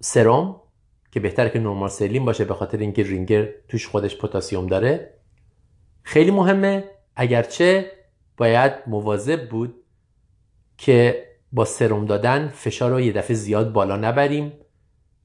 [0.00, 0.60] سرم
[1.12, 5.14] که بهتره که normal saline باشه به خاطر اینکه رینگر توش خودش پتاسیم داره
[6.02, 6.84] خیلی مهمه.
[7.16, 7.92] اگرچه
[8.36, 9.74] باید مواظب بود
[10.78, 14.52] که با سرم دادن فشار رو یه دفعه زیاد بالا نبریم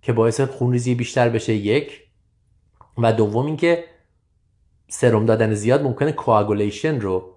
[0.01, 2.03] که باعث خونریزی بیشتر بشه یک.
[2.97, 3.83] و دوم اینکه
[4.87, 7.36] سرم دادن زیاد ممکنه coagulation رو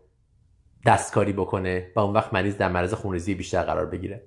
[0.86, 4.26] دستکاری بکنه و اون وقت مریض در معرض خونریزی بیشتر قرار بگیره.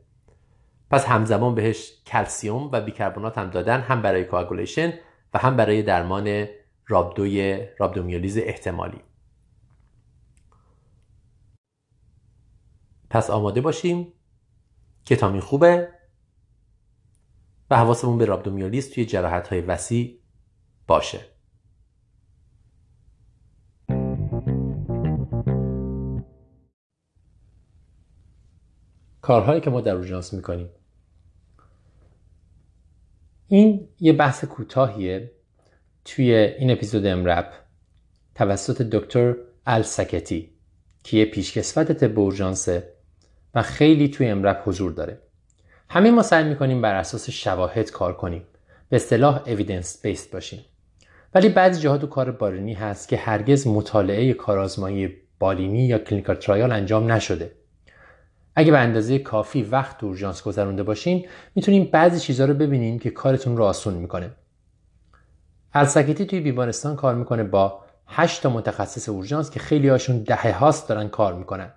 [0.91, 4.93] پس همزمان بهش کلسیوم و بیکربنات هم دادن هم برای coagulation
[5.33, 6.47] و هم برای درمان
[6.87, 9.01] رابدوی رابدومیولیز احتمالی.
[13.09, 14.13] پس آماده باشیم
[15.05, 15.89] کتامین خوبه
[17.69, 20.19] و حواسمون به رابدومیولیز توی جراحت های وسیع
[20.87, 21.32] باشه.
[29.23, 30.69] کارهایی که ما در اورژانس می‌کنیم.
[33.47, 35.31] این یه بحث کوتاهیه.
[36.05, 37.51] توی این اپیزود EM:RAP
[38.35, 40.49] توسط دکتر ال سکتی
[41.03, 42.93] که یه پیشکسوت طب اورژانسه
[43.55, 45.19] و خیلی توی EM:RAP حضور داره.
[45.89, 48.43] همه ما سعی می‌کنیم بر اساس شواهد کار کنیم.
[48.89, 50.65] به اصطلاح evidence based باشیم.
[51.33, 56.71] ولی بعضی جاها تو کار بالینی هست که هرگز مطالعه کارآزمایی بالینی یا clinical trial
[56.71, 57.62] انجام نشده.
[58.55, 63.09] اگه به اندازه کافی وقت تو اورژانس گذرونده باشین می‌تونیم بعضی چیزها رو ببینیم که
[63.09, 64.31] کارتون رو آسون می‌کنه.
[65.73, 70.89] السکتی توی بیمارستان کار می‌کنه با 8 تا متخصص اورژانس که خیلی هاشون دهه هاست
[70.89, 71.71] دارن کار می‌کنن.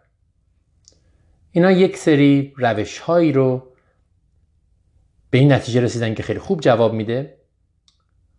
[1.51, 3.73] اینا یک سری روش هایی رو
[5.31, 7.37] به این نتیجه رسیدن که خیلی خوب جواب میده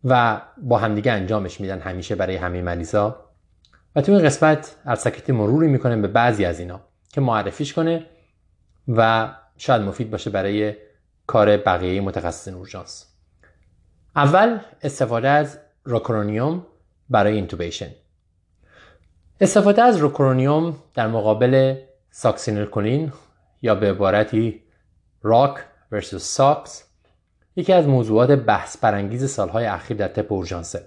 [0.04, 3.26] و با همدیگه انجامش میدن همیشه برای همه مریضا.
[3.96, 6.82] و تو این قسمت ال سکتی مروری می‌کنه به بعضی از اینا
[7.14, 8.06] که معرفیش کنه
[8.88, 10.74] و شاید مفید باشه برای
[11.28, 13.06] کار بقیه متخصصین اورژانس.
[14.16, 16.66] اول استفاده از روکرونیوم
[17.10, 17.90] برای intubation
[19.42, 21.76] استفاده از روکرونیوم در مقابل
[22.12, 23.12] ساکسینلکولین
[23.62, 24.64] یا به عبارتی
[25.24, 25.58] roc
[25.94, 26.84] versus sux
[27.56, 30.86] یکی از موضوعات بحث برانگیز سالهای اخیر در طب اورژانسه.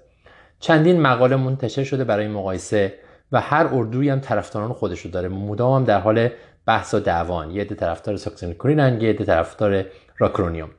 [0.61, 2.95] چندین مقاله منتشر شده برای مقایسه
[3.33, 5.29] و هر اردویی هم طرفداران خودشو داره.
[5.29, 6.29] مدام هم در حال
[6.67, 7.51] بحث و دعوان.
[7.51, 9.85] یه عده طرفدار ساکسینلکولین یه عده طرفدار
[10.19, 10.71] راکرونیوم.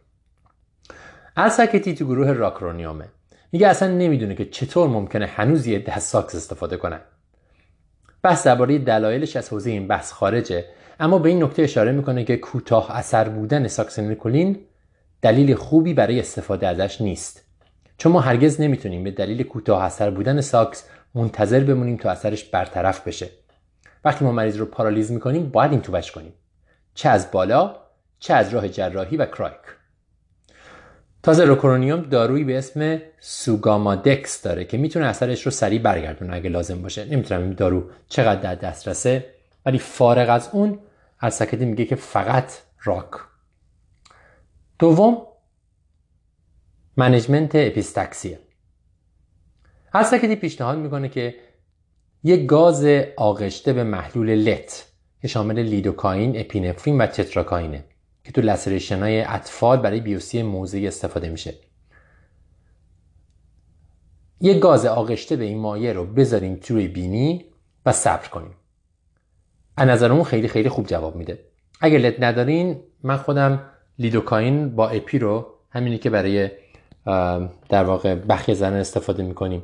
[1.38, 3.06] ال سکتی تو گروه راکرونیومه.
[3.52, 7.00] میگه اصلا نمی‌دونه که چطور ممکنه هنوز یه عده sux استفاده کنن.
[8.24, 10.66] بحث درباره دلایلش از حوزه این بحث خارجه
[11.00, 14.60] اما به این نکته اشاره می‌کنه که کوتاه اثر بودن ساکسینلکولین
[15.22, 17.44] دلیل خوبی برای استفاده ازش نیست.
[17.98, 20.84] چون ما هرگز نمی‌تونیم به دلیل کوتاه اثر بودن ساکس
[21.16, 23.30] منتظر بمونیم تا اثرش برطرف بشه.
[24.04, 26.34] وقتی ما مریض رو پارالیز می‌کنیم باید این توبش کنیم.
[26.94, 27.76] چه از بالا
[28.20, 29.56] چه از راه جراحی و کرایک.
[31.24, 36.82] تازه روکرونیوم دارویی به اسم سوگامادکس داره که می‌تونه اثرش رو سریع برگردونه اگه لازم
[36.82, 37.06] باشه.
[37.06, 39.34] نمی‌تونم این دارو چقدر در دسترسه
[39.66, 40.80] ولی فارغ از اون
[41.20, 42.54] ال سکتی میگه که فقط
[42.84, 43.12] roc.
[44.80, 45.28] دوم
[46.98, 48.40] management epistaxis
[49.94, 51.36] ه ال سکتی پیشنهاد می‌کنه که
[52.24, 52.86] یک گاز
[53.18, 54.92] آغشته به محلول LET
[55.22, 57.84] که شامل لیدوکاین، اپینفرین و تتراکاینه
[58.24, 61.54] که تو laceration های اطفال برای بی‌حسی موضعی استفاده میشه.
[64.42, 67.46] یک گاز آغشته به این مایع رو بذاریم توی بینی
[67.86, 68.56] و صبر کنیم.
[69.78, 71.40] از نظر اون خیلی خیلی خوب جواب میده.
[71.82, 73.62] اگر لد ندارین من خودم
[74.00, 76.50] لیدوکاین با اپی رو همینی که برای
[77.70, 79.64] در واقع بخی زن استفاده می‌کنیم.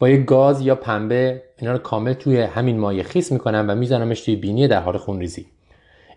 [0.00, 4.20] با یک گاز یا پنبه اینا رو کامل توی همین مایع خیس می‌کنم و میزنمش
[4.20, 5.46] توی بینی در حال خونریزی.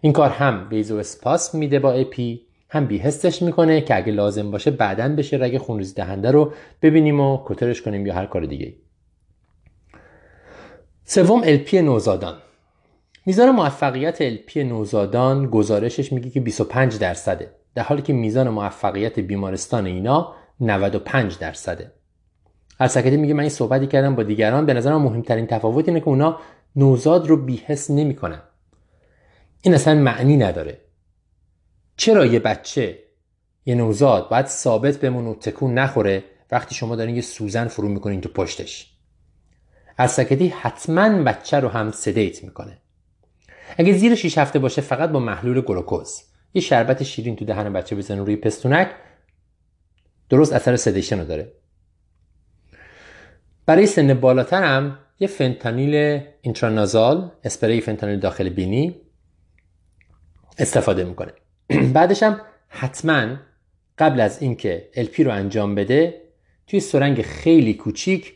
[0.01, 4.72] این کار هم بیزو اسپاس میده با اپی هم بیهستش می‌کنه که اگه لازم باشه
[4.72, 8.73] بعدا بشه رگ خونریزی دهنده رو ببینیم و کترش کنیم یا هر کار دیگه
[11.05, 12.38] سوم الپی نوزادان.
[13.26, 19.85] میزان موفقیت الپی نوزادان گزارشش میگه که 25 درصده در حالی که میزان موفقیت بیمارستان
[19.85, 21.91] اینا 95 درصده.
[22.80, 24.66] سکتی میگه من این صحبتی کردم با دیگران.
[24.66, 26.40] به نظرم مهمترین تفاوت اینه که اونا
[26.76, 28.41] نوزاد رو بیهس نمی‌کنن.
[29.62, 30.78] این اصلا معنی نداره.
[31.98, 33.00] چرا یه بچه
[33.66, 38.22] یه نوزاد باید ثابت بمونه و تکون نخوره وقتی شما دارین یه سوزن فرو می‌کنین
[38.22, 38.94] تو پشتش؟
[40.08, 42.78] سکتی حتما بچه رو هم sedate می‌کنه.
[43.78, 46.22] اگه زیر 6 هفته باشه فقط با محلول گلوکوز.
[46.54, 48.91] یه شربت شیرین تو دهن بچه بزنه روی پستونک
[50.30, 51.54] درست اثر sedation رو داره.
[53.65, 58.95] برای سن بالاتر هم یه فنتانیل intranasal اسپری فنتانیل داخل بینی
[60.57, 61.31] استفاده می‌کنه.
[61.94, 63.35] بعدش هم حتما
[63.98, 66.22] قبل از اینکه الپی رو انجام بده
[66.68, 68.34] توی سرنگ خیلی کوچیک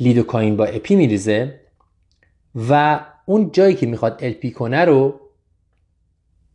[0.00, 1.60] لیدوکاین با اپی میریزه
[2.68, 5.20] و اون جایی که می‌خواد الپی کنه رو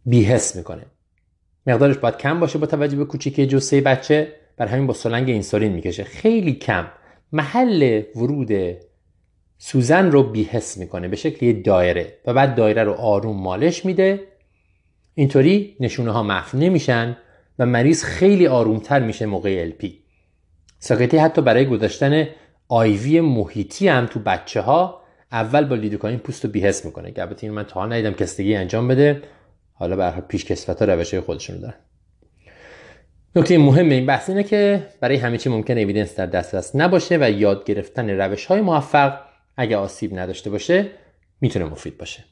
[0.06, 0.86] بیهس می‌کنه.
[1.68, 5.72] مقدارش باید کم باشه با توجه به کوچیکی جسه بچه بر همین با سلنگ اینسولین
[5.72, 6.04] می‌کشه.
[6.04, 6.88] خیلی کم.
[7.32, 8.52] محل ورود
[9.58, 14.20] سوزن رو بیهس می‌کنه به شکل دایره و بعد دایره رو آروم مالش میده.
[15.14, 17.18] اینطوری نشونه ها محو نمیشن
[17.60, 19.88] و مریض خیلی آرومتر میشه موقع LP
[20.80, 22.28] ساکتی حتی برای گذاشتن
[22.68, 25.02] آیوی محیطی هم تو بچه ها
[25.32, 27.12] اول با لیدوکاین پوست رو بیهس می‌کنه.
[27.12, 29.24] که البته این من تا ندیدم کستگی انجام بده.
[29.74, 31.87] حالا به پیش کسفت ها روش خودشون دارن.
[33.36, 37.32] نکته مهم این بحث اینه که برای همه چی ممکن اویدنس در دسترس نباشه و
[37.32, 39.20] یاد گرفتن روش های موفق
[39.58, 40.92] اگه آسیب نداشته باشه
[41.42, 42.24] می‌تونه مفید باشه.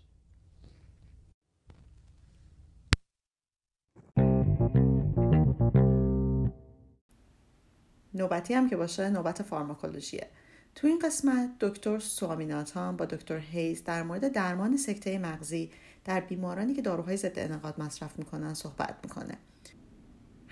[8.13, 10.27] نوبتی هم که باشه نوبت فارماکولوژیه.
[10.75, 15.71] تو این قسمت دکتر سوامیناتان با دکتر هیز در مورد درمان سکته مغزی
[16.05, 19.37] در بیمارانی که داروهای ضد انعقاد مصرف می‌کنن صحبت می‌کنه.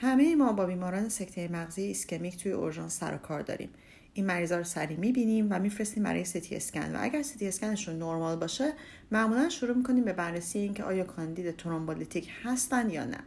[0.03, 3.69] همه ما با بیماران سکته مغزی ایسکمیک توی اورژانس سر و کار داریم.
[4.13, 6.95] این مریضا رو سریع می‌بینیم و میفرستیم برای سیتی اسکن.
[6.95, 8.73] و اگر سیتی اسکنشون نرمال باشه
[9.11, 13.19] معمولا شروع می‌کنیم به بررسی اینکه آیا کاندید ترومبولیتیک هستن یا نه.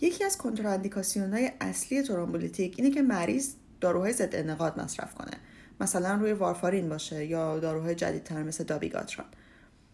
[0.00, 5.36] یکی از کنتراندیکاسیون های اصلی ترومبولیتیک اینه که مریض داروهای ضد انعقاد مصرف کنه.
[5.80, 9.28] مثلا روی وارفارین باشه یا داروهای جدیدتر مثل دابیگاتران.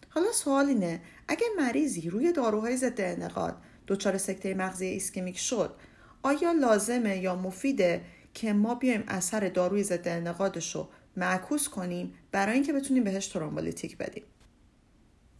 [0.09, 3.55] حالا سوال اینه اگه مریضی روی داروهای ضد انعقاد
[3.87, 5.75] دچار سکته مغزی ایسکمیک شد.
[6.23, 8.01] آیا لازمه یا مفیده
[8.33, 13.97] که ما بیایم اثر داروی ضد انعقادش رو معکوس کنیم برای اینکه بتونیم بهش ترومبولیتیک
[13.97, 14.23] بدیم؟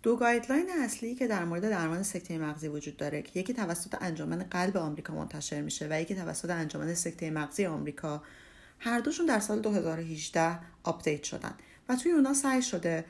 [0.04, 4.44] دو guideline اصلی که در مورد درمان سکته مغزی وجود داره که یکی توسط انجمن
[4.44, 8.24] قلب آمریکا منتشر میشه و یکی توسط انجمن سکته مغزی آمریکا
[8.80, 11.54] هر دوشون در سال 2018 آپدیت شدن
[11.90, 13.06] و توی اونا سعی شده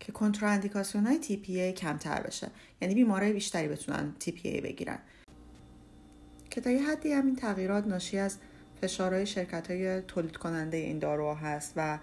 [0.00, 2.48] که کنتراندیکاسیون های TPA کمتر بشه.
[2.82, 4.98] یعنی بیمارای بیشتری بتونن TPA بگیرن.
[6.50, 8.36] که تا یه حدی هم این تغییرات ناشی از
[8.82, 11.98] فشارهای شرکت های تولید کننده این داروها هست و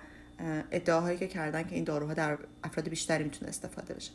[0.72, 4.12] ادعاهایی که کردن که این داروها در افراد بیشتری می‌تونه استفاده بشه.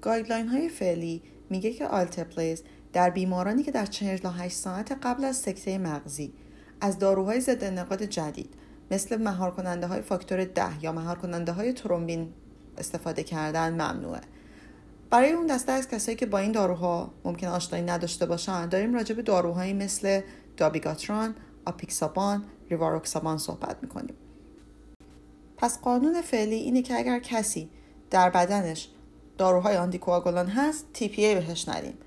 [0.00, 2.62] guideline های فعلی میگه که آلتپلیز
[2.92, 6.32] در بیمارانی که در 48 ساعت قبل از سکته مغزی
[6.80, 8.54] از داروهای ضد انعقاد جدید
[8.90, 12.32] مثل مهار کننده های فاکتور ده یا مهار کننده های ترومبین
[12.78, 14.20] استفاده کردن ممنوعه.
[15.10, 19.14] برای اون دسته از کسایی که با این داروها ممکن آشنایی نداشته باشن داریم راجع
[19.14, 20.20] به داروهایی مثل
[20.56, 21.34] دابیگاتران،
[21.66, 24.14] آپیکسابان، ریواروکسابان صحبت می‌کنیم.
[25.56, 27.70] پس قانون فعلی اینه که اگر کسی
[28.10, 28.88] در بدنش
[29.38, 31.98] داروهای آنتیکواگولان هست TPA بهش ندیم.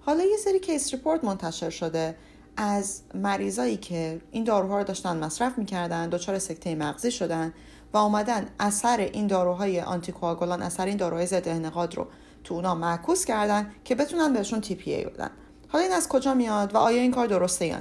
[0.00, 2.16] حالا یه سری case report منتشر شده
[2.56, 7.52] از مریضایی که این داروها رو داشتن مصرف می‌کردن دچار سکته مغزی شدن
[7.92, 12.06] و اومدن اثر این داروهای آنتیکواگولان اثر این داروهای ضد انعقاد رو
[12.44, 15.30] تو اونا معکوس کردن که بتونن بهشون TPA بدن.
[15.68, 17.78] حالا این از کجا میاد و آیا این کار درسته یا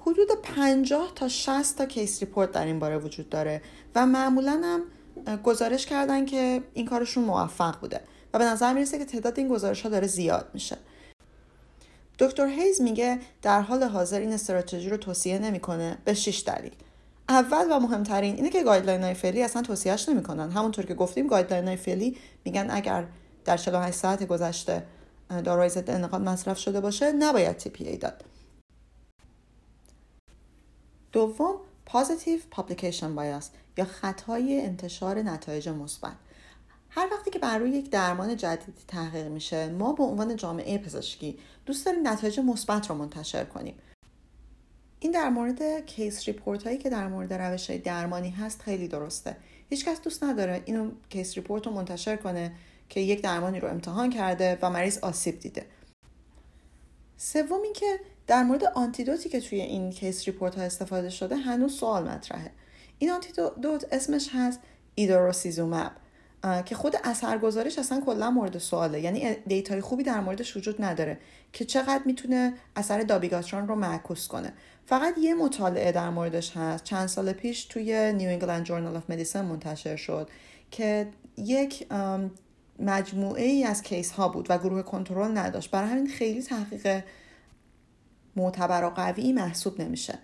[0.00, 3.62] حدود 50 تا 60 تا case report در این باره وجود داره
[3.94, 4.82] و معمولا هم
[5.42, 8.00] گزارش کردن که این کارشون موفق بوده
[8.34, 10.76] و به نظر می‌رسه که تعداد این گزارش ها داره زیاد میشه.
[12.18, 16.72] دکتر هیز میگه در حال حاضر این استراتژی رو توصیه نمی‌کنه به 6 دلیل.
[17.28, 20.50] اول و مهمترین اینه که guideline های فعلی اصلا توصیهش نمی‌کنن.
[20.50, 23.06] همونطور که گفتیم guideline های فعلی میگن اگر
[23.44, 24.86] در 48 ساعت گذشته
[25.44, 28.24] داروی ضد انعقاد مصرف شده باشه نباید TPA داد.
[31.12, 31.54] دوم
[31.86, 36.16] positive publication bias یا خطای انتشار نتایج مثبت.
[36.96, 41.38] هر وقتی که بر روی یک درمان جدید تحقیق میشه ما به عنوان جامعه پزشکی
[41.66, 43.74] دوست داریم نتایج مثبت رو منتشر کنیم.
[45.00, 49.36] این در مورد case report هایی که در مورد روش درمانی هست خیلی درسته.
[49.70, 52.52] هیچکس دوست نداره اینو case report رو منتشر کنه
[52.88, 55.66] که یک درمانی رو امتحان کرده و مریض آسیب دیده.
[57.16, 62.08] سوم اینکه در مورد آنتیدوتی که توی این case report ها استفاده شده هنوز سوال
[62.08, 62.50] مطرحه.
[62.98, 64.60] این آنتیدوت اسمش هست
[64.94, 66.03] ایداروسیزومب
[66.64, 69.00] که خود اثرگذاریش اصلا کلا مورد سواله.
[69.00, 71.18] یعنی data ی خوبی در موردش وجود نداره
[71.52, 74.52] که چقدر می‌تونه اثر دابیگاتران رو معکوس کنه.
[74.86, 76.84] فقط یه مطالعه در موردش هست.
[76.84, 80.28] چند سال پیش توی New England Journal of Medicine منتشر شد
[80.70, 81.86] که یک
[82.78, 85.70] مجموعه ای از case ها بود و گروه کنترل نداشت.
[85.70, 87.02] برای همین خیلی تحقیق
[88.36, 90.18] معتبر و قوی محسوب نمیشه.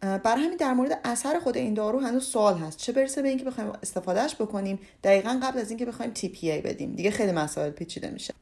[0.00, 2.78] برای همین در مورد اثر خود این دارو هنوز سوال هست.
[2.78, 6.92] چه برسه به اینکه بخوایم استفادهش بکنیم؟ دقیقا قبل از اینکه بخوایم TPA بدیم.
[6.92, 8.34] دیگه خیلی مسائل پیچیده میشه.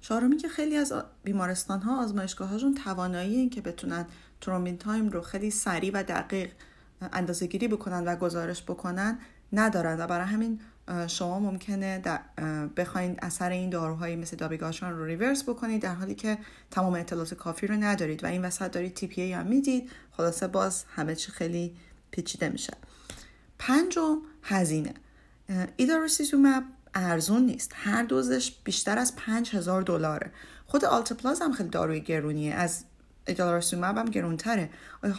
[0.00, 0.92] چهارمی که خیلی از
[1.24, 4.06] بیمارستان ها آزمایشگاه هاشون توانایی این که بتونن
[4.40, 6.50] thrombin time رو خیلی سریع و دقیق
[7.12, 9.18] اندازه گیری بکنن و گزارش بکنن
[9.52, 10.60] ندارن و برای همین
[11.06, 12.02] شما ممکنه
[12.76, 16.38] بخواین اثر این داروهایی مثل دابیگاتران رو reverse بکنید در حالی که
[16.70, 21.14] تمام اطلاعات کافی رو ندارید و این وسط دارید TPA هم می‌دید خلاصه باز همه
[21.14, 21.76] چی خیلی
[22.10, 22.72] پیچیده میشه.
[23.58, 24.94] پنجم هزینه.
[25.76, 26.64] ایداروسیزومب
[26.94, 27.72] ارزون نیست.
[27.74, 30.32] هر دوزش بیشتر از 5000 دلاره.
[30.66, 32.54] خود آلتپلاز هم خیلی داروی گرونیه.
[32.54, 32.84] از
[33.26, 34.70] ایداروسیزومب هم گرونتره.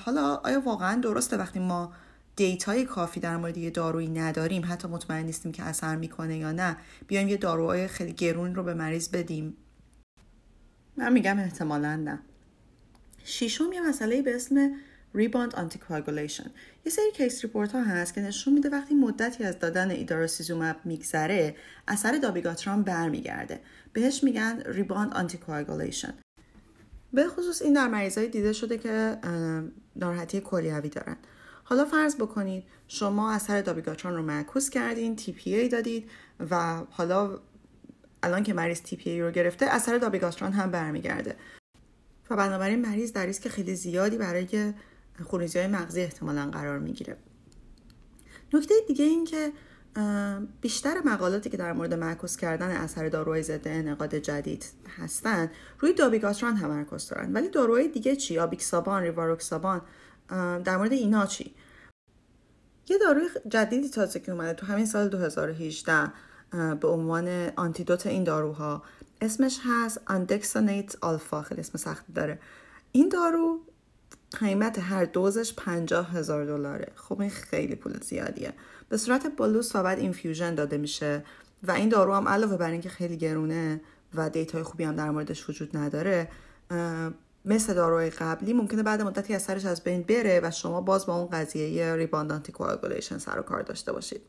[0.06, 1.93] حالا آیا واقعا درسته وقتی ما
[2.41, 4.64] data ی کافی در مورد یه دارویی نداریم.
[4.66, 6.78] حتی مطمئن نیستیم که اثر می‌کنه یا نه.
[7.08, 9.58] بیایم یه داروهای خیلی گرون رو به مریض بدیم.
[10.98, 12.20] من میگم احتمالا نه.
[13.24, 14.72] شیشم یه مسئله به اسم
[15.16, 16.52] rebound anticoagulation
[16.86, 21.56] یه سری case report ها هست که نشون میده وقتی مدتی از دادن ایداروسیزومب میگذره
[21.88, 23.60] اثر دابیگاتران برمیگرده.
[23.94, 26.14] بهش میگن rebound anticoagulation
[27.14, 29.18] به خصوص این در مریضایی دیده شده که
[29.96, 31.18] ناراحتی کلیوی دارن.
[31.72, 36.10] حالا فرض بکنید شما اثر دابیگاتران رو معکوس کردین TPA دادید
[36.49, 37.39] و حالا
[38.23, 41.35] الان که مریض TPA رو گرفته اثر دابیگاتران هم برمیگرده.
[42.30, 44.73] و بنابراین مریض در ریسک خیلی زیادی برای
[45.23, 47.18] خونریزی های مغزی احتمالا قرار می‌گیره.
[48.53, 49.52] نکته دیگه این که
[50.61, 54.65] بیشتر مقالاتی که در مورد معکوس کردن اثر داروهای ضد انعقاد جدید
[54.98, 57.34] هستن روی دابیگاتران تمرکز دارن.
[57.34, 59.81] ولی داروهای دیگه چی؟ آبیکسابان ریواروکسابان
[60.64, 61.53] در مورد اینا چی؟
[62.92, 66.12] یه داروی جدیدی تازه که اومده تو همین سال 2018
[66.82, 68.84] به عنوان آنتیدوت این داروها.
[69.22, 71.42] اسمش هست اندکسانت آلفا.
[71.42, 72.40] خیلی اسم سختی داره.
[72.92, 73.60] این دارو
[74.40, 76.92] قیمت هر دوزش پنجاه هزار دلاره.
[76.96, 78.54] خب این خیلی پول زیادیه.
[78.90, 81.24] به صورت bolus و بعد infusion داده میشه
[81.64, 83.82] و این دارو هم علاوه بر اینکه خیلی گرونه
[84.14, 86.28] و data ی خوبی هم در موردش وجود نداره
[87.46, 91.30] مثل داروهای قبلی ممکنه بعد مدتی اثرش از بین بره و شما باز با اون
[91.30, 94.22] قضیه rebound anticoagulation سر و کار داشته باشید.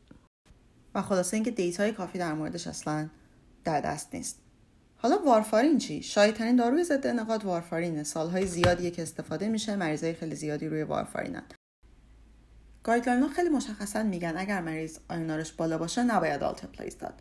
[0.95, 3.09] و خلاصه اینکه data ی کافی در موردش اصلا
[3.63, 4.39] در دست نیست.
[4.95, 8.03] حالا وارفارین چی؟ شایع‌ترین داروی ضد انعقاد وارفارینه.
[8.03, 11.43] سالهای زیادیه که استفاده میشه مریضای خیلی زیادی روی وارفارینن.
[12.83, 17.13] guideline ها خیلی مشخصا میگن اگر مریض INR ش بالا باشه نباید آلتپلیز داد.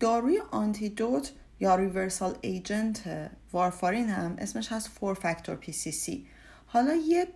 [0.00, 6.26] داروی آنتیدوت یا reversal agent وارفارین هم اسمش هست 4 factor PCC
[6.66, 7.26] حالا یه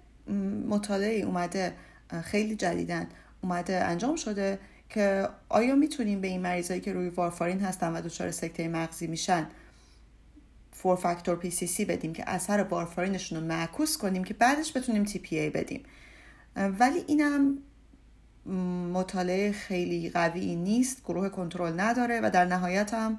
[0.68, 1.74] مطالعه اومده
[2.22, 3.08] خیلی جدیدن
[3.40, 4.58] اومده انجام شده
[4.88, 9.46] که آیا می‌تونیم به این مریضایی که روی وارفارین هستن و دچار سکته مغزی میشن
[10.72, 15.82] four factor PCC بدیم که اثر وارفارینشون رو معکوس کنیم که بعدش بتونیم TPA بدیم؟
[16.56, 17.58] ولی اینم
[18.92, 23.18] مطالعه خیلی قوی نیست گروه کنترل نداره و در نهایت هم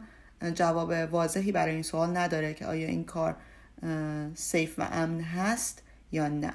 [0.54, 3.36] جواب واضحی برای این سوال نداره که آیا این کار
[4.36, 6.54] safe و امن هست یا نه.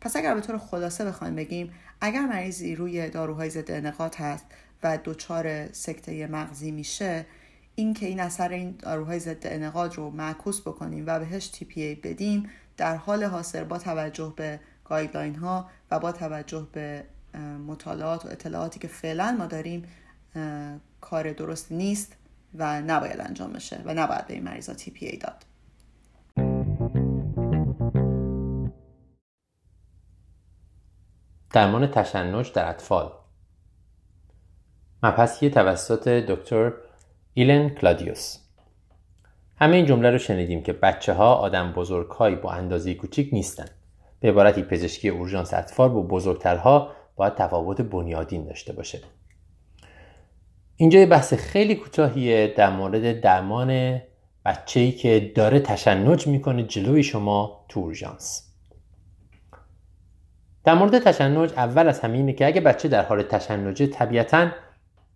[0.00, 4.44] پس اگر به طور خلاصه بخوایم بگیم اگر مریضی روی داروهای ضد انعقاد هست
[4.82, 7.26] و دچار سکته مغزی میشه
[7.74, 12.50] این که این اثر این داروهای ضد انعقاد رو معکوس بکنیم و بهش tPA بدیم
[12.76, 17.04] در حال حاضر با توجه به guideline ها و با توجه به
[17.66, 19.84] مطالعات و اطلاعاتی که فعلا ما داریم
[21.00, 22.16] کار درست نیست.
[22.54, 25.44] و نباید انجام بشه و نباید به این مریضا tPA داد.
[31.52, 33.12] درمان تشنج در اطفال.
[35.02, 36.72] مبحثی توسط دکتر
[37.34, 38.38] ایلن کلادیوس.
[39.56, 43.66] همه این جمله رو شنیدیم که بچه ها آدم بزرگ های با اندازه کوچیک نیستن.
[44.20, 49.00] به عبارتی پزشکی اورژانس اطفال با بزرگترها باید تفاوت بنیادین داشته باشه.
[50.76, 54.00] اینجا یه بحث خیلی کوتاهیه در مورد درمان
[54.44, 58.50] بچه‌ای که داره تشنج می‌کنه جلوی شما تو اورژانس.
[60.64, 64.48] در مورد تشنج اول از همه اینه که اگه بچه در حال تشنجه طبیعتا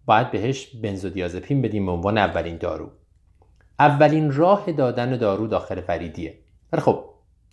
[0.06, 2.90] باید بهش بنزودیازپین بدیم به عنوان اولین دارو.
[3.78, 6.38] اولین راه دادن دارو داخل وریدیه.
[6.72, 7.04] ولی خب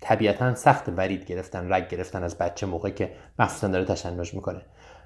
[0.02, 4.62] طبیعتا سخت ورید گرفتن رگ گرفتن از بچه موقعی که مخصوصا داره تشنج می‌کنه.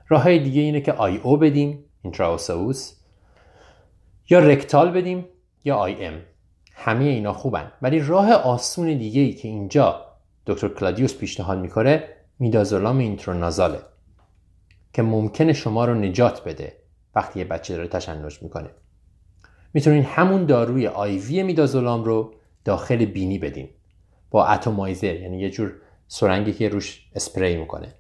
[0.08, 1.86] راه های دیگه اینه که IO بدیم.
[2.02, 2.94] intraosseous
[4.30, 5.26] یا rectal بدیم
[5.64, 6.22] یا IM
[6.74, 7.72] همه اینا خوبن.
[7.82, 10.06] ولی راه آسون دیگه ای که اینجا
[10.46, 12.04] دکتر کلادیوس پیشنهاد می‌کنه
[12.40, 13.80] میدازولام intranasal ه
[14.94, 16.78] که ممکنه شما رو نجات بده
[17.16, 18.70] وقتی یه بچه داره تشنج می‌کنه.
[19.74, 22.34] می‌تونین همون داروی IV میدازولام رو
[22.66, 23.70] داخل بینی بدین.
[24.32, 25.74] با اتمایزر یعنی یه جور
[26.08, 27.96] سرنگی که روش اسپری می‌کنه.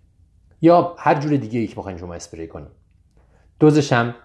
[0.62, 2.70] یا هر جور دیگه ای که بخواین شما اسپری کنین.
[3.60, 4.16] دوزش هم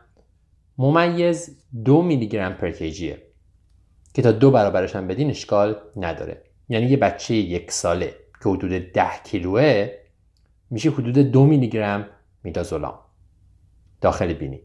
[0.78, 3.22] ممیز دو میلی گرم پر کیجیه
[4.14, 6.42] که تا دو برابرش هم بدین اشکال نداره.
[6.68, 9.90] یعنی یه بچه یک ساله که حدود ده کیلوه
[10.70, 12.08] میشه حدود دو میلی گرم
[12.42, 12.98] میدازولام.
[14.00, 14.60] داخل بینی.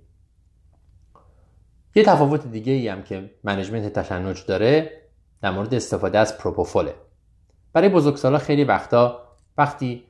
[1.95, 4.91] یه تفاوت دیگه ای هم که منجمنت تشنج داره
[5.41, 6.95] در مورد استفاده از پروپوفوله.
[7.73, 9.23] برای بزرگسالا خیلی وقتا
[9.57, 10.03] وقتی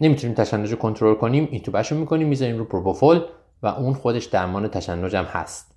[0.00, 3.20] نمی‌تونیم تشنج رو کنترل کنیم این رو می‌کنیم می‌ذاریم رو پروپوفول.
[3.66, 5.74] و اون خودش درمان تشنج هم هست.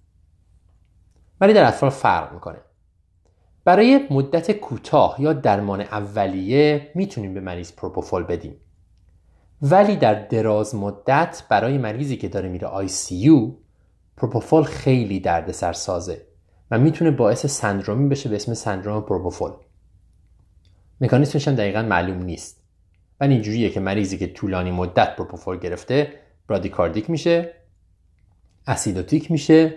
[1.42, 2.58] ولی در اطفال فرق می‌کنه.
[3.66, 8.56] برای مدت کوتاه یا درمان اولیه می‌تونیم به مریض پروپوفول بدیم.
[9.62, 13.52] ولی در دراز مدت برای مریضی که داره میره آی سی یو
[14.18, 16.22] پروپوفول خیلی دردسر سازه
[16.72, 19.52] و می‌تونه باعث سندرومی بشه به اسم سندروم پروپوفول.
[21.02, 22.64] مکانیسمش هم دقیقا معلوم نیست.
[23.20, 26.14] ولی اینجوریه که مریضی که طولانی مدت پروپوفول گرفته
[26.48, 27.54] bradycardic میشه
[28.70, 29.74] acidotic میشه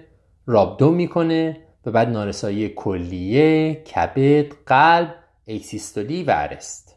[0.47, 5.14] rhabdo م می‌کنه و بعد نارسایی کلیه کبد قلب
[5.44, 6.97] asystole ی و arrest.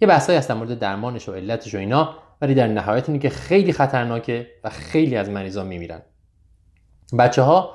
[0.00, 3.72] یه بحثایی هستن مورد درمانش و علتش و اینا ولی در نهایت اینه که خیلی
[3.72, 6.02] خطرناکه و خیلی از مریضا میمیرن.
[7.18, 7.74] بچه ها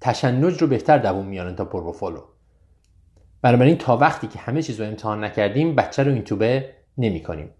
[0.00, 2.20] تشنج رو بهتر دووم میارن تا پروپوفولو
[3.42, 7.50] بنابراین تا وقتی که همه چیز رو امتحان نکردیم بچه رو اینتوبه نمی کنیم.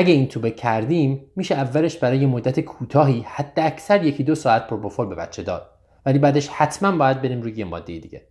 [0.00, 5.14] اگه اینتوبه کردیم میشه اولش برای مدت کوتاهی حد اکثر یکی دو ساعت پروپوفول به
[5.14, 5.70] بچه داد.
[6.06, 8.26] ولی بعدش حتما باید بریم روی یه ماده دیگه.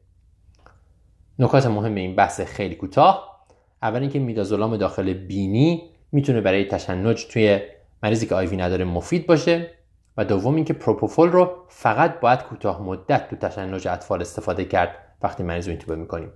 [1.40, 3.46] نکات مهم این بحث خیلی کوتاه.
[3.82, 7.60] اول اینکه میدازولام داخل بینی می‌تونه برای تشنج توی
[8.04, 9.72] مریضی که آیوی نداره مفید باشه.
[10.18, 15.44] و دوم اینکه پروپوفول رو فقط باید کوتاه مدت تو تشنج اطفال استفاده کرد وقتی
[15.44, 16.32] مریض رو اینتوبه می‌کنیم.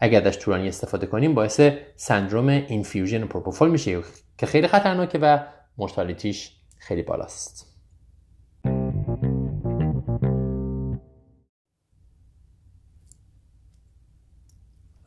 [0.00, 1.60] اگر ازش طولانی استفاده کنیم باعث
[1.96, 4.02] سندروم اینفیوژن پروپوفول میشه
[4.38, 5.38] که خیلی خطرناکه و
[5.78, 7.74] مرتالیتیش خیلی بالاست.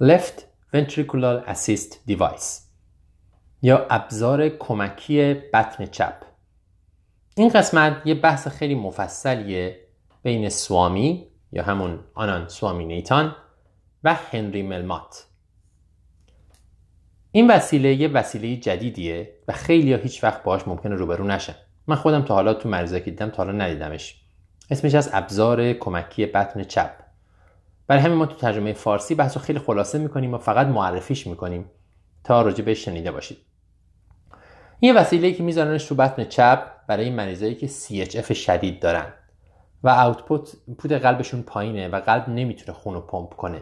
[0.03, 0.41] Left
[0.73, 2.67] Ventricular Assist Device
[3.61, 6.13] یا ابزار کمکی بطن چپ.
[7.35, 9.79] این قسمت یه بحث خیلی مفصلیه
[10.23, 13.35] بین سوامی یا همون آنان سوامی نیتان
[14.07, 15.25] و هنری ملمات.
[17.31, 21.55] این وسیله یه وسیله جدیدیه و خیلی ها هیچ وقت باهاش ممکنه روبرو نشن
[21.87, 24.21] من خودم تا حالا تو مریضا که دیدم تا حالا ندیدمش.
[24.69, 26.91] اسمش از ابزار کمکی بطن چپ.
[27.87, 31.71] برای همین ما تو ترجمه فارسی بحث رو خیلی خلاصه می‌کنیم و فقط معرفیش می‌کنیم.
[32.23, 33.37] تا راجع بهش شنیده باشید.
[34.79, 39.13] این وسیله که میذارنش تو بطن چپ برای مریضایی که CHF شدید دارن.
[39.83, 43.61] و اوتپوت پود قلبشون پایینه و قلب نمی‌تونه خون رو پمپ کنه.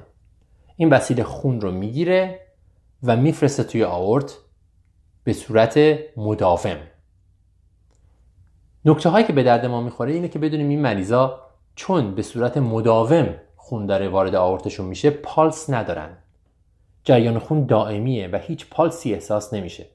[0.77, 2.39] این وسیله خون رو می‌گیره
[3.03, 4.37] و میفرسته توی آورت
[5.23, 5.79] به صورت
[6.17, 6.77] مداوم.
[8.85, 11.41] نکته هایی که به درد ما می‌خوره اینه که بدونیم این مریضا
[11.75, 16.17] چون به صورت مداوم خون داره وارد آورتشون میشه پالس ندارن.
[17.03, 19.85] جریان خون دائمیه و هیچ پالسی احساس نمیشه.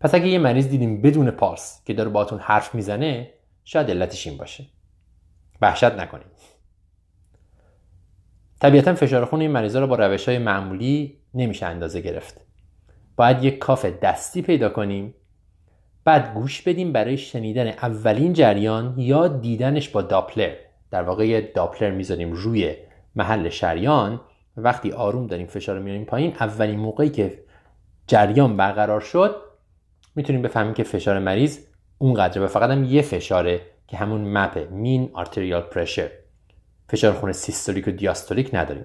[0.00, 3.30] پس اگه یه مریض دیدیم بدون پالس که داره باتون حرف می‌زنه
[3.64, 4.66] شاید علتش این باشه.
[5.60, 6.26] وحشت نکنیم.
[8.62, 12.40] طبیعتا فشار خون این مریضا رو با روش های معمولی نمیشه اندازه گرفت.
[13.16, 15.14] باید یک کاف دستی پیدا کنیم
[16.04, 20.54] بعد گوش بدیم برای شنیدن اولین جریان یا دیدنش با داپلر.
[20.90, 22.74] در واقع داپلر می‌ذاریم روی
[23.16, 24.20] محل شریان.
[24.56, 27.38] وقتی آروم داریم فشار رو میاریم پایین اولین موقعی که
[28.06, 29.36] جریان برقرار شد
[30.16, 31.58] می‌تونیم بفهمیم که فشار مریض
[31.98, 32.44] اونقدره.
[32.44, 36.10] و فقط هم یه فشاره که همون MAP mean arterial pressure
[36.92, 38.84] فشار خون سیستولیک و دیاستولیک نداریم.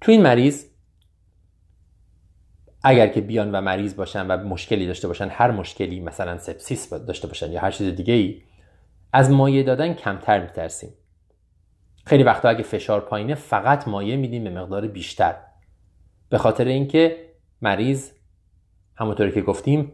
[0.00, 0.66] تو این مریض
[2.82, 7.28] اگر که بیان و مریض باشن و مشکلی داشته باشن هر مشکلی مثلا sepsis داشته
[7.28, 8.42] باشن یا هر چیز دیگه ای
[9.12, 10.94] از مایه دادن کمتر میترسیم.
[12.06, 15.36] خیلی وقتا اگه فشار پایینه فقط مایه میدیم به مقدار بیشتر.
[16.28, 17.30] به خاطر اینکه
[17.62, 18.10] مریض
[18.96, 19.92] همونطوری که گفتیم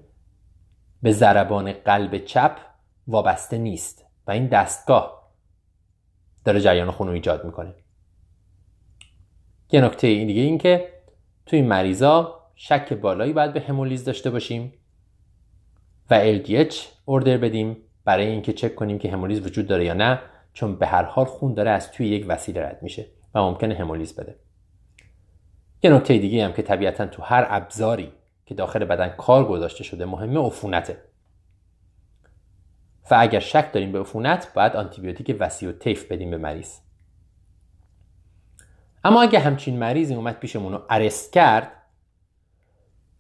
[1.03, 2.59] به ضربان قلب چپ
[3.07, 5.16] وابسته نیست و این دستگاه.
[6.47, 7.75] داره جریان خون رو ایجاد می‌کنه.
[9.73, 10.89] یه نکته این دیگه این که
[11.47, 14.73] توی مریضا شک بالایی باید به همولیز داشته باشیم
[16.11, 16.75] و LDH
[17.05, 20.21] اوردر بدیم برای اینکه چک کنیم که همولیز وجود داره یا نه
[20.53, 24.17] چون به هر حال خون داره از توی یک وسیله رد میشه و ممکنه همولیز
[24.17, 24.37] بده.
[25.83, 28.13] یه نکته دیگه هم که طبیعتا تو هر ابزاری
[28.47, 31.03] که داخل بدن کار گذاشته شده مهمه عفونته.
[33.11, 36.73] و اگر شک داریم به عفونت باید آنتیبیوتیک وسیع و تیف بدیم به مریض
[39.05, 41.73] اما اگه همچین مریضی اومد پیشمون رو ارست کرد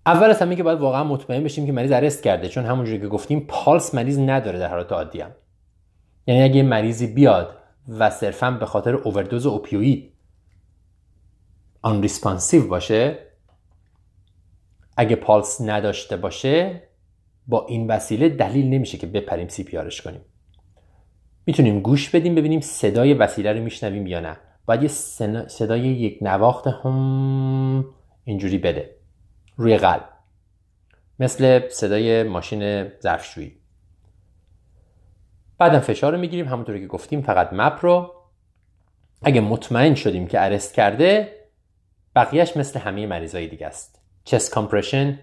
[0.06, 3.08] اول از همه که باید واقعا مطمئن بشیم که مریض arrest کرده چون همونجوری که
[3.08, 5.30] گفتیم پالس مریض نداره در حالت عادی هم.
[6.26, 7.56] یعنی اگه مریضی بیاد
[7.88, 10.12] و صرفا به خاطر overdose opioid
[11.82, 13.18] unresponsive باشه
[14.96, 16.82] اگه پالس نداشته باشه
[17.47, 20.20] با این وسیله دلیل نمیشه که بپریم CPR ش کنیم.
[21.47, 24.36] می‌تونیم گوش بدیم ببینیم صدای وسیله رو میشنویم یا نه.
[24.66, 24.89] باید یه
[25.48, 27.85] صدای یک نواخت هم
[28.24, 28.97] اینجوری بده.
[29.56, 30.09] روی قلب.
[31.18, 33.52] مثل صدای ماشین ظرفشویی.
[35.59, 36.48] بعدم فشار رو می‌گیریم.
[36.48, 38.12] همونطوری که گفتیم فقط مپ رو.
[39.23, 41.36] اگه مطمئن شدیم که ارست کرده
[42.16, 44.02] بقیهش مثل همه مریضای دیگه است.
[44.24, 45.18] چست کامپرشن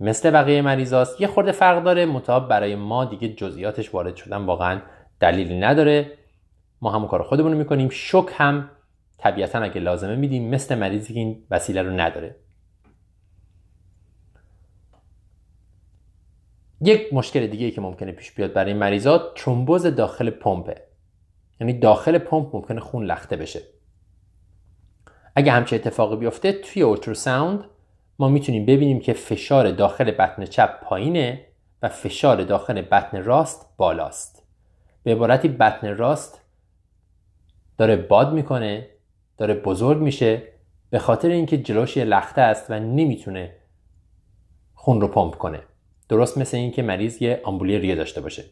[0.00, 2.06] مثل بقیه مریضاست یه خورده فرق داره.
[2.06, 4.82] مطابق برای ما دیگه جزئیاتش وارد شدن واقعا
[5.20, 6.18] دلیلی نداره.
[6.82, 7.88] ما همون کار خودمون می‌کنیم.
[7.88, 8.70] شک هم
[9.18, 12.36] طبیعتا اگه لازمه میدیم مثل مریضی که این وسیله رو نداره.
[16.80, 20.82] یک مشکل دیگه که ممکنه پیش بیاد برای مریضات ترومبوز داخل پمپه.
[21.60, 23.60] یعنی داخل پمپ ممکنه خون لخته بشه.
[25.36, 27.64] اگه همچه اتفاقی بیفته توی اولتراساوند
[28.20, 31.46] ما می‌تونیم ببینیم که فشار داخل بطن چپ پایینه
[31.82, 34.42] و فشار داخل بطن راست بالاست.
[35.02, 36.40] به عبارتی بطن راست
[37.78, 38.86] داره باد می‌کنه
[39.36, 40.42] داره بزرگ میشه
[40.90, 43.56] به خاطر اینکه جلوش یه لخته است و نمی‌تونه
[44.74, 45.60] خون رو پمپ کنه.
[46.08, 48.44] درست مثل اینکه مریض یه آمبولی ریه داشته باشه.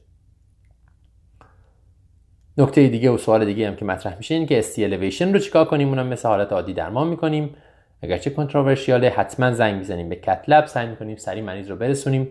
[2.58, 5.64] نکته دیگه و سوال دیگه هم که مطرح میشه این که استی الیویشن رو چیکار
[5.64, 7.54] کنیم؟ اونم مثل حالت عادی درمان می‌کنیم.
[8.02, 12.28] اگرچه کنتروورشیاله حتما زنگ می‌زنیم به کتلب سعی می‌کنیم سری مریض رو برسونیم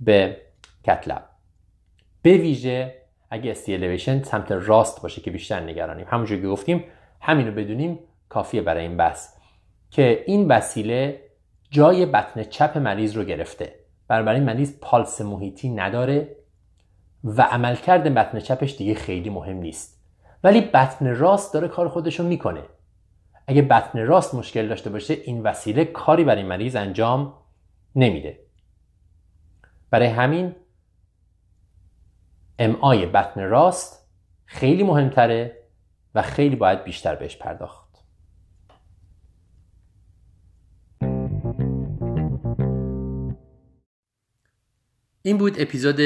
[0.00, 0.36] به
[0.84, 1.24] کتلب
[2.22, 2.94] به ویژه
[3.30, 6.06] اگه استی الیویشن سمت راست باشه که بیشتر نگرانیم.
[6.08, 6.84] همونجور که گفتیم
[7.20, 7.98] همین رو بدونیم
[8.28, 9.34] کافیه برای این بحث
[9.90, 11.20] که این وسیله
[11.70, 13.74] جای بطن چپ مریض رو گرفته.
[14.08, 16.36] بنابراین مریض پالس محیطی نداره
[17.24, 20.02] و عملکرد بطن چپش دیگه خیلی مهم نیست.
[20.44, 22.62] ولی بطن راست داره کار خودش رو می‌کنه.
[23.52, 27.34] اگه بطن راست مشکل داشته باشه این وسیله کاری برای مریض انجام
[27.96, 28.46] نمیده.
[29.90, 30.54] برای همین
[32.80, 34.08] آی بطن راست
[34.44, 35.68] خیلی مهمتره
[36.14, 38.04] و خیلی باید بیشتر بهش پرداخت.
[45.22, 46.00] این بود اپیزود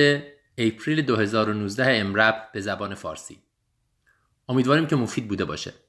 [0.58, 3.38] اپریل 2019 امرب به زبان فارسی.
[4.48, 5.85] امیدواریم که مفید بوده باشه.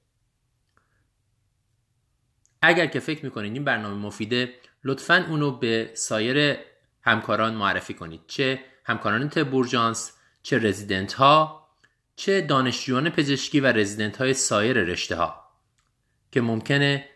[2.62, 4.54] اگر که فکر می‌کنید این برنامه مفیده
[4.84, 6.58] لطفا اونو به سایر
[7.02, 8.22] همکاران معرفی کنید.
[8.28, 10.12] چه همکاران تبورجانس
[10.44, 11.68] چه رزیدنت ها
[12.16, 15.44] چه دانشجویان پزشکی و رزیدنت های سایر رشته ها
[16.32, 17.10] که ممکنه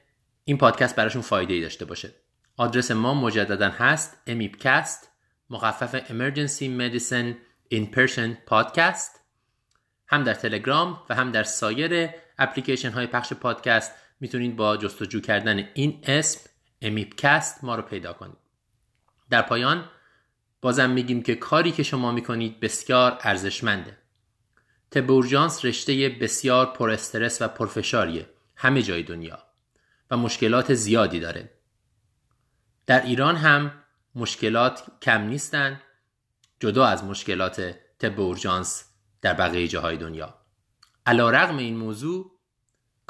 [0.46, 2.14] این پادکست براشون فایده ای داشته باشه.
[2.58, 5.12] آدرس ما مجددا هست امیپکست
[5.50, 7.36] مخفف Emergency Medicine
[7.74, 9.20] in Person Podcast
[10.08, 13.92] هم در تلگرام و هم در سایر اپلیکیشن های پخش پادکست
[14.22, 16.50] می‌تونید با جستجو کردن این اسم
[16.82, 18.38] امیپکست ما رو پیدا کنید.
[19.30, 19.90] در پایان
[20.62, 23.98] بازم میگیم که کاری که شما می‌کنید بسیار ارزشمنده.
[24.92, 29.40] تبورجانس رشته بسیار پر استرس و پرفشاریه همه جای دنیا.
[30.12, 31.50] و مشکلات زیادی داره.
[32.86, 33.72] در ایران هم
[34.16, 35.82] مشکلات کم نیستن.
[36.60, 38.86] جدا از مشکلات طب اورژانس
[39.22, 40.36] در بقیه جاهای دنیا.
[41.06, 42.31] علا رغم این موضوع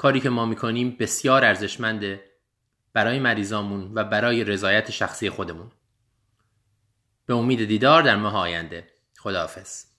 [0.02, 2.24] کاری که ما می‌کنیم بسیار ارزشمنده
[2.92, 5.70] برای مریضامون و برای رضایت شخصی خودمون.
[7.26, 8.86] به امید دیدار در ماه آینده.
[9.18, 9.91] خداحافظ.